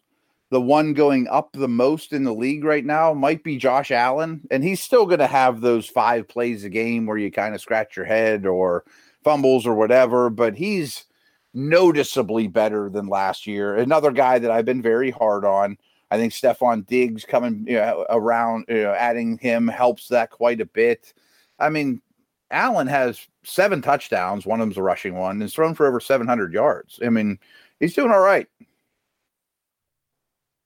the 0.52 0.60
one 0.60 0.92
going 0.92 1.26
up 1.28 1.50
the 1.52 1.66
most 1.66 2.12
in 2.12 2.24
the 2.24 2.34
league 2.34 2.62
right 2.62 2.84
now 2.84 3.14
might 3.14 3.42
be 3.42 3.56
Josh 3.56 3.90
Allen. 3.90 4.42
And 4.50 4.62
he's 4.62 4.82
still 4.82 5.06
going 5.06 5.18
to 5.20 5.26
have 5.26 5.62
those 5.62 5.86
five 5.86 6.28
plays 6.28 6.62
a 6.62 6.68
game 6.68 7.06
where 7.06 7.16
you 7.16 7.32
kind 7.32 7.54
of 7.54 7.62
scratch 7.62 7.96
your 7.96 8.04
head 8.04 8.44
or 8.44 8.84
fumbles 9.24 9.66
or 9.66 9.74
whatever, 9.74 10.28
but 10.28 10.54
he's 10.54 11.06
noticeably 11.54 12.48
better 12.48 12.90
than 12.90 13.06
last 13.06 13.46
year. 13.46 13.76
Another 13.76 14.10
guy 14.10 14.38
that 14.38 14.50
I've 14.50 14.66
been 14.66 14.82
very 14.82 15.10
hard 15.10 15.46
on. 15.46 15.78
I 16.10 16.18
think 16.18 16.34
Stefon 16.34 16.86
Diggs 16.86 17.24
coming 17.24 17.64
you 17.66 17.76
know, 17.76 18.04
around, 18.10 18.66
you 18.68 18.82
know, 18.82 18.92
adding 18.92 19.38
him 19.38 19.68
helps 19.68 20.08
that 20.08 20.28
quite 20.28 20.60
a 20.60 20.66
bit. 20.66 21.14
I 21.58 21.70
mean, 21.70 22.02
Allen 22.50 22.88
has 22.88 23.26
seven 23.42 23.80
touchdowns. 23.80 24.44
One 24.44 24.60
of 24.60 24.66
them's 24.66 24.76
a 24.76 24.82
rushing 24.82 25.14
one, 25.14 25.40
and 25.40 25.50
thrown 25.50 25.74
for 25.74 25.86
over 25.86 25.98
700 25.98 26.52
yards. 26.52 27.00
I 27.02 27.08
mean, 27.08 27.38
he's 27.80 27.94
doing 27.94 28.10
all 28.10 28.20
right. 28.20 28.46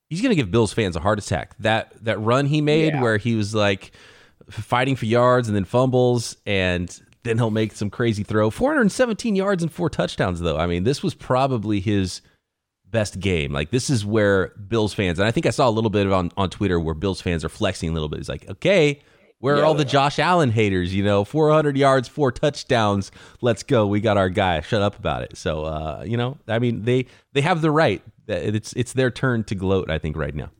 He's 0.08 0.22
going 0.22 0.30
to 0.30 0.36
give 0.36 0.50
Bills 0.50 0.72
fans 0.72 0.96
a 0.96 1.00
heart 1.00 1.18
attack. 1.18 1.56
That 1.58 1.92
that 2.04 2.18
run 2.18 2.46
he 2.46 2.60
made 2.60 2.94
yeah. 2.94 3.02
where 3.02 3.16
he 3.16 3.34
was 3.34 3.54
like 3.54 3.92
fighting 4.50 4.96
for 4.96 5.06
yards 5.06 5.48
and 5.48 5.56
then 5.56 5.64
fumbles 5.64 6.36
and 6.46 7.00
then 7.24 7.38
he'll 7.38 7.50
make 7.50 7.72
some 7.72 7.90
crazy 7.90 8.22
throw. 8.22 8.50
417 8.50 9.34
yards 9.34 9.62
and 9.62 9.72
four 9.72 9.90
touchdowns 9.90 10.40
though. 10.40 10.56
I 10.56 10.66
mean, 10.66 10.84
this 10.84 11.02
was 11.02 11.14
probably 11.14 11.80
his 11.80 12.22
best 12.88 13.18
game. 13.20 13.52
Like 13.52 13.70
this 13.70 13.90
is 13.90 14.06
where 14.06 14.48
Bills 14.68 14.94
fans, 14.94 15.18
and 15.18 15.26
I 15.26 15.30
think 15.30 15.46
I 15.46 15.50
saw 15.50 15.68
a 15.68 15.70
little 15.70 15.90
bit 15.90 16.10
on, 16.10 16.30
on 16.36 16.50
Twitter 16.50 16.78
where 16.80 16.94
Bills 16.94 17.20
fans 17.20 17.44
are 17.44 17.48
flexing 17.48 17.90
a 17.90 17.92
little 17.92 18.08
bit. 18.08 18.20
It's 18.20 18.28
like, 18.28 18.48
okay, 18.48 19.00
where 19.38 19.56
yeah, 19.56 19.62
are 19.62 19.64
all 19.66 19.74
the 19.74 19.84
Josh 19.84 20.18
Allen 20.18 20.50
haters? 20.50 20.94
You 20.94 21.04
know, 21.04 21.24
400 21.24 21.76
yards, 21.76 22.08
four 22.08 22.32
touchdowns. 22.32 23.10
Let's 23.40 23.62
go. 23.62 23.86
We 23.86 24.00
got 24.00 24.16
our 24.16 24.30
guy. 24.30 24.60
Shut 24.60 24.82
up 24.82 24.98
about 24.98 25.22
it. 25.22 25.36
So, 25.36 25.64
uh, 25.64 26.04
you 26.06 26.16
know, 26.16 26.38
I 26.48 26.58
mean, 26.58 26.84
they 26.84 27.06
they 27.32 27.42
have 27.42 27.60
the 27.60 27.70
right. 27.70 28.02
It's 28.28 28.72
it's 28.74 28.92
their 28.92 29.10
turn 29.10 29.44
to 29.44 29.54
gloat. 29.54 29.90
I 29.90 29.98
think 29.98 30.16
right 30.16 30.34
now. 30.34 30.50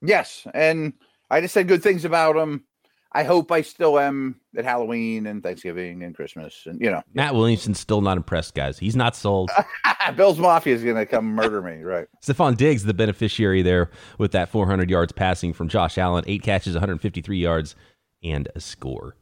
Yes, 0.00 0.46
and 0.54 0.92
I 1.30 1.40
just 1.40 1.54
said 1.54 1.68
good 1.68 1.82
things 1.82 2.04
about 2.04 2.36
him. 2.36 2.64
I 3.12 3.24
hope 3.24 3.50
I 3.50 3.62
still 3.62 3.98
am 3.98 4.38
at 4.56 4.64
Halloween 4.64 5.26
and 5.26 5.42
Thanksgiving 5.42 6.02
and 6.02 6.14
Christmas 6.14 6.64
and 6.66 6.80
you 6.80 6.90
know. 6.90 7.02
Matt 7.14 7.34
Williamson's 7.34 7.80
still 7.80 8.00
not 8.00 8.16
impressed, 8.16 8.54
guys. 8.54 8.78
He's 8.78 8.96
not 8.96 9.16
sold. 9.16 9.50
Bill's 10.16 10.38
Mafia 10.38 10.74
is 10.74 10.84
going 10.84 10.96
to 10.96 11.06
come 11.06 11.26
murder 11.26 11.62
me, 11.62 11.82
right? 11.82 12.06
Stefon 12.24 12.56
Diggs, 12.56 12.84
the 12.84 12.94
beneficiary 12.94 13.62
there 13.62 13.90
with 14.18 14.32
that 14.32 14.48
400 14.50 14.90
yards 14.90 15.12
passing 15.12 15.52
from 15.52 15.68
Josh 15.68 15.98
Allen, 15.98 16.24
eight 16.26 16.42
catches, 16.42 16.74
153 16.74 17.38
yards 17.38 17.74
and 18.22 18.48
a 18.54 18.60
score. 18.60 19.16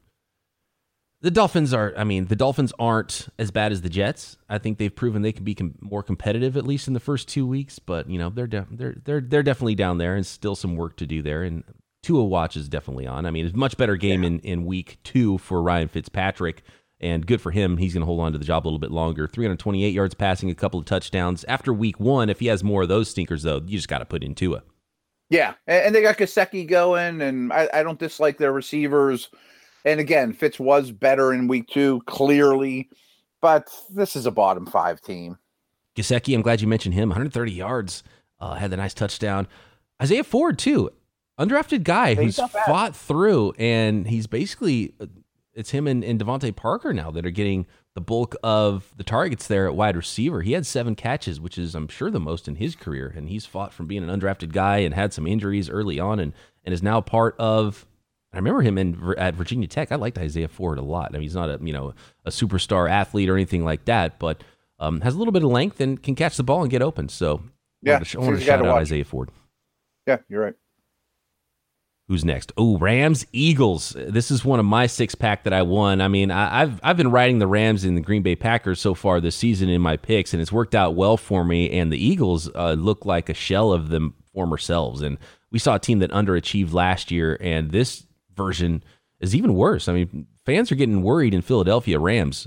The 1.22 1.30
Dolphins 1.30 1.72
are, 1.72 1.94
I 1.96 2.04
mean, 2.04 2.26
the 2.26 2.36
Dolphins 2.36 2.72
aren't 2.78 3.28
as 3.38 3.50
bad 3.50 3.72
as 3.72 3.80
the 3.80 3.88
Jets. 3.88 4.36
I 4.48 4.58
think 4.58 4.78
they've 4.78 4.94
proven 4.94 5.22
they 5.22 5.32
can 5.32 5.44
be 5.44 5.54
com- 5.54 5.74
more 5.80 6.02
competitive 6.02 6.56
at 6.56 6.66
least 6.66 6.88
in 6.88 6.94
the 6.94 7.00
first 7.00 7.26
two 7.26 7.46
weeks, 7.46 7.78
but 7.78 8.08
you 8.08 8.18
know 8.18 8.28
they're 8.28 8.46
de- 8.46 8.66
they're 8.70 8.96
they're 9.04 9.20
they're 9.22 9.42
definitely 9.42 9.74
down 9.74 9.98
there 9.98 10.14
and 10.14 10.26
still 10.26 10.54
some 10.54 10.76
work 10.76 10.96
to 10.98 11.06
do 11.06 11.22
there. 11.22 11.42
And 11.42 11.64
Tua 12.02 12.24
watch 12.24 12.56
is 12.56 12.68
definitely 12.68 13.06
on. 13.06 13.24
I 13.24 13.30
mean, 13.30 13.46
it's 13.46 13.54
a 13.54 13.58
much 13.58 13.76
better 13.76 13.96
game 13.96 14.22
yeah. 14.22 14.28
in 14.28 14.38
in 14.40 14.64
week 14.66 14.98
two 15.04 15.38
for 15.38 15.62
Ryan 15.62 15.88
Fitzpatrick, 15.88 16.62
and 17.00 17.26
good 17.26 17.40
for 17.40 17.50
him. 17.50 17.78
He's 17.78 17.94
going 17.94 18.02
to 18.02 18.06
hold 18.06 18.20
on 18.20 18.32
to 18.32 18.38
the 18.38 18.44
job 18.44 18.64
a 18.64 18.68
little 18.68 18.78
bit 18.78 18.90
longer. 18.90 19.26
328 19.26 19.94
yards 19.94 20.14
passing, 20.14 20.50
a 20.50 20.54
couple 20.54 20.78
of 20.78 20.86
touchdowns 20.86 21.44
after 21.44 21.72
week 21.72 21.98
one. 21.98 22.28
If 22.28 22.40
he 22.40 22.46
has 22.46 22.62
more 22.62 22.82
of 22.82 22.88
those 22.88 23.08
stinkers, 23.08 23.42
though, 23.42 23.62
you 23.66 23.78
just 23.78 23.88
got 23.88 23.98
to 23.98 24.04
put 24.04 24.22
in 24.22 24.34
Tua. 24.34 24.62
Yeah, 25.28 25.54
and, 25.66 25.94
they 25.94 26.02
got 26.02 26.18
Gesicki 26.18 26.68
going, 26.68 27.20
and 27.20 27.52
I, 27.52 27.68
I 27.72 27.82
don't 27.82 27.98
dislike 27.98 28.38
their 28.38 28.52
receivers. 28.52 29.28
And 29.86 30.00
again, 30.00 30.32
Fitz 30.32 30.58
was 30.58 30.90
better 30.90 31.32
in 31.32 31.46
week 31.46 31.68
two, 31.68 32.02
clearly, 32.06 32.90
but 33.40 33.68
this 33.88 34.16
is 34.16 34.26
a 34.26 34.32
bottom 34.32 34.66
five 34.66 35.00
team. 35.00 35.38
Gesicki, 35.96 36.34
I'm 36.34 36.42
glad 36.42 36.60
you 36.60 36.66
mentioned 36.66 36.94
him. 36.94 37.08
130 37.08 37.52
yards, 37.52 38.02
uh, 38.40 38.54
had 38.54 38.72
the 38.72 38.76
nice 38.76 38.92
touchdown. 38.92 39.46
Isaiah 40.02 40.24
Ford 40.24 40.58
too. 40.58 40.90
undrafted 41.38 41.84
guy 41.84 42.16
who's 42.16 42.36
fought 42.66 42.96
through, 42.96 43.52
and 43.58 44.08
he's 44.08 44.26
basically 44.26 44.92
uh, 45.00 45.06
it's 45.54 45.70
him 45.70 45.86
and, 45.86 46.04
and 46.04 46.20
DeVante 46.20 46.54
Parker 46.54 46.92
now 46.92 47.10
that 47.12 47.24
are 47.24 47.30
getting 47.30 47.64
the 47.94 48.00
bulk 48.00 48.34
of 48.42 48.92
the 48.96 49.04
targets 49.04 49.46
there 49.46 49.66
at 49.66 49.74
wide 49.74 49.96
receiver. 49.96 50.42
He 50.42 50.52
had 50.52 50.66
seven 50.66 50.94
catches, 50.96 51.40
which 51.40 51.56
is 51.56 51.74
I'm 51.76 51.88
sure 51.88 52.10
the 52.10 52.20
most 52.20 52.48
in 52.48 52.56
his 52.56 52.74
career, 52.74 53.14
and 53.16 53.28
he's 53.28 53.46
fought 53.46 53.72
from 53.72 53.86
being 53.86 54.06
an 54.06 54.20
undrafted 54.20 54.52
guy 54.52 54.78
and 54.78 54.92
had 54.92 55.12
some 55.14 55.28
injuries 55.28 55.70
early 55.70 56.00
on, 56.00 56.18
and 56.18 56.32
and 56.64 56.74
is 56.74 56.82
now 56.82 57.00
part 57.00 57.36
of. 57.38 57.86
I 58.36 58.38
remember 58.38 58.60
him 58.60 58.76
in 58.76 59.14
at 59.16 59.34
Virginia 59.34 59.66
Tech. 59.66 59.90
I 59.90 59.96
liked 59.96 60.18
Isaiah 60.18 60.46
Ford 60.46 60.76
a 60.76 60.82
lot. 60.82 61.08
I 61.08 61.12
mean, 61.14 61.22
he's 61.22 61.34
not 61.34 61.48
a 61.48 61.58
you 61.62 61.72
know 61.72 61.94
a 62.26 62.30
superstar 62.30 62.88
athlete 62.90 63.30
or 63.30 63.34
anything 63.34 63.64
like 63.64 63.86
that, 63.86 64.18
but 64.18 64.44
um, 64.78 65.00
has 65.00 65.14
a 65.14 65.18
little 65.18 65.32
bit 65.32 65.42
of 65.42 65.50
length 65.50 65.80
and 65.80 66.02
can 66.02 66.14
catch 66.14 66.36
the 66.36 66.42
ball 66.42 66.60
and 66.60 66.70
get 66.70 66.82
open. 66.82 67.08
So 67.08 67.40
yeah, 67.80 67.92
I 67.92 67.94
wanted 67.94 68.06
to, 68.08 68.18
I 68.18 68.20
wanted 68.20 68.38
to 68.40 68.44
shout 68.44 68.58
out 68.58 68.66
watch. 68.66 68.82
Isaiah 68.82 69.04
Ford. 69.06 69.30
Yeah, 70.06 70.18
you're 70.28 70.42
right. 70.42 70.54
Who's 72.08 72.26
next? 72.26 72.52
Oh, 72.58 72.78
Rams 72.78 73.26
Eagles. 73.32 73.96
This 73.98 74.30
is 74.30 74.44
one 74.44 74.60
of 74.60 74.66
my 74.66 74.86
six 74.86 75.14
pack 75.14 75.42
that 75.44 75.52
I 75.52 75.62
won. 75.62 76.02
I 76.02 76.06
mean, 76.06 76.30
I, 76.30 76.60
have 76.60 76.78
I've 76.84 76.96
been 76.98 77.10
riding 77.10 77.38
the 77.38 77.48
Rams 77.48 77.84
and 77.84 77.96
the 77.96 78.02
Green 78.02 78.22
Bay 78.22 78.36
Packers 78.36 78.80
so 78.80 78.94
far 78.94 79.18
this 79.20 79.34
season 79.34 79.70
in 79.70 79.80
my 79.80 79.96
picks, 79.96 80.32
and 80.32 80.40
it's 80.40 80.52
worked 80.52 80.74
out 80.74 80.94
well 80.94 81.16
for 81.16 81.42
me. 81.42 81.70
And 81.70 81.90
the 81.90 81.98
Eagles 81.98 82.48
uh, 82.54 82.74
look 82.74 83.06
like 83.06 83.30
a 83.30 83.34
shell 83.34 83.72
of 83.72 83.88
them 83.88 84.14
former 84.34 84.58
selves. 84.58 85.00
And 85.00 85.18
we 85.50 85.58
saw 85.58 85.76
a 85.76 85.80
team 85.80 86.00
that 86.00 86.10
underachieved 86.12 86.72
last 86.72 87.10
year, 87.10 87.38
and 87.40 87.70
this 87.72 88.05
version 88.36 88.84
is 89.20 89.34
even 89.34 89.54
worse. 89.54 89.88
I 89.88 89.94
mean, 89.94 90.26
fans 90.44 90.70
are 90.70 90.76
getting 90.76 91.02
worried 91.02 91.34
in 91.34 91.42
Philadelphia. 91.42 91.98
Rams 91.98 92.46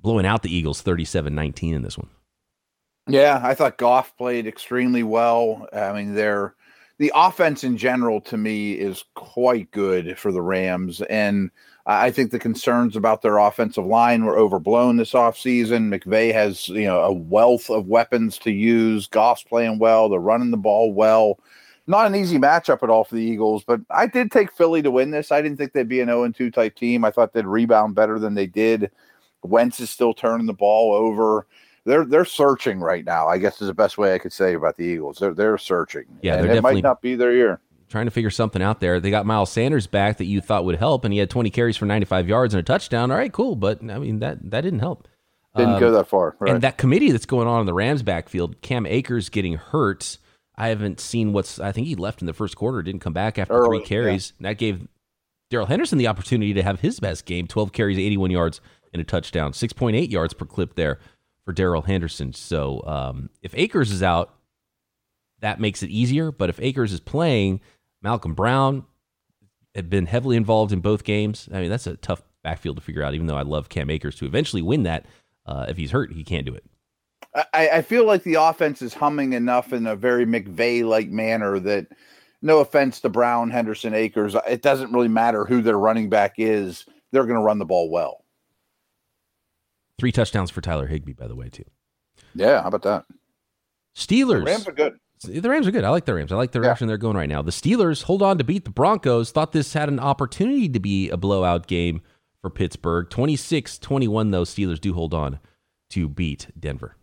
blowing 0.00 0.26
out 0.26 0.42
the 0.42 0.54
Eagles 0.54 0.82
37-19 0.82 1.74
in 1.74 1.82
this 1.82 1.98
one. 1.98 2.08
Yeah, 3.08 3.40
I 3.42 3.54
thought 3.54 3.78
Goff 3.78 4.16
played 4.16 4.46
extremely 4.46 5.02
well. 5.02 5.68
I 5.72 5.92
mean, 5.92 6.14
they're 6.14 6.54
the 6.98 7.12
offense 7.14 7.62
in 7.62 7.76
general 7.76 8.20
to 8.22 8.36
me 8.36 8.72
is 8.72 9.04
quite 9.14 9.70
good 9.70 10.18
for 10.18 10.32
the 10.32 10.42
Rams. 10.42 11.02
And 11.02 11.50
I 11.84 12.10
think 12.10 12.30
the 12.30 12.38
concerns 12.38 12.96
about 12.96 13.22
their 13.22 13.38
offensive 13.38 13.84
line 13.84 14.24
were 14.24 14.38
overblown 14.38 14.96
this 14.96 15.12
offseason. 15.12 15.94
McVay 15.94 16.32
has, 16.32 16.68
you 16.68 16.84
know, 16.84 17.00
a 17.02 17.12
wealth 17.12 17.70
of 17.70 17.86
weapons 17.86 18.38
to 18.38 18.50
use. 18.50 19.06
Goff's 19.06 19.44
playing 19.44 19.78
well. 19.78 20.08
They're 20.08 20.18
running 20.18 20.50
the 20.50 20.56
ball 20.56 20.92
well. 20.92 21.38
Not 21.86 22.06
an 22.06 22.16
easy 22.16 22.38
matchup 22.38 22.82
at 22.82 22.90
all 22.90 23.04
for 23.04 23.14
the 23.14 23.22
Eagles, 23.22 23.62
but 23.64 23.80
I 23.90 24.06
did 24.06 24.32
take 24.32 24.50
Philly 24.52 24.82
to 24.82 24.90
win 24.90 25.12
this. 25.12 25.30
I 25.30 25.40
didn't 25.40 25.56
think 25.56 25.72
they'd 25.72 25.88
be 25.88 26.00
an 26.00 26.08
0 26.08 26.32
2 26.32 26.50
type 26.50 26.74
team. 26.74 27.04
I 27.04 27.10
thought 27.10 27.32
they'd 27.32 27.46
rebound 27.46 27.94
better 27.94 28.18
than 28.18 28.34
they 28.34 28.46
did. 28.46 28.90
Wentz 29.42 29.78
is 29.78 29.90
still 29.90 30.12
turning 30.12 30.46
the 30.46 30.52
ball 30.52 30.92
over 30.92 31.46
they're 31.86 32.04
they're 32.04 32.24
searching 32.24 32.80
right 32.80 33.04
now. 33.04 33.28
I 33.28 33.38
guess 33.38 33.62
is 33.62 33.68
the 33.68 33.74
best 33.74 33.96
way 33.96 34.12
I 34.12 34.18
could 34.18 34.32
say 34.32 34.54
about 34.54 34.76
the 34.76 34.84
Eagles. 34.84 35.18
They're 35.18 35.32
they're 35.32 35.56
searching. 35.56 36.04
Yeah, 36.20 36.36
and 36.36 36.50
it 36.50 36.62
might 36.62 36.82
not 36.82 37.00
be 37.00 37.14
their 37.14 37.32
year. 37.32 37.60
Trying 37.88 38.06
to 38.06 38.10
figure 38.10 38.30
something 38.30 38.60
out 38.60 38.80
there. 38.80 38.98
They 38.98 39.10
got 39.10 39.24
Miles 39.24 39.50
Sanders 39.52 39.86
back 39.86 40.16
that 40.16 40.24
you 40.24 40.40
thought 40.40 40.64
would 40.64 40.76
help, 40.76 41.04
and 41.04 41.14
he 41.14 41.20
had 41.20 41.30
20 41.30 41.50
carries 41.50 41.76
for 41.76 41.86
95 41.86 42.28
yards 42.28 42.52
and 42.52 42.58
a 42.58 42.64
touchdown. 42.64 43.12
All 43.12 43.16
right, 43.16 43.32
cool, 43.32 43.54
but 43.54 43.80
I 43.80 43.98
mean 43.98 44.18
that 44.18 44.50
that 44.50 44.62
didn't 44.62 44.80
help. 44.80 45.06
Didn't 45.56 45.74
um, 45.74 45.80
go 45.80 45.92
that 45.92 46.08
far. 46.08 46.36
Right. 46.40 46.52
And 46.52 46.62
that 46.62 46.76
committee 46.76 47.12
that's 47.12 47.24
going 47.24 47.46
on 47.46 47.60
in 47.60 47.66
the 47.66 47.72
Rams 47.72 48.02
backfield, 48.02 48.60
Cam 48.60 48.84
Akers 48.84 49.28
getting 49.28 49.54
hurt. 49.54 50.18
I 50.58 50.68
haven't 50.68 51.00
seen 51.00 51.32
what's. 51.32 51.60
I 51.60 51.72
think 51.72 51.86
he 51.86 51.94
left 51.94 52.22
in 52.22 52.26
the 52.26 52.32
first 52.32 52.56
quarter, 52.56 52.82
didn't 52.82 53.00
come 53.00 53.12
back 53.12 53.38
after 53.38 53.54
Early, 53.54 53.78
three 53.78 53.86
carries. 53.86 54.32
Yeah. 54.38 54.48
that 54.50 54.58
gave 54.58 54.88
Darrell 55.50 55.66
Henderson 55.66 55.98
the 55.98 56.08
opportunity 56.08 56.54
to 56.54 56.62
have 56.62 56.80
his 56.80 56.98
best 56.98 57.24
game 57.26 57.46
12 57.46 57.72
carries, 57.72 57.98
81 57.98 58.30
yards, 58.30 58.60
and 58.92 59.00
a 59.00 59.04
touchdown, 59.04 59.52
6.8 59.52 60.10
yards 60.10 60.34
per 60.34 60.44
clip 60.46 60.74
there 60.74 60.98
for 61.44 61.52
Darrell 61.52 61.82
Henderson. 61.82 62.32
So 62.32 62.82
um, 62.86 63.30
if 63.42 63.54
Akers 63.54 63.92
is 63.92 64.02
out, 64.02 64.34
that 65.40 65.60
makes 65.60 65.82
it 65.82 65.90
easier. 65.90 66.32
But 66.32 66.48
if 66.48 66.60
Akers 66.60 66.92
is 66.92 67.00
playing, 67.00 67.60
Malcolm 68.02 68.34
Brown 68.34 68.84
had 69.74 69.90
been 69.90 70.06
heavily 70.06 70.36
involved 70.36 70.72
in 70.72 70.80
both 70.80 71.04
games. 71.04 71.48
I 71.52 71.60
mean, 71.60 71.70
that's 71.70 71.86
a 71.86 71.96
tough 71.96 72.22
backfield 72.42 72.76
to 72.76 72.82
figure 72.82 73.02
out. 73.02 73.14
Even 73.14 73.26
though 73.26 73.36
I 73.36 73.42
love 73.42 73.68
Cam 73.68 73.90
Akers 73.90 74.16
to 74.16 74.26
eventually 74.26 74.62
win 74.62 74.84
that, 74.84 75.06
uh, 75.44 75.66
if 75.68 75.76
he's 75.76 75.90
hurt, 75.90 76.12
he 76.12 76.24
can't 76.24 76.46
do 76.46 76.54
it. 76.54 76.64
I, 77.52 77.68
I 77.68 77.82
feel 77.82 78.04
like 78.04 78.22
the 78.22 78.34
offense 78.34 78.80
is 78.82 78.94
humming 78.94 79.34
enough 79.34 79.72
in 79.72 79.86
a 79.86 79.96
very 79.96 80.24
McVay 80.24 80.84
like 80.84 81.08
manner 81.08 81.58
that. 81.60 81.88
No 82.42 82.58
offense 82.58 83.00
to 83.00 83.08
Brown, 83.08 83.50
Henderson, 83.50 83.94
Akers. 83.94 84.36
It 84.46 84.62
doesn't 84.62 84.92
really 84.92 85.08
matter 85.08 85.46
who 85.46 85.62
their 85.62 85.78
running 85.78 86.10
back 86.10 86.34
is. 86.36 86.84
They're 87.10 87.24
going 87.24 87.38
to 87.38 87.42
run 87.42 87.58
the 87.58 87.64
ball 87.64 87.90
well. 87.90 88.24
Three 89.98 90.12
touchdowns 90.12 90.50
for 90.50 90.60
Tyler 90.60 90.86
Higbee, 90.86 91.14
by 91.14 91.26
the 91.26 91.34
way, 91.34 91.48
too. 91.48 91.64
Yeah, 92.34 92.60
how 92.60 92.68
about 92.68 92.82
that? 92.82 93.06
Steelers. 93.96 94.40
The 94.40 94.44
Rams 94.44 94.68
are 94.68 94.72
good. 94.72 94.98
The 95.24 95.48
Rams 95.48 95.66
are 95.66 95.70
good. 95.70 95.84
I 95.84 95.88
like 95.88 96.04
the 96.04 96.14
Rams. 96.14 96.30
I 96.30 96.36
like 96.36 96.52
the 96.52 96.60
direction 96.60 96.86
yeah. 96.86 96.90
they're 96.90 96.98
going 96.98 97.16
right 97.16 97.28
now. 97.28 97.40
The 97.40 97.50
Steelers 97.50 98.02
hold 98.02 98.22
on 98.22 98.36
to 98.36 98.44
beat 98.44 98.64
the 98.64 98.70
Broncos. 98.70 99.30
Thought 99.30 99.52
this 99.52 99.72
had 99.72 99.88
an 99.88 99.98
opportunity 99.98 100.68
to 100.68 100.78
be 100.78 101.08
a 101.08 101.16
blowout 101.16 101.66
game 101.66 102.02
for 102.42 102.50
Pittsburgh. 102.50 103.08
26 103.08 103.78
21, 103.78 104.30
though. 104.30 104.42
Steelers 104.42 104.80
do 104.80 104.92
hold 104.92 105.14
on 105.14 105.40
to 105.90 106.08
beat 106.08 106.48
Denver. 106.58 106.96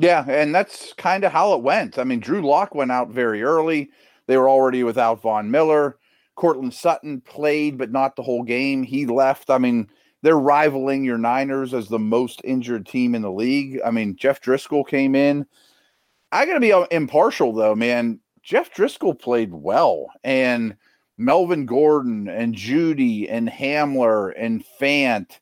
Yeah, 0.00 0.24
and 0.26 0.54
that's 0.54 0.94
kind 0.94 1.24
of 1.24 1.32
how 1.32 1.52
it 1.54 1.62
went. 1.62 1.98
I 1.98 2.04
mean, 2.04 2.20
Drew 2.20 2.40
Lock 2.40 2.74
went 2.74 2.90
out 2.90 3.10
very 3.10 3.42
early. 3.42 3.90
They 4.26 4.38
were 4.38 4.48
already 4.48 4.82
without 4.82 5.20
Von 5.20 5.50
Miller. 5.50 5.98
Courtland 6.36 6.72
Sutton 6.72 7.20
played, 7.20 7.76
but 7.76 7.92
not 7.92 8.16
the 8.16 8.22
whole 8.22 8.42
game. 8.42 8.82
He 8.82 9.04
left. 9.04 9.50
I 9.50 9.58
mean, 9.58 9.88
they're 10.22 10.38
rivaling 10.38 11.04
your 11.04 11.18
Niners 11.18 11.74
as 11.74 11.88
the 11.88 11.98
most 11.98 12.40
injured 12.44 12.86
team 12.86 13.14
in 13.14 13.22
the 13.22 13.30
league. 13.30 13.80
I 13.84 13.90
mean, 13.90 14.16
Jeff 14.16 14.40
Driskel 14.40 14.86
came 14.86 15.14
in. 15.14 15.46
I 16.32 16.46
got 16.46 16.54
to 16.54 16.60
be 16.60 16.72
uh, 16.72 16.86
impartial 16.90 17.52
though, 17.52 17.74
man. 17.74 18.20
Jeff 18.42 18.72
Driskel 18.72 19.18
played 19.18 19.52
well, 19.52 20.06
and 20.24 20.76
Melvin 21.18 21.66
Gordon 21.66 22.26
and 22.26 22.54
Jeudy 22.54 23.30
and 23.30 23.48
Hamler 23.50 24.32
and 24.36 24.64
Fant. 24.80 25.40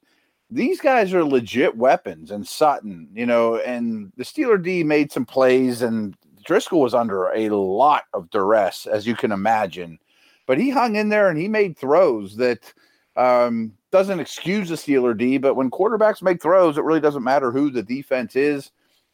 These 0.51 0.81
guys 0.81 1.13
are 1.13 1.25
legit 1.25 1.77
weapons, 1.77 2.31
and 2.31 2.47
Sutton, 2.47 3.09
you 3.15 3.27
know, 3.27 3.57
and 3.57 4.13
the 4.17 4.25
Steeler 4.25 4.63
D 4.63 4.83
made 4.83 5.13
some 5.13 5.27
plays, 5.27 5.83
and 5.83 6.17
Driskel 6.49 6.81
was 6.81 6.95
under 6.95 7.27
a 7.29 7.51
lot 7.51 8.05
of 8.15 8.31
duress, 8.31 8.87
as 8.87 9.07
you 9.07 9.15
can 9.15 9.33
imagine. 9.33 9.99
But 10.47 10.59
he 10.59 10.71
hung 10.71 10.97
in 10.97 11.11
there 11.11 11.29
and 11.29 11.39
he 11.39 11.47
made 11.47 11.77
throws 11.77 12.37
that 12.37 12.73
um, 13.17 13.75
doesn't 13.91 14.21
excuse 14.21 14.71
the 14.71 14.77
Steeler 14.77 15.17
D, 15.17 15.37
but 15.37 15.55
when 15.55 15.71
quarterbacks 15.71 16.23
make 16.23 16.41
throws, 16.41 16.79
it 16.79 16.85
really 16.85 17.01
doesn't 17.01 17.23
matter 17.23 17.53
who 17.53 17.71
the 17.71 17.83
defense 17.83 18.35
is. 18.35 18.71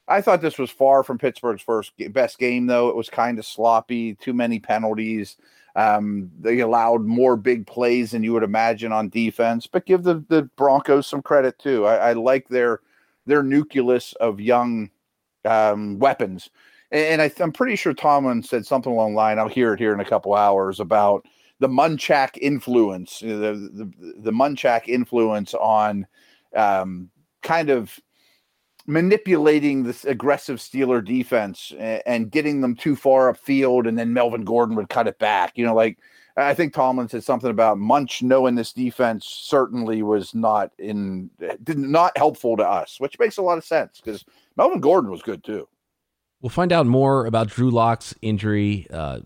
I 0.06 0.20
thought 0.20 0.42
this 0.42 0.58
was 0.58 0.70
far 0.70 1.02
from 1.02 1.18
Pittsburgh's 1.18 1.62
first 1.62 1.92
best 2.10 2.38
game, 2.38 2.66
though. 2.66 2.88
It 2.88 2.96
was 2.96 3.08
kind 3.08 3.38
of 3.38 3.46
sloppy, 3.46 4.14
too 4.14 4.34
many 4.34 4.60
penalties. 4.60 5.36
Um, 5.76 6.30
they 6.38 6.60
allowed 6.60 7.02
more 7.04 7.36
big 7.36 7.66
plays 7.66 8.12
than 8.12 8.22
you 8.22 8.32
would 8.32 8.44
imagine 8.44 8.92
on 8.92 9.08
defense, 9.08 9.66
but 9.66 9.86
give 9.86 10.04
the, 10.04 10.24
the 10.28 10.42
Broncos 10.56 11.06
some 11.06 11.22
credit 11.22 11.58
too. 11.58 11.84
I, 11.86 12.10
I 12.10 12.12
like 12.12 12.48
their 12.48 12.80
their 13.26 13.42
nucleus 13.42 14.12
of 14.14 14.40
young 14.40 14.90
um, 15.44 15.98
weapons, 15.98 16.50
and, 16.92 17.20
I, 17.20 17.32
am 17.40 17.52
pretty 17.52 17.74
sure 17.74 17.92
Tomlin 17.92 18.42
said 18.42 18.66
something 18.66 18.92
along 18.92 19.12
the 19.12 19.16
line. 19.16 19.38
I'll 19.38 19.48
hear 19.48 19.72
it 19.72 19.80
here 19.80 19.92
in 19.92 20.00
a 20.00 20.04
couple 20.04 20.34
hours 20.34 20.78
about 20.78 21.26
the 21.58 21.68
Munchak 21.68 22.36
influence, 22.40 23.18
the 23.18 23.26
the, 23.26 23.92
the 24.18 24.32
Munchak 24.32 24.86
influence 24.86 25.54
on 25.54 26.06
um, 26.54 27.10
kind 27.42 27.70
of 27.70 27.98
manipulating 28.86 29.82
this 29.82 30.04
aggressive 30.04 30.58
Steeler 30.58 31.04
defense 31.04 31.72
and, 31.78 32.30
getting 32.30 32.60
them 32.60 32.74
too 32.74 32.96
far 32.96 33.32
upfield, 33.32 33.88
and 33.88 33.98
then 33.98 34.12
Melvin 34.12 34.44
Gordon 34.44 34.76
would 34.76 34.88
cut 34.88 35.06
it 35.06 35.18
back. 35.18 35.56
You 35.56 35.64
know, 35.66 35.74
like 35.74 35.98
I 36.36 36.54
think 36.54 36.74
Tomlin 36.74 37.08
said 37.08 37.22
something 37.22 37.50
about 37.50 37.78
Munch 37.78 38.22
knowing 38.22 38.54
this 38.54 38.72
defense 38.72 39.26
certainly 39.26 40.02
was 40.02 40.34
not 40.34 40.72
in 40.78 41.30
did 41.62 41.78
not 41.78 42.16
helpful 42.16 42.56
to 42.56 42.68
us, 42.68 42.98
which 42.98 43.18
makes 43.18 43.36
a 43.36 43.42
lot 43.42 43.58
of 43.58 43.64
sense 43.64 44.00
because 44.00 44.24
Melvin 44.56 44.80
Gordon 44.80 45.10
was 45.10 45.22
good 45.22 45.44
too. 45.44 45.68
We'll 46.42 46.50
find 46.50 46.72
out 46.72 46.86
more 46.86 47.24
about 47.26 47.48
Drew 47.48 47.70
Lock's 47.70 48.14
injury. 48.20 48.86
Uh, 48.92 49.20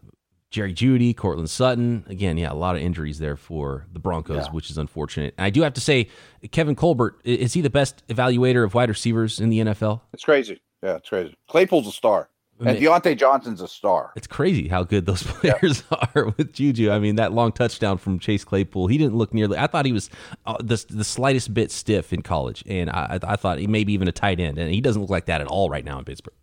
Jerry 0.50 0.72
Jeudy, 0.72 1.14
Courtland 1.14 1.50
Sutton. 1.50 2.04
Again, 2.08 2.38
yeah, 2.38 2.52
a 2.52 2.54
lot 2.54 2.76
of 2.76 2.82
injuries 2.82 3.18
there 3.18 3.37
for 3.37 3.87
the 3.92 3.98
Broncos, 3.98 4.46
yeah. 4.46 4.52
which 4.52 4.70
is 4.70 4.78
unfortunate. 4.78 5.34
And 5.37 5.44
I 5.44 5.50
do 5.50 5.62
have 5.62 5.74
to 5.74 5.80
say, 5.80 6.08
Kevin 6.52 6.74
Colbert, 6.74 7.20
is 7.24 7.52
he 7.52 7.61
the 7.61 7.70
best 7.70 8.06
evaluator 8.08 8.64
of 8.64 8.74
wide 8.74 8.88
receivers 8.88 9.40
in 9.40 9.50
the 9.50 9.61
NFL? 9.61 10.00
It's 10.12 10.24
crazy. 10.24 10.61
Yeah, 10.83 10.96
it's 10.96 11.08
crazy. 11.08 11.35
Claypool's 11.48 11.87
a 11.87 11.92
star. 11.92 12.31
And 12.60 12.77
Diontae 12.77 13.16
Johnson's 13.16 13.60
a 13.60 13.68
star. 13.68 14.12
It's 14.16 14.27
crazy 14.27 14.66
how 14.66 14.83
good 14.83 15.06
those 15.06 15.23
players 15.27 15.85
yeah. 15.92 16.04
are 16.14 16.35
with 16.37 16.52
Juju. 16.52 16.90
I 16.90 16.98
mean, 16.98 17.16
that 17.16 17.33
long 17.33 17.52
touchdown 17.52 17.98
from 17.98 18.18
Chase 18.18 18.44
Claypool, 18.44 18.88
he 18.88 18.98
didn't 18.98 19.16
look 19.16 19.33
nearly. 19.33 19.56
I 19.56 19.68
thought 19.68 19.87
he 19.87 19.92
was 19.92 20.10
uh, 20.44 20.56
the, 20.58 20.85
the 20.88 21.04
slightest 21.04 21.54
bit 21.54 21.70
stiff 21.70 22.12
in 22.12 22.23
college, 22.23 22.64
and 22.66 22.90
I, 22.90 23.20
I 23.23 23.37
thought 23.37 23.58
he 23.58 23.66
maybe 23.66 23.92
even 23.92 24.08
a 24.08 24.12
tight 24.12 24.40
end, 24.40 24.58
and 24.58 24.73
he 24.73 24.81
doesn't 24.81 25.00
look 25.00 25.10
like 25.10 25.27
that 25.27 25.40
at 25.40 25.46
all 25.46 25.70
right 25.70 25.85
now 25.85 25.98
in 25.98 26.04
Pittsburgh. 26.04 26.35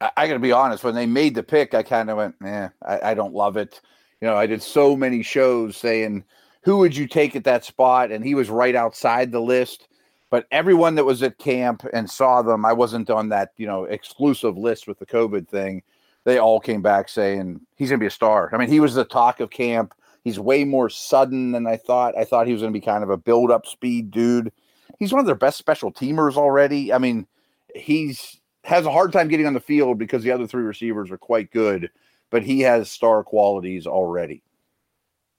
I, 0.00 0.26
got 0.26 0.34
to 0.34 0.38
be 0.38 0.52
honest. 0.52 0.82
When 0.82 0.94
they 0.94 1.06
made 1.06 1.34
the 1.34 1.42
pick, 1.42 1.74
I 1.74 1.82
kind 1.82 2.10
of 2.10 2.16
went, 2.16 2.34
"Eh, 2.44 2.68
I, 2.82 3.10
I 3.10 3.14
don't 3.14 3.34
love 3.34 3.56
it." 3.56 3.80
You 4.20 4.28
know, 4.28 4.36
I 4.36 4.46
did 4.46 4.62
so 4.62 4.96
many 4.96 5.22
shows 5.22 5.76
saying, 5.76 6.24
"Who 6.62 6.78
would 6.78 6.96
you 6.96 7.06
take 7.06 7.36
at 7.36 7.44
that 7.44 7.64
spot?" 7.64 8.10
And 8.10 8.24
he 8.24 8.34
was 8.34 8.48
right 8.48 8.74
outside 8.74 9.30
the 9.30 9.40
list. 9.40 9.88
But 10.30 10.46
everyone 10.52 10.94
that 10.94 11.04
was 11.04 11.22
at 11.22 11.38
camp 11.38 11.84
and 11.92 12.08
saw 12.08 12.40
them, 12.40 12.64
I 12.64 12.72
wasn't 12.72 13.10
on 13.10 13.28
that 13.30 13.52
you 13.56 13.66
know 13.66 13.84
exclusive 13.84 14.56
list 14.56 14.86
with 14.86 14.98
the 14.98 15.06
COVID 15.06 15.48
thing. 15.48 15.82
they 16.24 16.38
all 16.38 16.60
came 16.60 16.82
back 16.82 17.08
saying 17.08 17.60
he's 17.76 17.90
going 17.90 17.98
to 17.98 18.02
be 18.04 18.06
a 18.06 18.10
star. 18.10 18.50
I 18.52 18.58
mean, 18.58 18.68
he 18.68 18.80
was 18.80 18.94
the 18.94 19.04
talk 19.04 19.40
of 19.40 19.50
camp. 19.50 19.94
He's 20.22 20.38
way 20.38 20.64
more 20.64 20.88
sudden 20.88 21.52
than 21.52 21.66
I 21.66 21.76
thought. 21.76 22.16
I 22.16 22.24
thought 22.24 22.46
he 22.46 22.52
was 22.52 22.62
going 22.62 22.72
to 22.72 22.78
be 22.78 22.84
kind 22.84 23.02
of 23.02 23.10
a 23.10 23.16
build 23.16 23.50
up 23.50 23.66
speed 23.66 24.10
dude. 24.10 24.52
He's 24.98 25.12
one 25.12 25.20
of 25.20 25.26
their 25.26 25.34
best 25.34 25.56
special 25.58 25.90
teamers 25.90 26.36
already. 26.36 26.92
I 26.92 26.98
mean, 26.98 27.26
he's 27.74 28.39
has 28.64 28.86
a 28.86 28.90
hard 28.90 29.12
time 29.12 29.28
getting 29.28 29.46
on 29.46 29.54
the 29.54 29.60
field 29.60 29.98
because 29.98 30.22
the 30.22 30.30
other 30.30 30.46
three 30.46 30.62
receivers 30.62 31.10
are 31.10 31.18
quite 31.18 31.50
good, 31.50 31.90
but 32.30 32.42
he 32.42 32.60
has 32.60 32.90
star 32.90 33.22
qualities 33.24 33.86
already. 33.86 34.42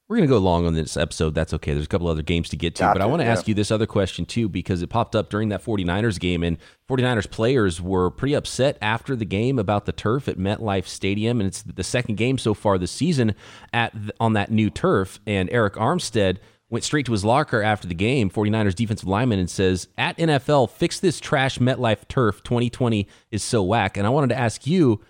We're 0.08 0.18
going 0.18 0.28
to 0.28 0.36
go 0.36 0.40
long 0.40 0.66
on 0.66 0.74
this 0.74 0.98
episode. 0.98 1.34
That's 1.34 1.54
okay. 1.54 1.72
There's 1.72 1.86
a 1.86 1.88
couple 1.88 2.10
other 2.10 2.22
games 2.22 2.50
to 2.50 2.58
get 2.58 2.76
to, 2.76 2.82
Got 2.82 2.96
but 2.96 3.02
I 3.02 3.06
want 3.06 3.22
to 3.22 3.26
yeah. 3.26 3.32
ask 3.32 3.48
you 3.48 3.54
this 3.54 3.72
other 3.72 3.86
question 3.86 4.26
too, 4.26 4.50
because 4.50 4.82
it 4.82 4.88
popped 4.88 5.16
up 5.16 5.30
during 5.30 5.48
that 5.50 5.64
49ers 5.64 6.20
game, 6.20 6.44
and 6.44 6.58
49ers 6.90 7.32
players 7.32 7.80
were 7.80 8.10
pretty 8.10 8.34
upset 8.34 8.78
after 8.82 9.16
the 9.16 9.24
game 9.24 9.58
about 9.58 9.86
the 9.86 9.94
turf 9.94 10.28
at 10.28 10.38
MetLife 10.38 10.86
Stadium. 10.86 11.40
And 11.40 11.48
it's 11.48 11.62
the 11.62 11.82
second 11.82 12.16
game 12.16 12.38
so 12.38 12.54
far 12.54 12.78
this 12.78 12.92
season 12.92 13.36
at 13.72 13.94
on 14.20 14.34
that 14.34 14.52
new 14.52 14.70
turf. 14.70 15.22
And 15.26 15.50
Arik 15.50 15.76
Armstead 15.76 16.40
went 16.72 16.86
straight 16.86 17.06
to 17.06 17.12
his 17.12 17.24
locker 17.24 17.62
after 17.62 17.88
the 17.88 17.94
game, 17.94 18.32
49ers 18.32 18.74
defensive 18.74 19.08
lineman, 19.08 19.38
and 19.38 19.50
says, 19.50 19.88
At 19.98 20.18
NFL, 20.18 20.72
fix 20.72 21.00
this 21.00 21.20
trash 21.20 21.60
MetLife 21.60 22.08
turf. 22.08 22.42
2020 22.44 23.08
is 23.30 23.44
so 23.44 23.62
whack. 23.62 23.98
And 23.98 24.08
I 24.08 24.10
wanted 24.10 24.30
to 24.30 24.40
ask 24.40 24.66
you, 24.66 25.02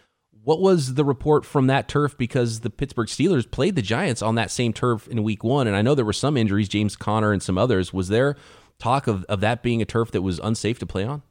what 0.44 0.60
was 0.60 0.96
the 0.96 1.06
report 1.06 1.46
from 1.46 1.68
that 1.68 1.88
turf? 1.88 2.18
Because 2.18 2.62
the 2.62 2.72
Pittsburgh 2.72 3.08
Steelers 3.08 3.50
played 3.50 3.76
the 3.76 3.84
Giants 3.84 4.24
on 4.24 4.36
that 4.36 4.50
same 4.50 4.74
turf 4.74 5.08
in 5.08 5.24
week 5.24 5.44
one. 5.44 5.68
And 5.68 5.76
I 5.76 5.84
know 5.84 5.94
there 5.94 6.04
were 6.04 6.14
some 6.14 6.36
injuries, 6.36 6.68
James 6.68 6.96
Conner 6.96 7.32
and 7.32 7.44
some 7.44 7.60
others. 7.60 7.94
Was 7.94 8.08
there 8.08 8.36
talk 8.80 9.06
of, 9.06 9.24
of 9.26 9.40
that 9.42 9.62
being 9.62 9.84
a 9.84 9.86
turf 9.86 10.10
that 10.12 10.24
was 10.24 10.40
unsafe 10.40 10.80
to 10.80 10.88
play 10.88 11.06
on? 11.06 11.22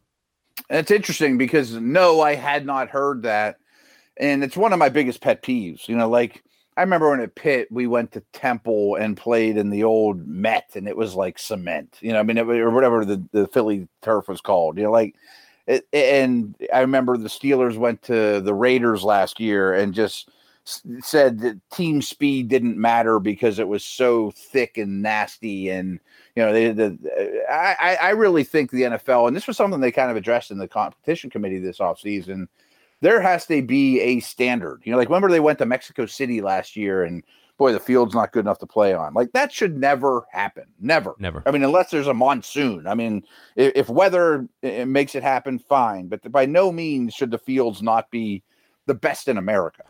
That's 0.69 0.93
interesting 0.93 1.39
because 1.39 1.73
no, 1.73 2.21
I 2.21 2.37
had 2.37 2.65
not 2.65 2.89
heard 2.89 3.25
that. 3.25 3.57
And 4.17 4.45
it's 4.45 4.57
one 4.57 4.73
of 4.73 4.79
my 4.79 4.91
biggest 4.91 5.21
pet 5.21 5.43
peeves. 5.43 5.89
You 5.89 5.97
know, 5.97 6.09
like 6.09 6.45
I 6.81 6.83
remember 6.83 7.11
when 7.11 7.21
at 7.21 7.35
Pitt, 7.35 7.69
we 7.71 7.87
went 7.87 8.11
to 8.13 8.23
Temple 8.33 8.95
and 8.95 9.15
played 9.15 9.59
in 9.59 9.69
the 9.69 9.85
old 9.85 10.27
Met, 10.27 10.71
and 10.77 10.89
it 10.89 10.97
was 10.97 11.15
like 11.15 11.39
cement, 11.39 11.99
you 12.01 12.11
know, 12.11 12.19
I 12.19 12.23
mean, 12.23 12.39
it, 12.39 12.49
or 12.49 12.71
whatever 12.71 13.05
the, 13.05 13.23
the 13.33 13.47
Philly 13.49 13.87
turf 14.01 14.29
was 14.29 14.41
called, 14.41 14.79
you 14.79 14.85
know, 14.85 14.91
like 14.91 15.15
it, 15.67 15.87
and 15.93 16.57
I 16.73 16.81
remember 16.81 17.19
the 17.19 17.29
Steelers 17.29 17.77
went 17.77 18.01
to 18.05 18.41
the 18.41 18.55
Raiders 18.55 19.05
last 19.05 19.39
year 19.39 19.75
and 19.75 19.93
just 19.93 20.31
said 21.03 21.41
that 21.41 21.61
team 21.71 22.01
speed 22.01 22.49
didn't 22.49 22.79
matter 22.79 23.21
because 23.21 23.59
it 23.59 23.69
was 23.69 23.85
so 23.85 24.31
thick 24.31 24.79
and 24.79 25.03
nasty 25.03 25.69
and 25.69 26.01
you 26.35 26.43
know 26.43 26.53
they, 26.53 26.71
the, 26.71 26.97
I, 27.51 27.99
I 28.01 28.11
really 28.11 28.45
think 28.45 28.71
the 28.71 28.83
NFL 28.83 29.27
and 29.27 29.37
this 29.37 29.47
was 29.47 29.57
something 29.57 29.81
they 29.81 29.93
kind 29.93 30.11
of 30.11 30.17
addressed 30.17 30.51
in 30.51 30.59
the 30.59 30.69
competition 30.69 31.29
committee 31.29 31.59
this 31.59 31.79
offseason 31.79 32.47
there 33.01 33.21
has 33.21 33.47
to 33.47 33.63
be 33.63 34.01
a 34.01 34.21
standard 34.21 34.83
you 34.85 34.93
know 34.93 34.99
like 34.99 35.09
remember 35.09 35.31
they 35.31 35.41
went 35.41 35.59
to 35.59 35.67
Mexico 35.67 36.07
City 36.07 36.41
last 36.41 36.77
year 36.77 37.05
and 37.05 37.23
boy, 37.61 37.73
the 37.73 37.79
field's 37.79 38.15
not 38.15 38.33
good 38.33 38.41
enough 38.41 38.59
to 38.59 38.67
play 38.67 38.95
on. 38.95 39.13
Like 39.13 39.33
that 39.33 39.53
should 39.53 39.77
never 39.77 40.25
happen. 40.33 40.65
Never. 40.81 41.15
Never. 41.19 41.43
I 41.45 41.51
mean, 41.51 41.63
unless 41.63 41.91
there's 41.91 42.07
a 42.07 42.15
monsoon. 42.15 42.87
I 42.87 42.95
mean, 42.95 43.23
if, 43.55 43.73
if 43.77 43.89
weather 43.91 44.49
it 44.63 44.89
makes 44.89 45.15
it 45.15 45.23
happen, 45.23 45.59
fine. 45.59 46.09
But 46.09 46.33
by 46.33 46.47
no 46.47 46.73
means 46.73 47.13
should 47.13 47.31
the 47.31 47.39
fields 47.39 47.83
not 47.83 48.11
be 48.11 48.43
the 48.87 48.95
best 48.95 49.29
in 49.29 49.37
America. 49.37 49.83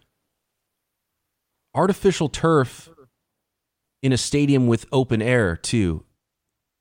Artificial 1.73 2.29
turf 2.29 2.91
in 4.03 4.13
a 4.13 4.19
stadium 4.19 4.67
with 4.67 4.85
open 4.91 5.23
air 5.23 5.57
too. 5.57 6.05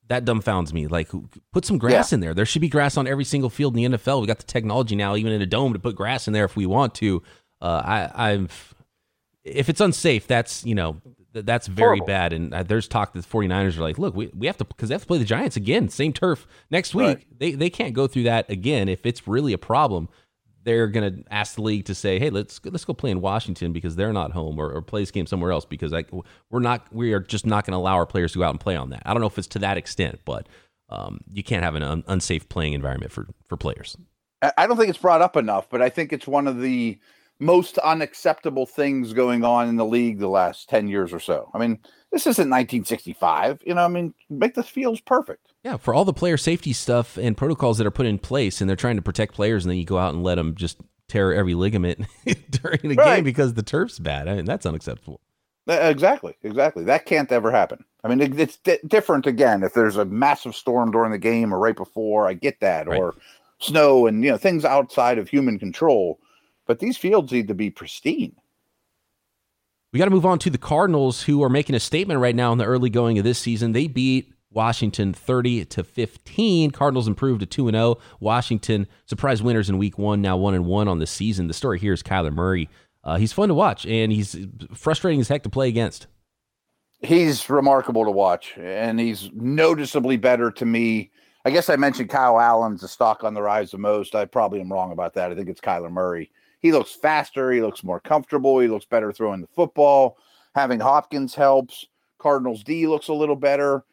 That 0.10 0.26
dumbfounds 0.26 0.74
me. 0.74 0.88
Like, 0.88 1.10
put 1.54 1.66
some 1.66 1.78
grass 1.78 2.12
yeah. 2.12 2.16
in 2.16 2.20
there. 2.20 2.34
There 2.34 2.46
should 2.46 2.62
be 2.62 2.70
grass 2.70 2.98
on 2.98 3.08
every 3.08 3.24
single 3.24 3.50
field 3.50 3.78
in 3.78 3.92
the 3.92 3.98
NFL. 3.98 4.22
We 4.22 4.28
got 4.28 4.40
the 4.40 4.44
technology 4.44 4.96
now, 4.96 5.16
even 5.16 5.32
in 5.32 5.42
a 5.42 5.46
dome, 5.46 5.74
to 5.74 5.80
put 5.80 5.96
grass 5.96 6.28
in 6.28 6.34
there 6.34 6.46
if 6.46 6.56
we 6.56 6.66
want 6.66 6.96
to. 6.96 7.22
Uh, 7.62 7.82
I, 7.86 8.32
I've 8.32 8.74
if 9.44 9.70
it's 9.70 9.82
unsafe, 9.82 10.28
that's 10.28 10.66
you 10.66 10.76
know 10.76 11.02
that's 11.34 11.68
very 11.68 12.00
Horrible. 12.00 12.06
bad. 12.08 12.34
And 12.34 12.54
uh, 12.54 12.64
there's 12.64 12.88
talk 12.88 13.14
that 13.14 13.22
the 13.22 13.28
49ers 13.28 13.78
are 13.78 13.82
like, 13.82 14.00
look, 14.00 14.16
we, 14.16 14.32
we 14.36 14.48
have 14.48 14.58
to 14.58 14.66
because 14.66 14.90
they 14.90 14.96
have 14.96 15.02
to 15.02 15.08
play 15.08 15.18
the 15.18 15.26
Giants 15.26 15.56
again, 15.56 15.90
same 15.90 16.14
turf 16.14 16.48
next 16.72 16.96
week. 16.96 17.06
Right. 17.06 17.26
They 17.38 17.52
they 17.52 17.70
can't 17.70 17.94
go 17.94 18.08
through 18.08 18.24
that 18.24 18.50
again. 18.50 18.90
If 18.90 19.06
it's 19.06 19.28
really 19.28 19.54
a 19.54 19.58
problem, 19.58 20.10
they're 20.64 20.88
gonna 20.88 21.16
ask 21.30 21.56
the 21.56 21.62
league 21.62 21.86
to 21.86 21.96
say, 21.96 22.20
hey, 22.20 22.30
let's 22.30 22.60
let's 22.66 22.86
go 22.86 22.94
play 22.94 23.12
in 23.12 23.22
Washington 23.22 23.74
because 23.74 23.96
they're 23.96 24.14
not 24.14 24.32
home, 24.32 24.60
or, 24.60 24.72
or 24.72 24.82
play 24.82 25.02
this 25.02 25.12
game 25.12 25.26
somewhere 25.26 25.52
else 25.52 25.66
because 25.66 25.92
like 25.92 26.10
we're 26.50 26.60
not 26.60 26.86
we 26.94 27.14
are 27.14 27.20
just 27.20 27.46
not 27.46 27.66
going 27.66 27.74
to 27.74 27.78
allow 27.78 27.96
our 27.96 28.06
players 28.06 28.34
to 28.34 28.40
go 28.40 28.46
out 28.46 28.52
and 28.52 28.60
play 28.60 28.76
on 28.76 28.90
that. 28.90 29.02
I 29.06 29.14
don't 29.14 29.22
know 29.22 29.28
if 29.28 29.38
it's 29.38 29.48
to 29.50 29.60
that 29.60 29.78
extent, 29.78 30.20
but 30.26 30.48
um, 30.90 31.20
you 31.32 31.44
can't 31.44 31.64
have 31.64 31.76
an 31.76 31.84
un- 31.84 32.04
unsafe 32.08 32.50
playing 32.50 32.74
environment 32.74 33.12
for 33.12 33.28
for 33.48 33.58
players. 33.58 33.96
I 34.58 34.68
don't 34.68 34.78
think 34.78 34.90
it's 34.90 35.00
brought 35.00 35.22
up 35.22 35.36
enough, 35.36 35.70
but 35.70 35.82
I 35.82 35.90
think 35.90 36.14
it's 36.14 36.28
one 36.28 36.48
of 36.48 36.62
the 36.62 36.98
most 37.40 37.78
unacceptable 37.80 38.66
things 38.66 39.14
going 39.14 39.44
on 39.44 39.68
in 39.68 39.78
the 39.78 39.86
league 39.86 40.20
the 40.20 40.28
last 40.28 40.70
10 40.70 40.88
years 40.88 41.14
or 41.14 41.20
so. 41.20 41.50
I 41.54 41.58
mean, 41.58 41.80
this 42.12 42.22
isn't 42.22 42.50
1965. 42.50 43.62
You 43.66 43.74
know, 43.76 43.84
I 43.84 43.88
mean, 43.88 44.14
make 44.30 44.56
the 44.56 44.64
fields 44.64 45.02
perfect. 45.02 45.49
Yeah, 45.64 45.78
for 45.78 45.94
all 45.94 46.06
the 46.06 46.14
player 46.14 46.38
safety 46.38 46.74
stuff 46.74 47.18
and 47.18 47.36
protocols 47.36 47.78
that 47.78 47.88
are 47.88 47.92
put 47.92 48.06
in 48.06 48.18
place, 48.18 48.62
and 48.62 48.70
they're 48.70 48.78
trying 48.78 48.96
to 48.96 49.02
protect 49.02 49.34
players, 49.34 49.66
and 49.66 49.72
then 49.72 49.78
you 49.78 49.86
go 49.86 49.98
out 49.98 50.14
and 50.14 50.24
let 50.24 50.36
them 50.36 50.56
just 50.56 50.78
tear 51.08 51.34
every 51.34 51.54
ligament 51.54 52.06
during 52.50 52.80
the 52.84 52.96
right. 52.96 53.18
game 53.18 53.24
because 53.24 53.54
the 53.56 53.64
turf's 53.64 54.00
bad. 54.00 54.28
I 54.28 54.36
mean, 54.36 54.46
that's 54.46 54.66
unacceptable. 54.66 55.20
Exactly, 55.68 56.36
exactly. 56.44 56.84
That 56.86 57.06
can't 57.06 57.32
ever 57.32 57.52
happen. 57.52 57.84
I 58.04 58.08
mean, 58.08 58.22
it, 58.22 58.40
it's 58.40 58.58
di- 58.58 58.80
different 58.88 59.28
again 59.28 59.62
if 59.64 59.74
there's 59.74 59.98
a 59.98 60.06
massive 60.06 60.56
storm 60.56 60.92
during 60.92 61.12
the 61.12 61.20
game 61.20 61.54
or 61.54 61.60
right 61.60 61.76
before. 61.76 62.28
I 62.28 62.34
get 62.34 62.60
that, 62.62 62.88
right. 62.88 63.00
or 63.00 63.16
snow 63.60 64.08
and 64.08 64.24
you 64.24 64.32
know 64.32 64.38
things 64.38 64.64
outside 64.64 65.18
of 65.18 65.28
human 65.28 65.60
control 65.60 66.18
but 66.70 66.78
these 66.78 66.98
fields 66.98 67.32
need 67.32 67.48
to 67.48 67.56
be 67.56 67.72
pristine. 67.72 68.36
We 69.92 69.98
got 69.98 70.06
to 70.06 70.12
move 70.12 70.28
on 70.28 70.38
to 70.38 70.52
the 70.52 70.60
Cardinals, 70.60 71.24
who 71.24 71.42
are 71.42 71.50
making 71.50 71.76
a 71.76 71.80
statement 71.80 72.20
right 72.20 72.36
now 72.36 72.52
in 72.52 72.60
the 72.60 72.66
early 72.66 72.92
going 72.92 73.18
of 73.18 73.24
this 73.24 73.40
season. 73.40 73.72
They 73.72 73.88
beat 73.88 74.32
Washington 74.52 75.14
30 75.14 75.66
to 75.66 75.84
15. 75.84 76.72
Cardinals 76.72 77.08
improved 77.08 77.42
to 77.42 77.46
2 77.46 77.68
and 77.68 77.76
0. 77.76 77.98
Washington 78.20 78.88
surprise 79.06 79.44
winners 79.44 79.70
in 79.70 79.78
week 79.78 79.98
1, 79.98 80.22
now 80.22 80.38
1 80.38 80.54
and 80.54 80.66
1 80.66 80.88
on 80.88 81.00
the 81.00 81.08
season. 81.08 81.48
The 81.48 81.54
story 81.54 81.80
here 81.80 81.94
is 81.94 82.04
Kyler 82.04 82.34
Murray. 82.34 82.70
Uh, 83.04 83.18
he's 83.18 83.34
fun 83.34 83.48
to 83.50 83.54
watch 83.54 83.86
and 83.86 84.12
he's 84.12 84.36
frustrating 84.74 85.20
as 85.20 85.28
heck 85.28 85.44
to 85.44 85.50
play 85.50 85.70
against. 85.70 86.08
He's 87.02 87.50
remarkable 87.50 88.04
to 88.04 88.12
watch 88.12 88.58
and 88.58 89.00
he's 89.00 89.30
noticeably 89.34 90.18
better 90.18 90.52
to 90.52 90.66
me. 90.66 91.12
I 91.46 91.52
guess 91.52 91.70
I 91.70 91.78
mentioned 91.78 92.10
Kyle 92.10 92.40
Allen's 92.40 92.82
the 92.82 92.88
stock 92.88 93.24
on 93.24 93.34
the 93.34 93.42
rise 93.42 93.72
the 93.72 93.78
most. 93.78 94.16
I 94.16 94.26
probably 94.26 94.60
am 94.60 94.72
wrong 94.72 94.92
about 94.92 95.14
that. 95.14 95.32
I 95.32 95.36
think 95.36 95.48
it's 95.48 95.62
Kyler 95.62 95.92
Murray. 95.92 96.32
He 96.60 96.74
looks 96.74 96.92
faster. 96.92 97.52
He 97.52 97.62
looks 97.62 97.84
more 97.84 98.02
comfortable. 98.02 98.60
He 98.60 98.68
looks 98.68 98.86
better 98.86 99.14
throwing 99.14 99.42
the 99.42 99.48
football. 99.48 100.18
Having 100.56 100.82
Hopkins 100.82 101.36
helps. 101.36 101.88
Cardinals 102.18 102.64
D 102.64 102.86
looks 102.86 103.08
a 103.08 103.14
little 103.14 103.38
better. 103.38 103.86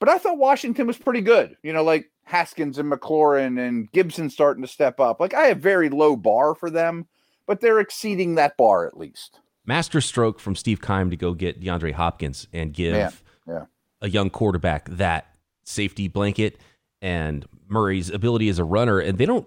But 0.00 0.08
I 0.08 0.18
thought 0.18 0.38
Washington 0.38 0.88
was 0.88 0.98
pretty 0.98 1.20
good. 1.20 1.56
You 1.62 1.72
know, 1.72 1.84
like 1.84 2.10
Haskins 2.24 2.78
and 2.78 2.90
McLaurin 2.90 3.64
and 3.64 3.90
Gibson 3.92 4.30
starting 4.30 4.62
to 4.62 4.68
step 4.68 4.98
up. 4.98 5.20
Like 5.20 5.34
I 5.34 5.46
have 5.46 5.58
very 5.58 5.88
low 5.88 6.16
bar 6.16 6.54
for 6.56 6.70
them, 6.70 7.06
but 7.46 7.60
they're 7.60 7.78
exceeding 7.78 8.34
that 8.34 8.56
bar 8.56 8.86
at 8.86 8.96
least. 8.96 9.40
Master 9.66 10.00
stroke 10.00 10.40
from 10.40 10.56
Steve 10.56 10.80
Keim 10.80 11.10
to 11.10 11.16
go 11.16 11.34
get 11.34 11.60
DeAndre 11.60 11.92
Hopkins 11.92 12.48
and 12.52 12.72
give 12.72 13.22
yeah. 13.46 13.66
a 14.00 14.08
young 14.08 14.30
quarterback 14.30 14.88
that 14.88 15.26
safety 15.64 16.08
blanket 16.08 16.58
and 17.02 17.46
Murray's 17.68 18.10
ability 18.10 18.48
as 18.48 18.58
a 18.58 18.64
runner. 18.64 18.98
And 18.98 19.18
they 19.18 19.26
don't 19.26 19.46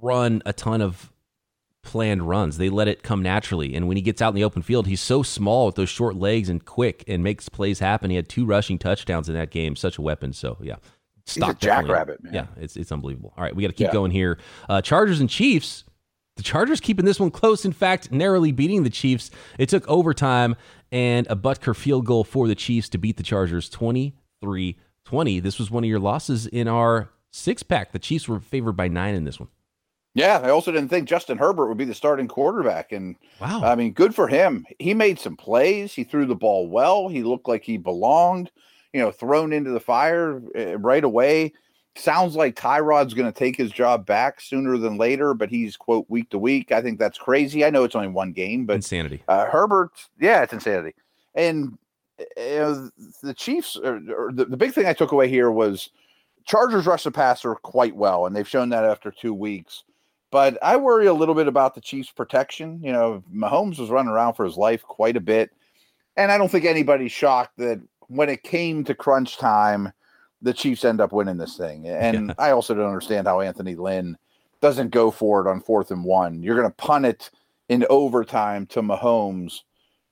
run 0.00 0.42
a 0.46 0.52
ton 0.52 0.80
of 0.80 1.12
planned 1.82 2.28
runs. 2.28 2.58
They 2.58 2.70
let 2.70 2.88
it 2.88 3.02
come 3.02 3.22
naturally. 3.22 3.74
And 3.74 3.88
when 3.88 3.96
he 3.96 4.02
gets 4.02 4.22
out 4.22 4.30
in 4.30 4.34
the 4.34 4.44
open 4.44 4.62
field, 4.62 4.86
he's 4.86 5.00
so 5.00 5.22
small 5.22 5.66
with 5.66 5.74
those 5.74 5.88
short 5.88 6.16
legs 6.16 6.48
and 6.48 6.64
quick 6.64 7.04
and 7.06 7.22
makes 7.22 7.48
plays 7.48 7.80
happen. 7.80 8.10
He 8.10 8.16
had 8.16 8.28
two 8.28 8.46
rushing 8.46 8.78
touchdowns 8.78 9.28
in 9.28 9.34
that 9.34 9.50
game. 9.50 9.76
Such 9.76 9.98
a 9.98 10.02
weapon. 10.02 10.32
So 10.32 10.56
yeah. 10.60 10.76
Stock 11.24 11.60
he's 11.60 11.68
a 11.68 11.70
jackrabbit, 11.70 12.22
man. 12.22 12.34
Yeah, 12.34 12.46
it's 12.56 12.76
it's 12.76 12.90
unbelievable. 12.90 13.32
All 13.36 13.44
right, 13.44 13.54
we 13.54 13.62
got 13.62 13.68
to 13.68 13.74
keep 13.74 13.88
yeah. 13.88 13.92
going 13.92 14.10
here. 14.10 14.38
Uh, 14.68 14.80
Chargers 14.80 15.20
and 15.20 15.30
Chiefs. 15.30 15.84
The 16.36 16.42
Chargers 16.42 16.80
keeping 16.80 17.04
this 17.04 17.20
one 17.20 17.30
close. 17.30 17.64
In 17.64 17.72
fact, 17.72 18.10
narrowly 18.10 18.52
beating 18.52 18.82
the 18.82 18.90
Chiefs. 18.90 19.30
It 19.58 19.68
took 19.68 19.86
overtime 19.86 20.56
and 20.90 21.26
a 21.30 21.36
Butker 21.36 21.76
field 21.76 22.06
goal 22.06 22.24
for 22.24 22.48
the 22.48 22.54
Chiefs 22.54 22.88
to 22.90 22.98
beat 22.98 23.18
the 23.18 23.22
Chargers 23.22 23.68
23 23.68 24.78
20. 25.04 25.40
This 25.40 25.58
was 25.58 25.70
one 25.70 25.84
of 25.84 25.88
your 25.88 26.00
losses 26.00 26.46
in 26.46 26.66
our 26.66 27.10
six 27.30 27.62
pack. 27.62 27.92
The 27.92 27.98
Chiefs 27.98 28.28
were 28.28 28.40
favored 28.40 28.72
by 28.72 28.88
nine 28.88 29.14
in 29.14 29.24
this 29.24 29.38
one. 29.38 29.48
Yeah, 30.14 30.40
I 30.42 30.50
also 30.50 30.70
didn't 30.70 30.90
think 30.90 31.08
Justin 31.08 31.38
Herbert 31.38 31.68
would 31.68 31.78
be 31.78 31.86
the 31.86 31.94
starting 31.94 32.28
quarterback. 32.28 32.92
And 32.92 33.16
wow, 33.40 33.62
I 33.64 33.74
mean, 33.74 33.92
good 33.92 34.14
for 34.14 34.28
him. 34.28 34.66
He 34.78 34.92
made 34.92 35.18
some 35.18 35.36
plays. 35.36 35.94
He 35.94 36.04
threw 36.04 36.26
the 36.26 36.34
ball 36.34 36.68
well. 36.68 37.08
He 37.08 37.22
looked 37.22 37.48
like 37.48 37.64
he 37.64 37.78
belonged. 37.78 38.50
You 38.92 39.00
know, 39.00 39.10
thrown 39.10 39.54
into 39.54 39.70
the 39.70 39.80
fire 39.80 40.42
eh, 40.54 40.76
right 40.78 41.02
away. 41.02 41.54
Sounds 41.96 42.36
like 42.36 42.56
Tyrod's 42.56 43.14
going 43.14 43.30
to 43.30 43.38
take 43.38 43.56
his 43.56 43.70
job 43.70 44.04
back 44.04 44.40
sooner 44.40 44.76
than 44.76 44.98
later, 44.98 45.32
but 45.32 45.48
he's 45.48 45.76
quote 45.78 46.04
week 46.10 46.28
to 46.30 46.38
week. 46.38 46.72
I 46.72 46.82
think 46.82 46.98
that's 46.98 47.18
crazy. 47.18 47.64
I 47.64 47.70
know 47.70 47.84
it's 47.84 47.94
only 47.94 48.08
one 48.08 48.32
game, 48.32 48.66
but 48.66 48.76
insanity. 48.76 49.22
Uh, 49.28 49.46
Herbert, 49.46 49.92
yeah, 50.20 50.42
it's 50.42 50.52
insanity. 50.52 50.94
And 51.34 51.78
uh, 52.20 52.88
the 53.22 53.34
Chiefs, 53.34 53.76
or, 53.76 54.00
or 54.14 54.32
the, 54.32 54.44
the 54.44 54.56
big 54.58 54.72
thing 54.72 54.86
I 54.86 54.92
took 54.92 55.12
away 55.12 55.28
here 55.28 55.50
was 55.50 55.88
Chargers 56.44 56.86
rush 56.86 57.04
the 57.04 57.10
passer 57.10 57.54
quite 57.54 57.96
well, 57.96 58.26
and 58.26 58.36
they've 58.36 58.48
shown 58.48 58.68
that 58.70 58.84
after 58.84 59.10
two 59.10 59.32
weeks 59.32 59.84
but 60.32 60.58
I 60.62 60.78
worry 60.78 61.06
a 61.06 61.12
little 61.12 61.34
bit 61.34 61.46
about 61.46 61.74
the 61.74 61.80
Chiefs' 61.82 62.10
protection. 62.10 62.80
You 62.82 62.90
know, 62.90 63.22
Mahomes 63.32 63.78
was 63.78 63.90
running 63.90 64.10
around 64.10 64.32
for 64.32 64.46
his 64.46 64.56
life 64.56 64.82
quite 64.82 65.16
a 65.16 65.20
bit. 65.20 65.50
And 66.16 66.32
I 66.32 66.38
don't 66.38 66.50
think 66.50 66.64
anybody's 66.64 67.12
shocked 67.12 67.58
that 67.58 67.80
when 68.08 68.30
it 68.30 68.42
came 68.42 68.82
to 68.84 68.94
crunch 68.94 69.36
time, 69.36 69.92
the 70.40 70.54
Chiefs 70.54 70.86
end 70.86 71.02
up 71.02 71.12
winning 71.12 71.36
this 71.36 71.56
thing. 71.56 71.86
And 71.86 72.28
yeah. 72.28 72.34
I 72.38 72.50
also 72.50 72.74
don't 72.74 72.86
understand 72.88 73.26
how 73.26 73.42
Anthony 73.42 73.74
Lynn 73.74 74.16
doesn't 74.62 74.88
go 74.88 75.10
for 75.10 75.46
it 75.46 75.50
on 75.50 75.60
fourth 75.60 75.90
and 75.90 76.02
one. 76.02 76.42
You're 76.42 76.56
going 76.56 76.68
to 76.68 76.76
punt 76.76 77.04
it 77.04 77.30
in 77.68 77.84
overtime 77.90 78.64
to 78.66 78.80
Mahomes. 78.80 79.60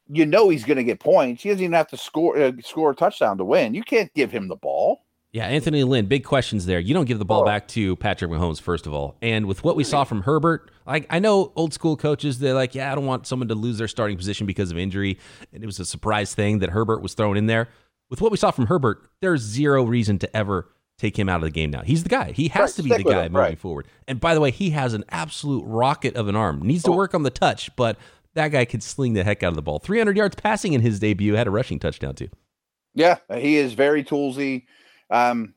You 0.06 0.26
know 0.26 0.50
he's 0.50 0.64
going 0.64 0.76
to 0.76 0.84
get 0.84 1.00
points. 1.00 1.42
He 1.42 1.48
doesn't 1.48 1.64
even 1.64 1.72
have 1.72 1.88
to 1.88 1.96
score 1.96 2.36
uh, 2.36 2.52
score 2.62 2.90
a 2.90 2.94
touchdown 2.94 3.38
to 3.38 3.44
win. 3.44 3.72
You 3.72 3.82
can't 3.82 4.12
give 4.12 4.30
him 4.30 4.48
the 4.48 4.56
ball. 4.56 5.02
Yeah, 5.33 5.47
Anthony 5.47 5.85
Lynn, 5.85 6.07
big 6.07 6.24
questions 6.24 6.66
there. 6.66 6.81
You 6.81 6.93
don't 6.93 7.05
give 7.05 7.20
the 7.20 7.24
ball 7.24 7.43
oh. 7.43 7.45
back 7.45 7.68
to 7.68 7.95
Patrick 7.97 8.33
Mahomes, 8.33 8.61
first 8.61 8.87
of 8.89 8.93
all. 8.93 9.16
And 9.22 9.47
with 9.47 9.62
what 9.62 9.76
we 9.76 9.85
saw 9.85 10.03
from 10.03 10.22
Herbert, 10.22 10.72
like 10.87 11.07
I 11.09 11.20
know 11.20 11.53
old 11.55 11.72
school 11.72 11.97
coaches, 11.97 12.41
they're 12.41 12.55
like, 12.55 12.74
yeah, 12.74 12.91
I 12.91 12.97
don't 12.97 13.07
want 13.07 13.28
someone 13.28 13.47
to 13.49 13.55
lose 13.55 13.78
their 13.78 13.87
starting 13.87 14.16
position 14.16 14.47
because 14.47 14.72
of 14.72 14.78
injury. 14.78 15.18
And 15.53 15.62
it 15.62 15.66
was 15.66 15.78
a 15.78 15.85
surprise 15.85 16.35
thing 16.35 16.59
that 16.59 16.70
Herbert 16.70 17.01
was 17.01 17.14
thrown 17.14 17.37
in 17.37 17.47
there. 17.47 17.68
With 18.09 18.20
what 18.20 18.33
we 18.33 18.39
saw 18.39 18.51
from 18.51 18.66
Herbert, 18.66 19.09
there's 19.20 19.41
zero 19.41 19.85
reason 19.85 20.18
to 20.18 20.37
ever 20.37 20.68
take 20.99 21.16
him 21.16 21.28
out 21.28 21.37
of 21.37 21.43
the 21.43 21.51
game 21.51 21.70
now. 21.70 21.83
He's 21.83 22.03
the 22.03 22.09
guy. 22.09 22.33
He 22.33 22.49
has 22.49 22.70
right, 22.70 22.74
to 22.76 22.83
be 22.83 22.89
the 22.91 23.05
guy 23.05 23.24
him, 23.26 23.33
moving 23.33 23.51
right. 23.51 23.59
forward. 23.59 23.87
And 24.09 24.18
by 24.18 24.35
the 24.35 24.41
way, 24.41 24.51
he 24.51 24.70
has 24.70 24.95
an 24.95 25.05
absolute 25.11 25.62
rocket 25.64 26.16
of 26.16 26.26
an 26.26 26.35
arm. 26.35 26.61
Needs 26.62 26.83
to 26.85 26.91
oh. 26.91 26.97
work 26.97 27.14
on 27.14 27.22
the 27.22 27.31
touch, 27.31 27.74
but 27.76 27.97
that 28.35 28.49
guy 28.49 28.64
can 28.64 28.81
sling 28.81 29.12
the 29.12 29.22
heck 29.22 29.45
out 29.45 29.51
of 29.51 29.57
the 29.57 29.62
ball. 29.62 29.78
300 29.78 30.16
yards 30.16 30.35
passing 30.35 30.72
in 30.72 30.81
his 30.81 30.99
debut, 30.99 31.35
had 31.35 31.47
a 31.47 31.51
rushing 31.51 31.78
touchdown 31.78 32.16
too. 32.16 32.28
Yeah, 32.95 33.18
he 33.33 33.57
is 33.57 33.74
very 33.74 34.03
toolsy. 34.03 34.66
Um, 35.11 35.54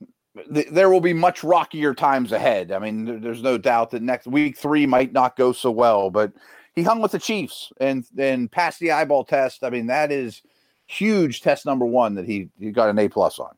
th- 0.54 0.70
there 0.70 0.89
will 0.89 1.01
be 1.01 1.14
much 1.14 1.43
rockier 1.43 1.93
times 1.93 2.32
ahead. 2.32 2.72
I 2.72 2.80
mean, 2.80 3.06
th- 3.06 3.22
there's 3.22 3.43
no 3.43 3.58
doubt 3.58 3.91
that 3.91 4.01
next 4.01 4.28
week 4.28 4.58
three 4.58 4.86
might 4.86 5.14
not 5.14 5.36
go 5.36 5.51
so 5.51 5.72
well, 5.72 6.10
but 6.10 6.34
he 6.76 6.84
hung 6.84 7.01
with 7.01 7.12
the 7.12 7.20
Chiefs 7.20 7.72
and 7.80 8.06
and 8.18 8.51
passed 8.51 8.80
the 8.80 8.91
eyeball 8.91 9.26
test. 9.26 9.64
I 9.64 9.70
mean, 9.70 9.88
that 9.88 10.12
is 10.12 10.41
huge 10.88 11.41
test 11.41 11.66
number 11.66 11.86
one 11.86 12.16
that 12.16 12.26
he, 12.26 12.49
he 12.60 12.72
got 12.72 12.89
an 12.89 12.99
A 12.99 13.08
plus 13.08 13.39
on. 13.39 13.56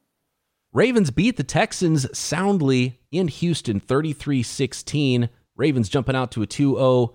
Ravens 0.74 1.10
beat 1.12 1.38
the 1.38 1.44
Texans 1.44 2.06
soundly 2.18 3.00
in 3.12 3.30
Houston 3.30 3.80
33 3.80 4.44
16. 4.44 5.30
Ravens 5.56 5.88
jumping 5.88 6.16
out 6.16 6.32
to 6.32 6.42
a 6.42 6.48
2 6.48 6.76
0 6.76 7.14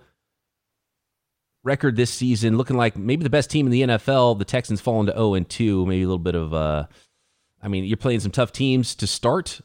record 1.63 1.95
this 1.95 2.09
season, 2.09 2.57
looking 2.57 2.77
like 2.77 2.97
maybe 2.97 3.23
the 3.23 3.29
best 3.29 3.51
team 3.51 3.67
in 3.67 3.71
the 3.71 3.81
NFL. 3.83 4.39
The 4.39 4.45
Texans 4.45 4.81
falling 4.81 5.05
to 5.07 5.13
0 5.13 5.39
2. 5.39 5.85
Maybe 5.85 6.01
a 6.01 6.07
little 6.07 6.17
bit 6.17 6.35
of 6.35 6.53
uh, 6.55 6.87
I 7.61 7.67
mean, 7.67 7.85
you're 7.85 7.97
playing 7.97 8.21
some 8.21 8.31
tough 8.31 8.51
teams 8.51 8.95
to 8.95 9.07
start 9.07 9.61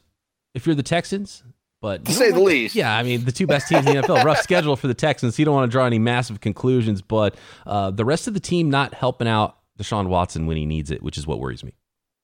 if 0.55 0.66
you're 0.66 0.74
the 0.74 0.82
Texans, 0.82 1.42
but 1.80 2.05
to 2.05 2.12
say 2.12 2.30
the 2.30 2.40
least. 2.40 2.74
Yeah, 2.74 2.97
I 2.97 3.03
mean, 3.03 3.24
the 3.24 3.32
two 3.32 3.47
best 3.47 3.68
teams 3.68 3.86
in 3.86 3.97
the 3.97 4.03
NFL. 4.03 4.24
Rough 4.24 4.40
schedule 4.42 4.76
for 4.76 4.86
the 4.86 4.94
Texans. 4.94 5.38
You 5.38 5.44
don't 5.44 5.55
want 5.55 5.70
to 5.70 5.72
draw 5.72 5.86
any 5.86 5.99
massive 5.99 6.40
conclusions, 6.40 7.03
but 7.03 7.34
uh, 7.66 7.90
the 7.90 8.05
rest 8.05 8.26
of 8.26 8.34
the 8.34 8.40
team 8.40 8.70
not 8.70 8.94
helping 8.94 9.28
out 9.28 9.59
Deshaun 9.78 10.09
Watson 10.09 10.47
when 10.47 10.57
he 10.57 10.66
needs 10.66 10.90
it, 10.90 11.03
which 11.03 11.18
is 11.18 11.26
what 11.26 11.40
worries 11.40 11.64
me. 11.64 11.74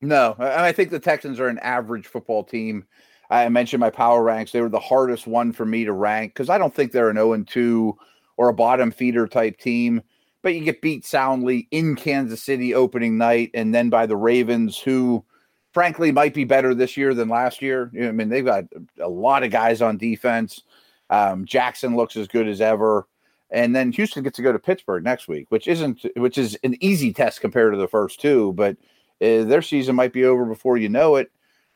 No, 0.01 0.35
I 0.39 0.73
think 0.73 0.91
the 0.91 0.99
Texans 0.99 1.39
are 1.39 1.47
an 1.47 1.61
average 1.61 2.07
football 2.07 2.43
team. 2.43 2.87
I 3.31 3.49
mentioned 3.49 3.81
my 3.81 3.91
power 3.91 4.23
ranks. 4.23 4.51
They 4.51 4.61
were 4.61 4.69
the 4.69 4.81
hardest 4.81 5.27
one 5.27 5.53
for 5.53 5.65
me 5.65 5.85
to 5.85 5.93
rank 5.93 6.35
because 6.35 6.51
I 6.51 6.59
don't 6.59 6.75
think 6.75 6.93
they're 6.93 7.09
an 7.09 7.17
0 7.17 7.45
2 7.45 7.97
or 8.37 8.49
a 8.49 8.55
bottom 8.55 8.91
feeder 8.91 9.29
type 9.29 9.59
team. 9.59 10.03
But 10.43 10.55
you 10.55 10.65
get 10.65 10.83
beat 10.83 11.07
soundly 11.07 11.69
in 11.71 11.95
Kansas 11.95 12.43
City 12.43 12.75
opening 12.75 13.17
night 13.17 13.53
and 13.55 13.73
then 13.73 13.91
by 13.91 14.07
the 14.07 14.17
Ravens, 14.17 14.77
who 14.77 15.25
frankly 15.73 16.13
might 16.13 16.35
be 16.35 16.45
better 16.45 16.75
this 16.75 16.97
year 16.97 17.15
than 17.15 17.29
last 17.29 17.63
year. 17.63 17.91
I 18.01 18.13
mean, 18.13 18.29
they've 18.29 18.45
got 18.45 18.65
a 19.01 19.09
lot 19.09 19.43
of 19.43 19.51
guys 19.51 19.83
on 19.83 19.97
defense. 19.97 20.63
Um, 21.11 21.45
Jackson 21.45 21.97
looks 21.97 22.17
as 22.17 22.29
good 22.29 22.49
as 22.49 22.61
ever. 22.61 23.07
And 23.51 23.77
then 23.77 23.93
Houston 23.93 24.23
gets 24.23 24.37
to 24.37 24.43
go 24.43 24.53
to 24.53 24.59
Pittsburgh 24.59 25.05
next 25.05 25.29
week, 25.29 25.47
which 25.51 25.69
isn't 25.69 26.07
which 26.17 26.39
is 26.39 26.59
an 26.65 26.75
easy 26.81 27.13
test 27.13 27.43
compared 27.43 27.75
to 27.75 27.79
the 27.79 27.89
first 27.89 28.19
two, 28.19 28.55
but 28.55 28.77
uh, 29.21 29.45
their 29.45 29.61
season 29.61 29.95
might 29.95 30.15
be 30.15 30.25
over 30.25 30.47
before 30.47 30.79
you 30.79 30.89
know 30.89 31.17
it. 31.17 31.31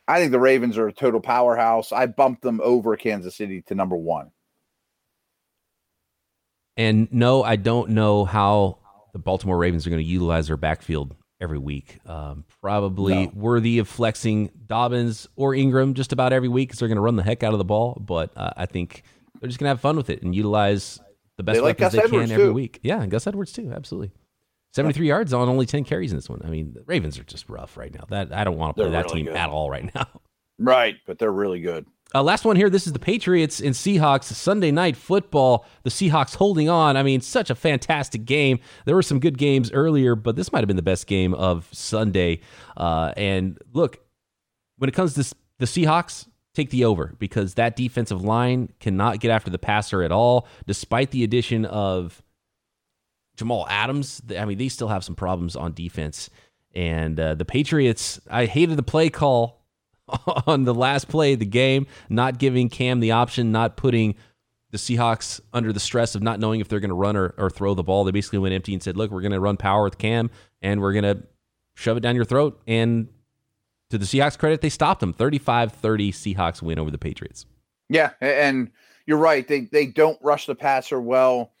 I 0.07 0.19
think 0.19 0.31
the 0.31 0.39
Ravens 0.39 0.77
are 0.77 0.87
a 0.87 0.93
total 0.93 1.19
powerhouse. 1.19 1.91
I 1.91 2.07
bumped 2.07 2.41
them 2.41 2.61
over 2.63 2.95
Kansas 2.97 3.35
City 3.35 3.61
to 3.63 3.75
number 3.75 3.95
one. 3.95 4.31
And 6.77 7.11
no, 7.11 7.43
I 7.43 7.57
don't 7.57 7.91
know 7.91 8.25
how 8.25 8.79
the 9.13 9.19
Baltimore 9.19 9.57
Ravens 9.57 9.85
are 9.85 9.89
going 9.89 10.01
to 10.01 10.07
utilize 10.07 10.47
their 10.47 10.57
backfield 10.57 11.15
every 11.39 11.57
week. 11.57 11.99
Um, 12.05 12.45
probably 12.61 13.27
no. 13.27 13.31
worthy 13.33 13.79
of 13.79 13.87
flexing 13.87 14.51
Dobbins 14.65 15.27
or 15.35 15.53
Ingram 15.53 15.93
just 15.93 16.13
about 16.13 16.33
every 16.33 16.49
week 16.49 16.69
because 16.69 16.79
they're 16.79 16.87
going 16.87 16.97
to 16.97 17.01
run 17.01 17.15
the 17.15 17.23
heck 17.23 17.43
out 17.43 17.53
of 17.53 17.59
the 17.59 17.65
ball. 17.65 18.01
But 18.05 18.31
uh, 18.35 18.51
I 18.57 18.65
think 18.65 19.03
they're 19.39 19.47
just 19.47 19.59
going 19.59 19.65
to 19.65 19.69
have 19.69 19.81
fun 19.81 19.97
with 19.97 20.09
it 20.09 20.21
and 20.23 20.35
utilize 20.35 20.99
the 21.37 21.43
best 21.43 21.55
they 21.55 21.61
like 21.61 21.79
weapons 21.79 21.93
Gus 21.93 22.01
they 22.01 22.07
Edwards 22.07 22.31
can 22.31 22.39
every 22.39 22.51
week. 22.51 22.79
Yeah, 22.83 23.01
and 23.01 23.11
Gus 23.11 23.27
Edwards 23.27 23.51
too. 23.51 23.71
Absolutely. 23.73 24.11
73 24.73 25.07
yeah. 25.07 25.13
yards 25.15 25.33
on 25.33 25.47
only 25.49 25.65
10 25.65 25.83
carries 25.85 26.11
in 26.11 26.17
this 26.17 26.29
one. 26.29 26.41
I 26.43 26.49
mean, 26.49 26.73
the 26.73 26.83
Ravens 26.85 27.17
are 27.17 27.23
just 27.23 27.49
rough 27.49 27.77
right 27.77 27.93
now. 27.93 28.05
That 28.09 28.33
I 28.33 28.43
don't 28.43 28.57
want 28.57 28.75
to 28.75 28.81
play 28.81 28.91
they're 28.91 29.01
that 29.01 29.11
really 29.11 29.23
team 29.23 29.25
good. 29.27 29.35
at 29.35 29.49
all 29.49 29.69
right 29.69 29.93
now. 29.95 30.07
Right, 30.59 30.95
but 31.05 31.19
they're 31.19 31.31
really 31.31 31.59
good. 31.59 31.85
Uh, 32.15 32.23
last 32.23 32.45
one 32.45 32.55
here. 32.55 32.69
This 32.69 32.87
is 32.87 32.93
the 32.93 32.99
Patriots 32.99 33.59
and 33.59 33.75
Seahawks 33.75 34.25
Sunday 34.25 34.71
night 34.71 34.95
football. 34.95 35.65
The 35.83 35.89
Seahawks 35.89 36.35
holding 36.35 36.69
on. 36.69 36.95
I 36.95 37.03
mean, 37.03 37.19
such 37.19 37.49
a 37.49 37.55
fantastic 37.55 38.25
game. 38.25 38.59
There 38.85 38.95
were 38.95 39.03
some 39.03 39.19
good 39.19 39.37
games 39.37 39.71
earlier, 39.71 40.15
but 40.15 40.35
this 40.35 40.51
might 40.51 40.59
have 40.59 40.67
been 40.67 40.77
the 40.77 40.81
best 40.81 41.05
game 41.05 41.33
of 41.33 41.67
Sunday. 41.71 42.39
Uh, 42.77 43.11
and 43.17 43.57
look, 43.73 43.99
when 44.77 44.89
it 44.89 44.93
comes 44.93 45.15
to 45.15 45.35
the 45.59 45.65
Seahawks, 45.65 46.27
take 46.53 46.69
the 46.69 46.85
over 46.85 47.13
because 47.19 47.55
that 47.55 47.75
defensive 47.75 48.23
line 48.23 48.71
cannot 48.79 49.19
get 49.19 49.29
after 49.29 49.51
the 49.51 49.59
passer 49.59 50.01
at 50.01 50.11
all, 50.11 50.47
despite 50.65 51.11
the 51.11 51.23
addition 51.23 51.65
of 51.65 52.23
Jamal 53.35 53.67
Adams. 53.69 54.21
I 54.37 54.45
mean, 54.45 54.57
they 54.57 54.69
still 54.69 54.87
have 54.87 55.03
some 55.03 55.15
problems 55.15 55.55
on 55.55 55.73
defense. 55.73 56.29
And 56.73 57.19
uh, 57.19 57.35
the 57.35 57.45
Patriots, 57.45 58.19
I 58.29 58.45
hated 58.45 58.77
the 58.77 58.83
play 58.83 59.09
call 59.09 59.56
on 60.47 60.63
the 60.63 60.73
last 60.73 61.07
play 61.07 61.33
of 61.33 61.39
the 61.39 61.45
game, 61.45 61.87
not 62.09 62.39
giving 62.39 62.69
Cam 62.69 62.99
the 62.99 63.11
option, 63.11 63.51
not 63.51 63.77
putting 63.77 64.15
the 64.71 64.77
Seahawks 64.77 65.39
under 65.53 65.71
the 65.71 65.79
stress 65.79 66.15
of 66.15 66.21
not 66.21 66.39
knowing 66.39 66.59
if 66.59 66.67
they're 66.67 66.79
going 66.79 66.89
to 66.89 66.95
run 66.95 67.15
or, 67.15 67.33
or 67.37 67.49
throw 67.49 67.73
the 67.73 67.83
ball. 67.83 68.03
They 68.03 68.11
basically 68.11 68.39
went 68.39 68.53
empty 68.53 68.73
and 68.73 68.83
said, 68.83 68.97
look, 68.97 69.11
we're 69.11 69.21
going 69.21 69.31
to 69.31 69.39
run 69.39 69.57
power 69.57 69.83
with 69.83 69.97
Cam 69.97 70.29
and 70.61 70.81
we're 70.81 70.93
going 70.93 71.03
to 71.03 71.23
shove 71.75 71.97
it 71.97 72.01
down 72.01 72.15
your 72.15 72.25
throat. 72.25 72.61
And 72.67 73.07
to 73.89 73.97
the 73.97 74.05
Seahawks 74.05 74.37
credit, 74.37 74.61
they 74.61 74.69
stopped 74.69 74.99
them. 74.99 75.13
35 75.13 75.71
30 75.71 76.11
Seahawks 76.11 76.61
win 76.61 76.79
over 76.79 76.91
the 76.91 76.97
Patriots. 76.97 77.45
Yeah. 77.89 78.11
And 78.19 78.71
you're 79.05 79.17
right. 79.17 79.47
They, 79.47 79.61
they 79.61 79.85
don't 79.85 80.19
rush 80.21 80.45
the 80.45 80.55
passer 80.55 80.99
well. 80.99 81.53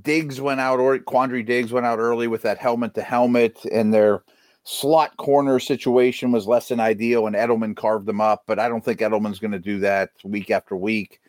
Diggs 0.00 0.40
went 0.40 0.60
out, 0.60 0.78
or 0.78 0.96
Quandre 0.98 1.44
Diggs 1.44 1.72
went 1.72 1.84
out 1.84 1.98
early 1.98 2.28
with 2.28 2.42
that 2.42 2.58
helmet 2.58 2.94
to 2.94 3.02
helmet, 3.02 3.64
and 3.64 3.92
they're 3.92 4.22
slot 4.64 5.16
corner 5.16 5.58
situation 5.58 6.32
was 6.32 6.46
less 6.46 6.68
than 6.68 6.80
ideal, 6.80 7.26
and 7.26 7.36
Edelman 7.36 7.76
carved 7.76 8.06
them 8.06 8.20
up. 8.20 8.44
But 8.46 8.58
I 8.58 8.68
don't 8.68 8.84
think 8.84 9.00
Edelman's 9.00 9.38
going 9.38 9.52
to 9.52 9.58
do 9.58 9.80
that 9.80 10.10
week 10.24 10.50
after 10.50 10.76
week. 10.76 11.20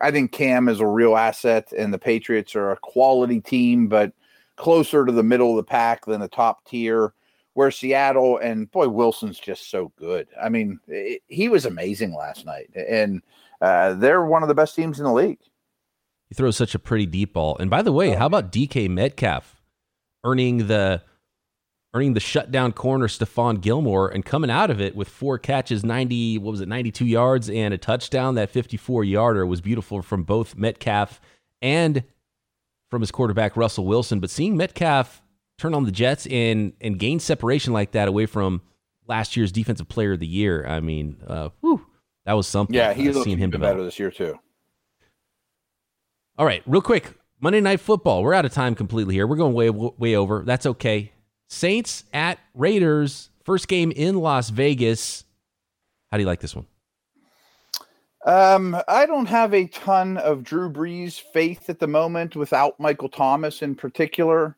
I 0.00 0.10
think 0.10 0.32
Cam 0.32 0.68
is 0.68 0.80
a 0.80 0.86
real 0.86 1.16
asset, 1.16 1.72
and 1.76 1.92
the 1.92 1.98
Patriots 1.98 2.56
are 2.56 2.72
a 2.72 2.76
quality 2.76 3.40
team, 3.40 3.88
but 3.88 4.12
closer 4.56 5.06
to 5.06 5.12
the 5.12 5.22
middle 5.22 5.50
of 5.50 5.56
the 5.56 5.62
pack 5.62 6.06
than 6.06 6.20
the 6.20 6.28
top 6.28 6.64
tier. 6.64 7.14
Where 7.54 7.70
Seattle 7.70 8.38
and 8.38 8.70
boy 8.70 8.88
Wilson's 8.88 9.38
just 9.38 9.70
so 9.70 9.92
good. 9.96 10.26
I 10.42 10.48
mean, 10.48 10.80
it, 10.88 11.20
he 11.28 11.50
was 11.50 11.66
amazing 11.66 12.14
last 12.14 12.46
night, 12.46 12.70
and 12.74 13.20
uh, 13.60 13.92
they're 13.92 14.24
one 14.24 14.42
of 14.42 14.48
the 14.48 14.54
best 14.54 14.74
teams 14.74 14.98
in 14.98 15.04
the 15.04 15.12
league. 15.12 15.38
He 16.30 16.34
throws 16.34 16.56
such 16.56 16.74
a 16.74 16.78
pretty 16.78 17.04
deep 17.04 17.34
ball. 17.34 17.58
And 17.58 17.68
by 17.68 17.82
the 17.82 17.92
way, 17.92 18.14
oh, 18.14 18.18
how 18.18 18.24
about 18.24 18.50
DK 18.50 18.88
Metcalf 18.88 19.62
earning 20.24 20.66
the 20.66 21.02
earning 21.94 22.14
the 22.14 22.20
shutdown 22.20 22.72
corner 22.72 23.06
Stephon 23.06 23.60
Gilmore 23.60 24.08
and 24.08 24.24
coming 24.24 24.50
out 24.50 24.70
of 24.70 24.80
it 24.80 24.96
with 24.96 25.08
four 25.08 25.38
catches, 25.38 25.84
90, 25.84 26.38
what 26.38 26.52
was 26.52 26.60
it, 26.60 26.68
92 26.68 27.04
yards 27.04 27.50
and 27.50 27.74
a 27.74 27.78
touchdown. 27.78 28.34
That 28.34 28.50
54 28.50 29.04
yarder 29.04 29.44
was 29.44 29.60
beautiful 29.60 30.00
from 30.00 30.22
both 30.22 30.56
Metcalf 30.56 31.20
and 31.60 32.04
from 32.90 33.02
his 33.02 33.10
quarterback, 33.10 33.56
Russell 33.56 33.84
Wilson. 33.84 34.20
But 34.20 34.30
seeing 34.30 34.56
Metcalf 34.56 35.22
turn 35.58 35.74
on 35.74 35.84
the 35.84 35.92
Jets 35.92 36.26
and, 36.26 36.72
and 36.80 36.98
gain 36.98 37.20
separation 37.20 37.72
like 37.72 37.92
that 37.92 38.08
away 38.08 38.26
from 38.26 38.62
last 39.06 39.36
year's 39.36 39.52
defensive 39.52 39.88
player 39.88 40.12
of 40.12 40.20
the 40.20 40.26
year, 40.26 40.66
I 40.66 40.80
mean, 40.80 41.18
uh, 41.26 41.50
whew, 41.60 41.86
that 42.24 42.32
was 42.32 42.46
something. 42.46 42.74
Yeah, 42.74 42.94
he's 42.94 43.16
uh, 43.16 43.22
seen 43.22 43.36
him 43.36 43.50
better 43.50 43.84
this 43.84 43.98
year, 43.98 44.10
too. 44.10 44.38
All 46.38 46.46
right, 46.46 46.62
real 46.66 46.80
quick. 46.82 47.12
Monday 47.40 47.60
Night 47.60 47.80
Football. 47.80 48.22
We're 48.22 48.34
out 48.34 48.44
of 48.44 48.52
time 48.52 48.74
completely 48.76 49.14
here. 49.14 49.26
We're 49.26 49.36
going 49.36 49.52
way 49.52 49.68
way 49.68 50.14
over. 50.14 50.44
That's 50.46 50.64
okay. 50.64 51.11
Saints 51.52 52.04
at 52.14 52.38
Raiders, 52.54 53.28
first 53.44 53.68
game 53.68 53.92
in 53.92 54.16
Las 54.16 54.48
Vegas. 54.48 55.24
How 56.10 56.16
do 56.16 56.22
you 56.22 56.26
like 56.26 56.40
this 56.40 56.56
one? 56.56 56.66
Um, 58.24 58.76
I 58.88 59.04
don't 59.04 59.26
have 59.26 59.52
a 59.52 59.66
ton 59.66 60.16
of 60.16 60.44
Drew 60.44 60.72
Brees 60.72 61.20
faith 61.20 61.68
at 61.68 61.78
the 61.78 61.86
moment 61.86 62.36
without 62.36 62.80
Michael 62.80 63.10
Thomas 63.10 63.60
in 63.60 63.74
particular, 63.74 64.56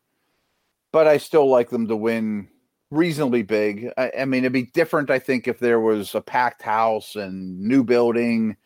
but 0.92 1.08
I 1.08 1.16
still 1.16 1.48
like 1.48 1.68
them 1.68 1.88
to 1.88 1.96
win 1.96 2.48
reasonably 2.92 3.42
big. 3.42 3.90
I, 3.96 4.12
I 4.20 4.24
mean, 4.24 4.44
it'd 4.44 4.52
be 4.52 4.66
different, 4.66 5.10
I 5.10 5.18
think, 5.18 5.48
if 5.48 5.58
there 5.58 5.80
was 5.80 6.14
a 6.14 6.20
packed 6.20 6.62
house 6.62 7.16
and 7.16 7.60
new 7.60 7.82
building 7.82 8.56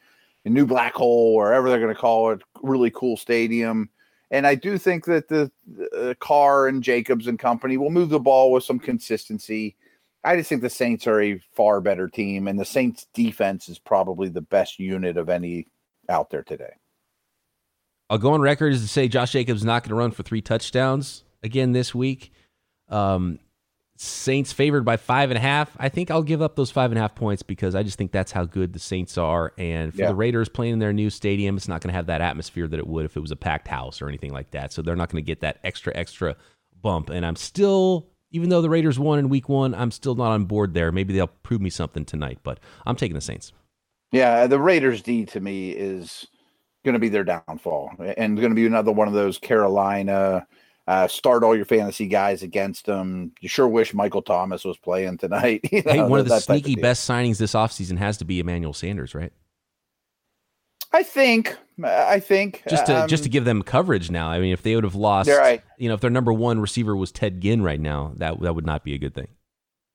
a 0.44 0.50
new 0.50 0.66
black 0.66 0.94
hole, 0.94 1.34
wherever 1.34 1.70
they're 1.70 1.80
going 1.80 1.94
to 1.94 2.00
call 2.00 2.32
it, 2.32 2.42
really 2.62 2.90
cool 2.90 3.16
stadium. 3.16 3.88
And 4.30 4.46
I 4.46 4.54
do 4.54 4.76
think 4.76 5.06
that 5.06 5.28
the, 5.28 5.50
the 5.66 6.16
Carr 6.20 6.68
and 6.68 6.82
Jacobs 6.82 7.26
and 7.26 7.38
company 7.38 7.76
will 7.76 7.90
move 7.90 8.10
the 8.10 8.20
ball 8.20 8.52
with 8.52 8.64
some 8.64 8.78
consistency. 8.78 9.76
I 10.24 10.36
just 10.36 10.48
think 10.48 10.62
the 10.62 10.70
Saints 10.70 11.06
are 11.06 11.20
a 11.20 11.40
far 11.54 11.80
better 11.80 12.08
team, 12.08 12.48
and 12.48 12.58
the 12.58 12.64
Saints 12.64 13.06
defense 13.14 13.68
is 13.68 13.78
probably 13.78 14.28
the 14.28 14.42
best 14.42 14.78
unit 14.78 15.16
of 15.16 15.28
any 15.28 15.68
out 16.08 16.30
there 16.30 16.42
today. 16.42 16.74
I'll 18.10 18.18
go 18.18 18.32
on 18.32 18.40
record 18.40 18.72
as 18.72 18.82
to 18.82 18.88
say 18.88 19.08
Josh 19.08 19.32
Jacobs 19.32 19.60
is 19.60 19.66
not 19.66 19.82
going 19.82 19.90
to 19.90 19.94
run 19.94 20.10
for 20.10 20.22
three 20.22 20.40
touchdowns 20.40 21.24
again 21.42 21.72
this 21.72 21.94
week. 21.94 22.32
Um, 22.88 23.38
Saints 24.00 24.52
favored 24.52 24.84
by 24.84 24.96
five 24.96 25.32
and 25.32 25.36
a 25.36 25.40
half. 25.40 25.72
I 25.76 25.88
think 25.88 26.08
I'll 26.08 26.22
give 26.22 26.40
up 26.40 26.54
those 26.54 26.70
five 26.70 26.92
and 26.92 26.98
a 26.98 27.02
half 27.02 27.16
points 27.16 27.42
because 27.42 27.74
I 27.74 27.82
just 27.82 27.98
think 27.98 28.12
that's 28.12 28.30
how 28.30 28.44
good 28.44 28.72
the 28.72 28.78
Saints 28.78 29.18
are. 29.18 29.52
And 29.58 29.92
for 29.92 30.02
yeah. 30.02 30.08
the 30.08 30.14
Raiders 30.14 30.48
playing 30.48 30.74
in 30.74 30.78
their 30.78 30.92
new 30.92 31.10
stadium, 31.10 31.56
it's 31.56 31.66
not 31.66 31.80
going 31.80 31.88
to 31.88 31.96
have 31.96 32.06
that 32.06 32.20
atmosphere 32.20 32.68
that 32.68 32.78
it 32.78 32.86
would 32.86 33.04
if 33.04 33.16
it 33.16 33.20
was 33.20 33.32
a 33.32 33.36
packed 33.36 33.66
house 33.66 34.00
or 34.00 34.08
anything 34.08 34.32
like 34.32 34.52
that. 34.52 34.72
So 34.72 34.82
they're 34.82 34.94
not 34.94 35.10
going 35.10 35.24
to 35.24 35.26
get 35.26 35.40
that 35.40 35.58
extra, 35.64 35.92
extra 35.96 36.36
bump. 36.80 37.10
And 37.10 37.26
I'm 37.26 37.34
still, 37.34 38.06
even 38.30 38.50
though 38.50 38.62
the 38.62 38.70
Raiders 38.70 39.00
won 39.00 39.18
in 39.18 39.28
week 39.28 39.48
one, 39.48 39.74
I'm 39.74 39.90
still 39.90 40.14
not 40.14 40.30
on 40.30 40.44
board 40.44 40.74
there. 40.74 40.92
Maybe 40.92 41.12
they'll 41.12 41.26
prove 41.26 41.60
me 41.60 41.70
something 41.70 42.04
tonight, 42.04 42.38
but 42.44 42.60
I'm 42.86 42.94
taking 42.94 43.16
the 43.16 43.20
Saints. 43.20 43.52
Yeah, 44.12 44.46
the 44.46 44.60
Raiders 44.60 45.02
D 45.02 45.24
to 45.26 45.40
me 45.40 45.72
is 45.72 46.28
going 46.84 46.92
to 46.92 47.00
be 47.00 47.08
their 47.08 47.24
downfall 47.24 47.90
and 48.16 48.36
going 48.36 48.50
to 48.50 48.54
be 48.54 48.66
another 48.66 48.92
one 48.92 49.08
of 49.08 49.14
those 49.14 49.38
Carolina 49.38 50.46
uh, 50.88 51.06
start 51.06 51.44
all 51.44 51.54
your 51.54 51.66
fantasy 51.66 52.06
guys 52.06 52.42
against 52.42 52.86
them. 52.86 53.30
You 53.40 53.48
sure 53.48 53.68
wish 53.68 53.92
Michael 53.92 54.22
Thomas 54.22 54.64
was 54.64 54.78
playing 54.78 55.18
tonight. 55.18 55.60
You 55.70 55.82
know, 55.82 55.92
hey, 55.92 56.02
one 56.02 56.18
of 56.18 56.26
the 56.26 56.40
sneaky 56.40 56.74
of 56.74 56.80
best 56.80 57.08
signings 57.08 57.36
this 57.36 57.52
offseason 57.52 57.98
has 57.98 58.16
to 58.18 58.24
be 58.24 58.40
Emmanuel 58.40 58.72
Sanders, 58.72 59.14
right? 59.14 59.32
I 60.92 61.02
think. 61.02 61.54
I 61.84 62.18
think 62.20 62.62
just 62.68 62.86
to 62.86 63.02
um, 63.02 63.08
just 63.08 63.24
to 63.24 63.28
give 63.28 63.44
them 63.44 63.62
coverage 63.62 64.10
now. 64.10 64.30
I 64.30 64.40
mean, 64.40 64.52
if 64.52 64.62
they 64.62 64.74
would 64.74 64.84
have 64.84 64.94
lost, 64.94 65.28
right. 65.28 65.62
you 65.76 65.88
know, 65.88 65.94
if 65.94 66.00
their 66.00 66.10
number 66.10 66.32
one 66.32 66.58
receiver 66.58 66.96
was 66.96 67.12
Ted 67.12 67.40
Ginn 67.40 67.62
right 67.62 67.78
now, 67.78 68.14
that 68.16 68.40
that 68.40 68.54
would 68.54 68.66
not 68.66 68.82
be 68.82 68.94
a 68.94 68.98
good 68.98 69.14
thing. 69.14 69.28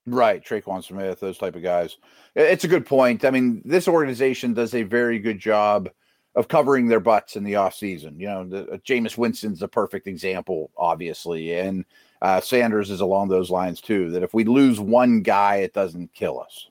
Right, 0.05 0.45
Tre'Quan 0.45 0.83
Smith, 0.83 1.19
those 1.19 1.37
type 1.39 1.55
of 1.55 1.63
guys. 1.63 1.97
It's 2.35 2.65
a 2.65 2.67
good 2.67 2.85
point. 2.85 3.25
I 3.25 3.31
mean, 3.31 3.63
this 3.65 3.87
organization 3.87 4.53
does 4.53 4.75
a 4.75 4.83
very 4.83 5.17
good 5.17 5.39
job 5.39 5.89
of 6.35 6.47
covering 6.47 6.87
their 6.87 6.99
butts 6.99 7.35
in 7.35 7.43
the 7.43 7.55
off 7.55 7.75
season. 7.75 8.19
You 8.19 8.27
know, 8.27 8.43
the, 8.47 8.71
uh, 8.71 8.77
Jameis 8.77 9.17
Winston's 9.17 9.61
a 9.61 9.67
perfect 9.67 10.07
example, 10.07 10.71
obviously, 10.77 11.57
and 11.59 11.85
uh, 12.21 12.41
Sanders 12.41 12.89
is 12.89 13.01
along 13.01 13.29
those 13.29 13.51
lines 13.51 13.81
too. 13.81 14.09
That 14.11 14.23
if 14.23 14.33
we 14.33 14.43
lose 14.43 14.79
one 14.79 15.21
guy, 15.21 15.57
it 15.57 15.73
doesn't 15.73 16.13
kill 16.13 16.39
us. 16.39 16.69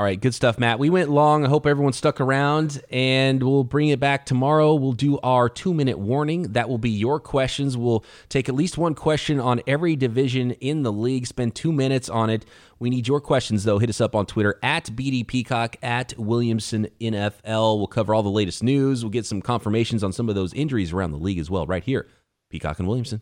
All 0.00 0.04
right, 0.04 0.18
good 0.18 0.34
stuff, 0.34 0.58
Matt. 0.58 0.78
We 0.78 0.88
went 0.88 1.10
long. 1.10 1.44
I 1.44 1.50
hope 1.50 1.66
everyone 1.66 1.92
stuck 1.92 2.22
around, 2.22 2.82
and 2.88 3.42
we'll 3.42 3.64
bring 3.64 3.88
it 3.88 4.00
back 4.00 4.24
tomorrow. 4.24 4.74
We'll 4.74 4.92
do 4.92 5.18
our 5.18 5.50
two 5.50 5.74
minute 5.74 5.98
warning. 5.98 6.54
That 6.54 6.70
will 6.70 6.78
be 6.78 6.88
your 6.88 7.20
questions. 7.20 7.76
We'll 7.76 8.02
take 8.30 8.48
at 8.48 8.54
least 8.54 8.78
one 8.78 8.94
question 8.94 9.38
on 9.38 9.60
every 9.66 9.96
division 9.96 10.52
in 10.52 10.84
the 10.84 10.90
league, 10.90 11.26
spend 11.26 11.54
two 11.54 11.70
minutes 11.70 12.08
on 12.08 12.30
it. 12.30 12.46
We 12.78 12.88
need 12.88 13.08
your 13.08 13.20
questions, 13.20 13.64
though. 13.64 13.78
Hit 13.78 13.90
us 13.90 14.00
up 14.00 14.14
on 14.14 14.24
Twitter 14.24 14.58
at 14.62 14.86
BD 14.86 15.26
Peacock, 15.26 15.76
at 15.82 16.14
Williamson 16.16 16.88
NFL. 16.98 17.76
We'll 17.76 17.86
cover 17.86 18.14
all 18.14 18.22
the 18.22 18.30
latest 18.30 18.62
news. 18.62 19.04
We'll 19.04 19.10
get 19.10 19.26
some 19.26 19.42
confirmations 19.42 20.02
on 20.02 20.14
some 20.14 20.30
of 20.30 20.34
those 20.34 20.54
injuries 20.54 20.94
around 20.94 21.10
the 21.10 21.18
league 21.18 21.38
as 21.38 21.50
well, 21.50 21.66
right 21.66 21.84
here. 21.84 22.08
Peacock 22.48 22.78
and 22.78 22.88
Williamson. 22.88 23.20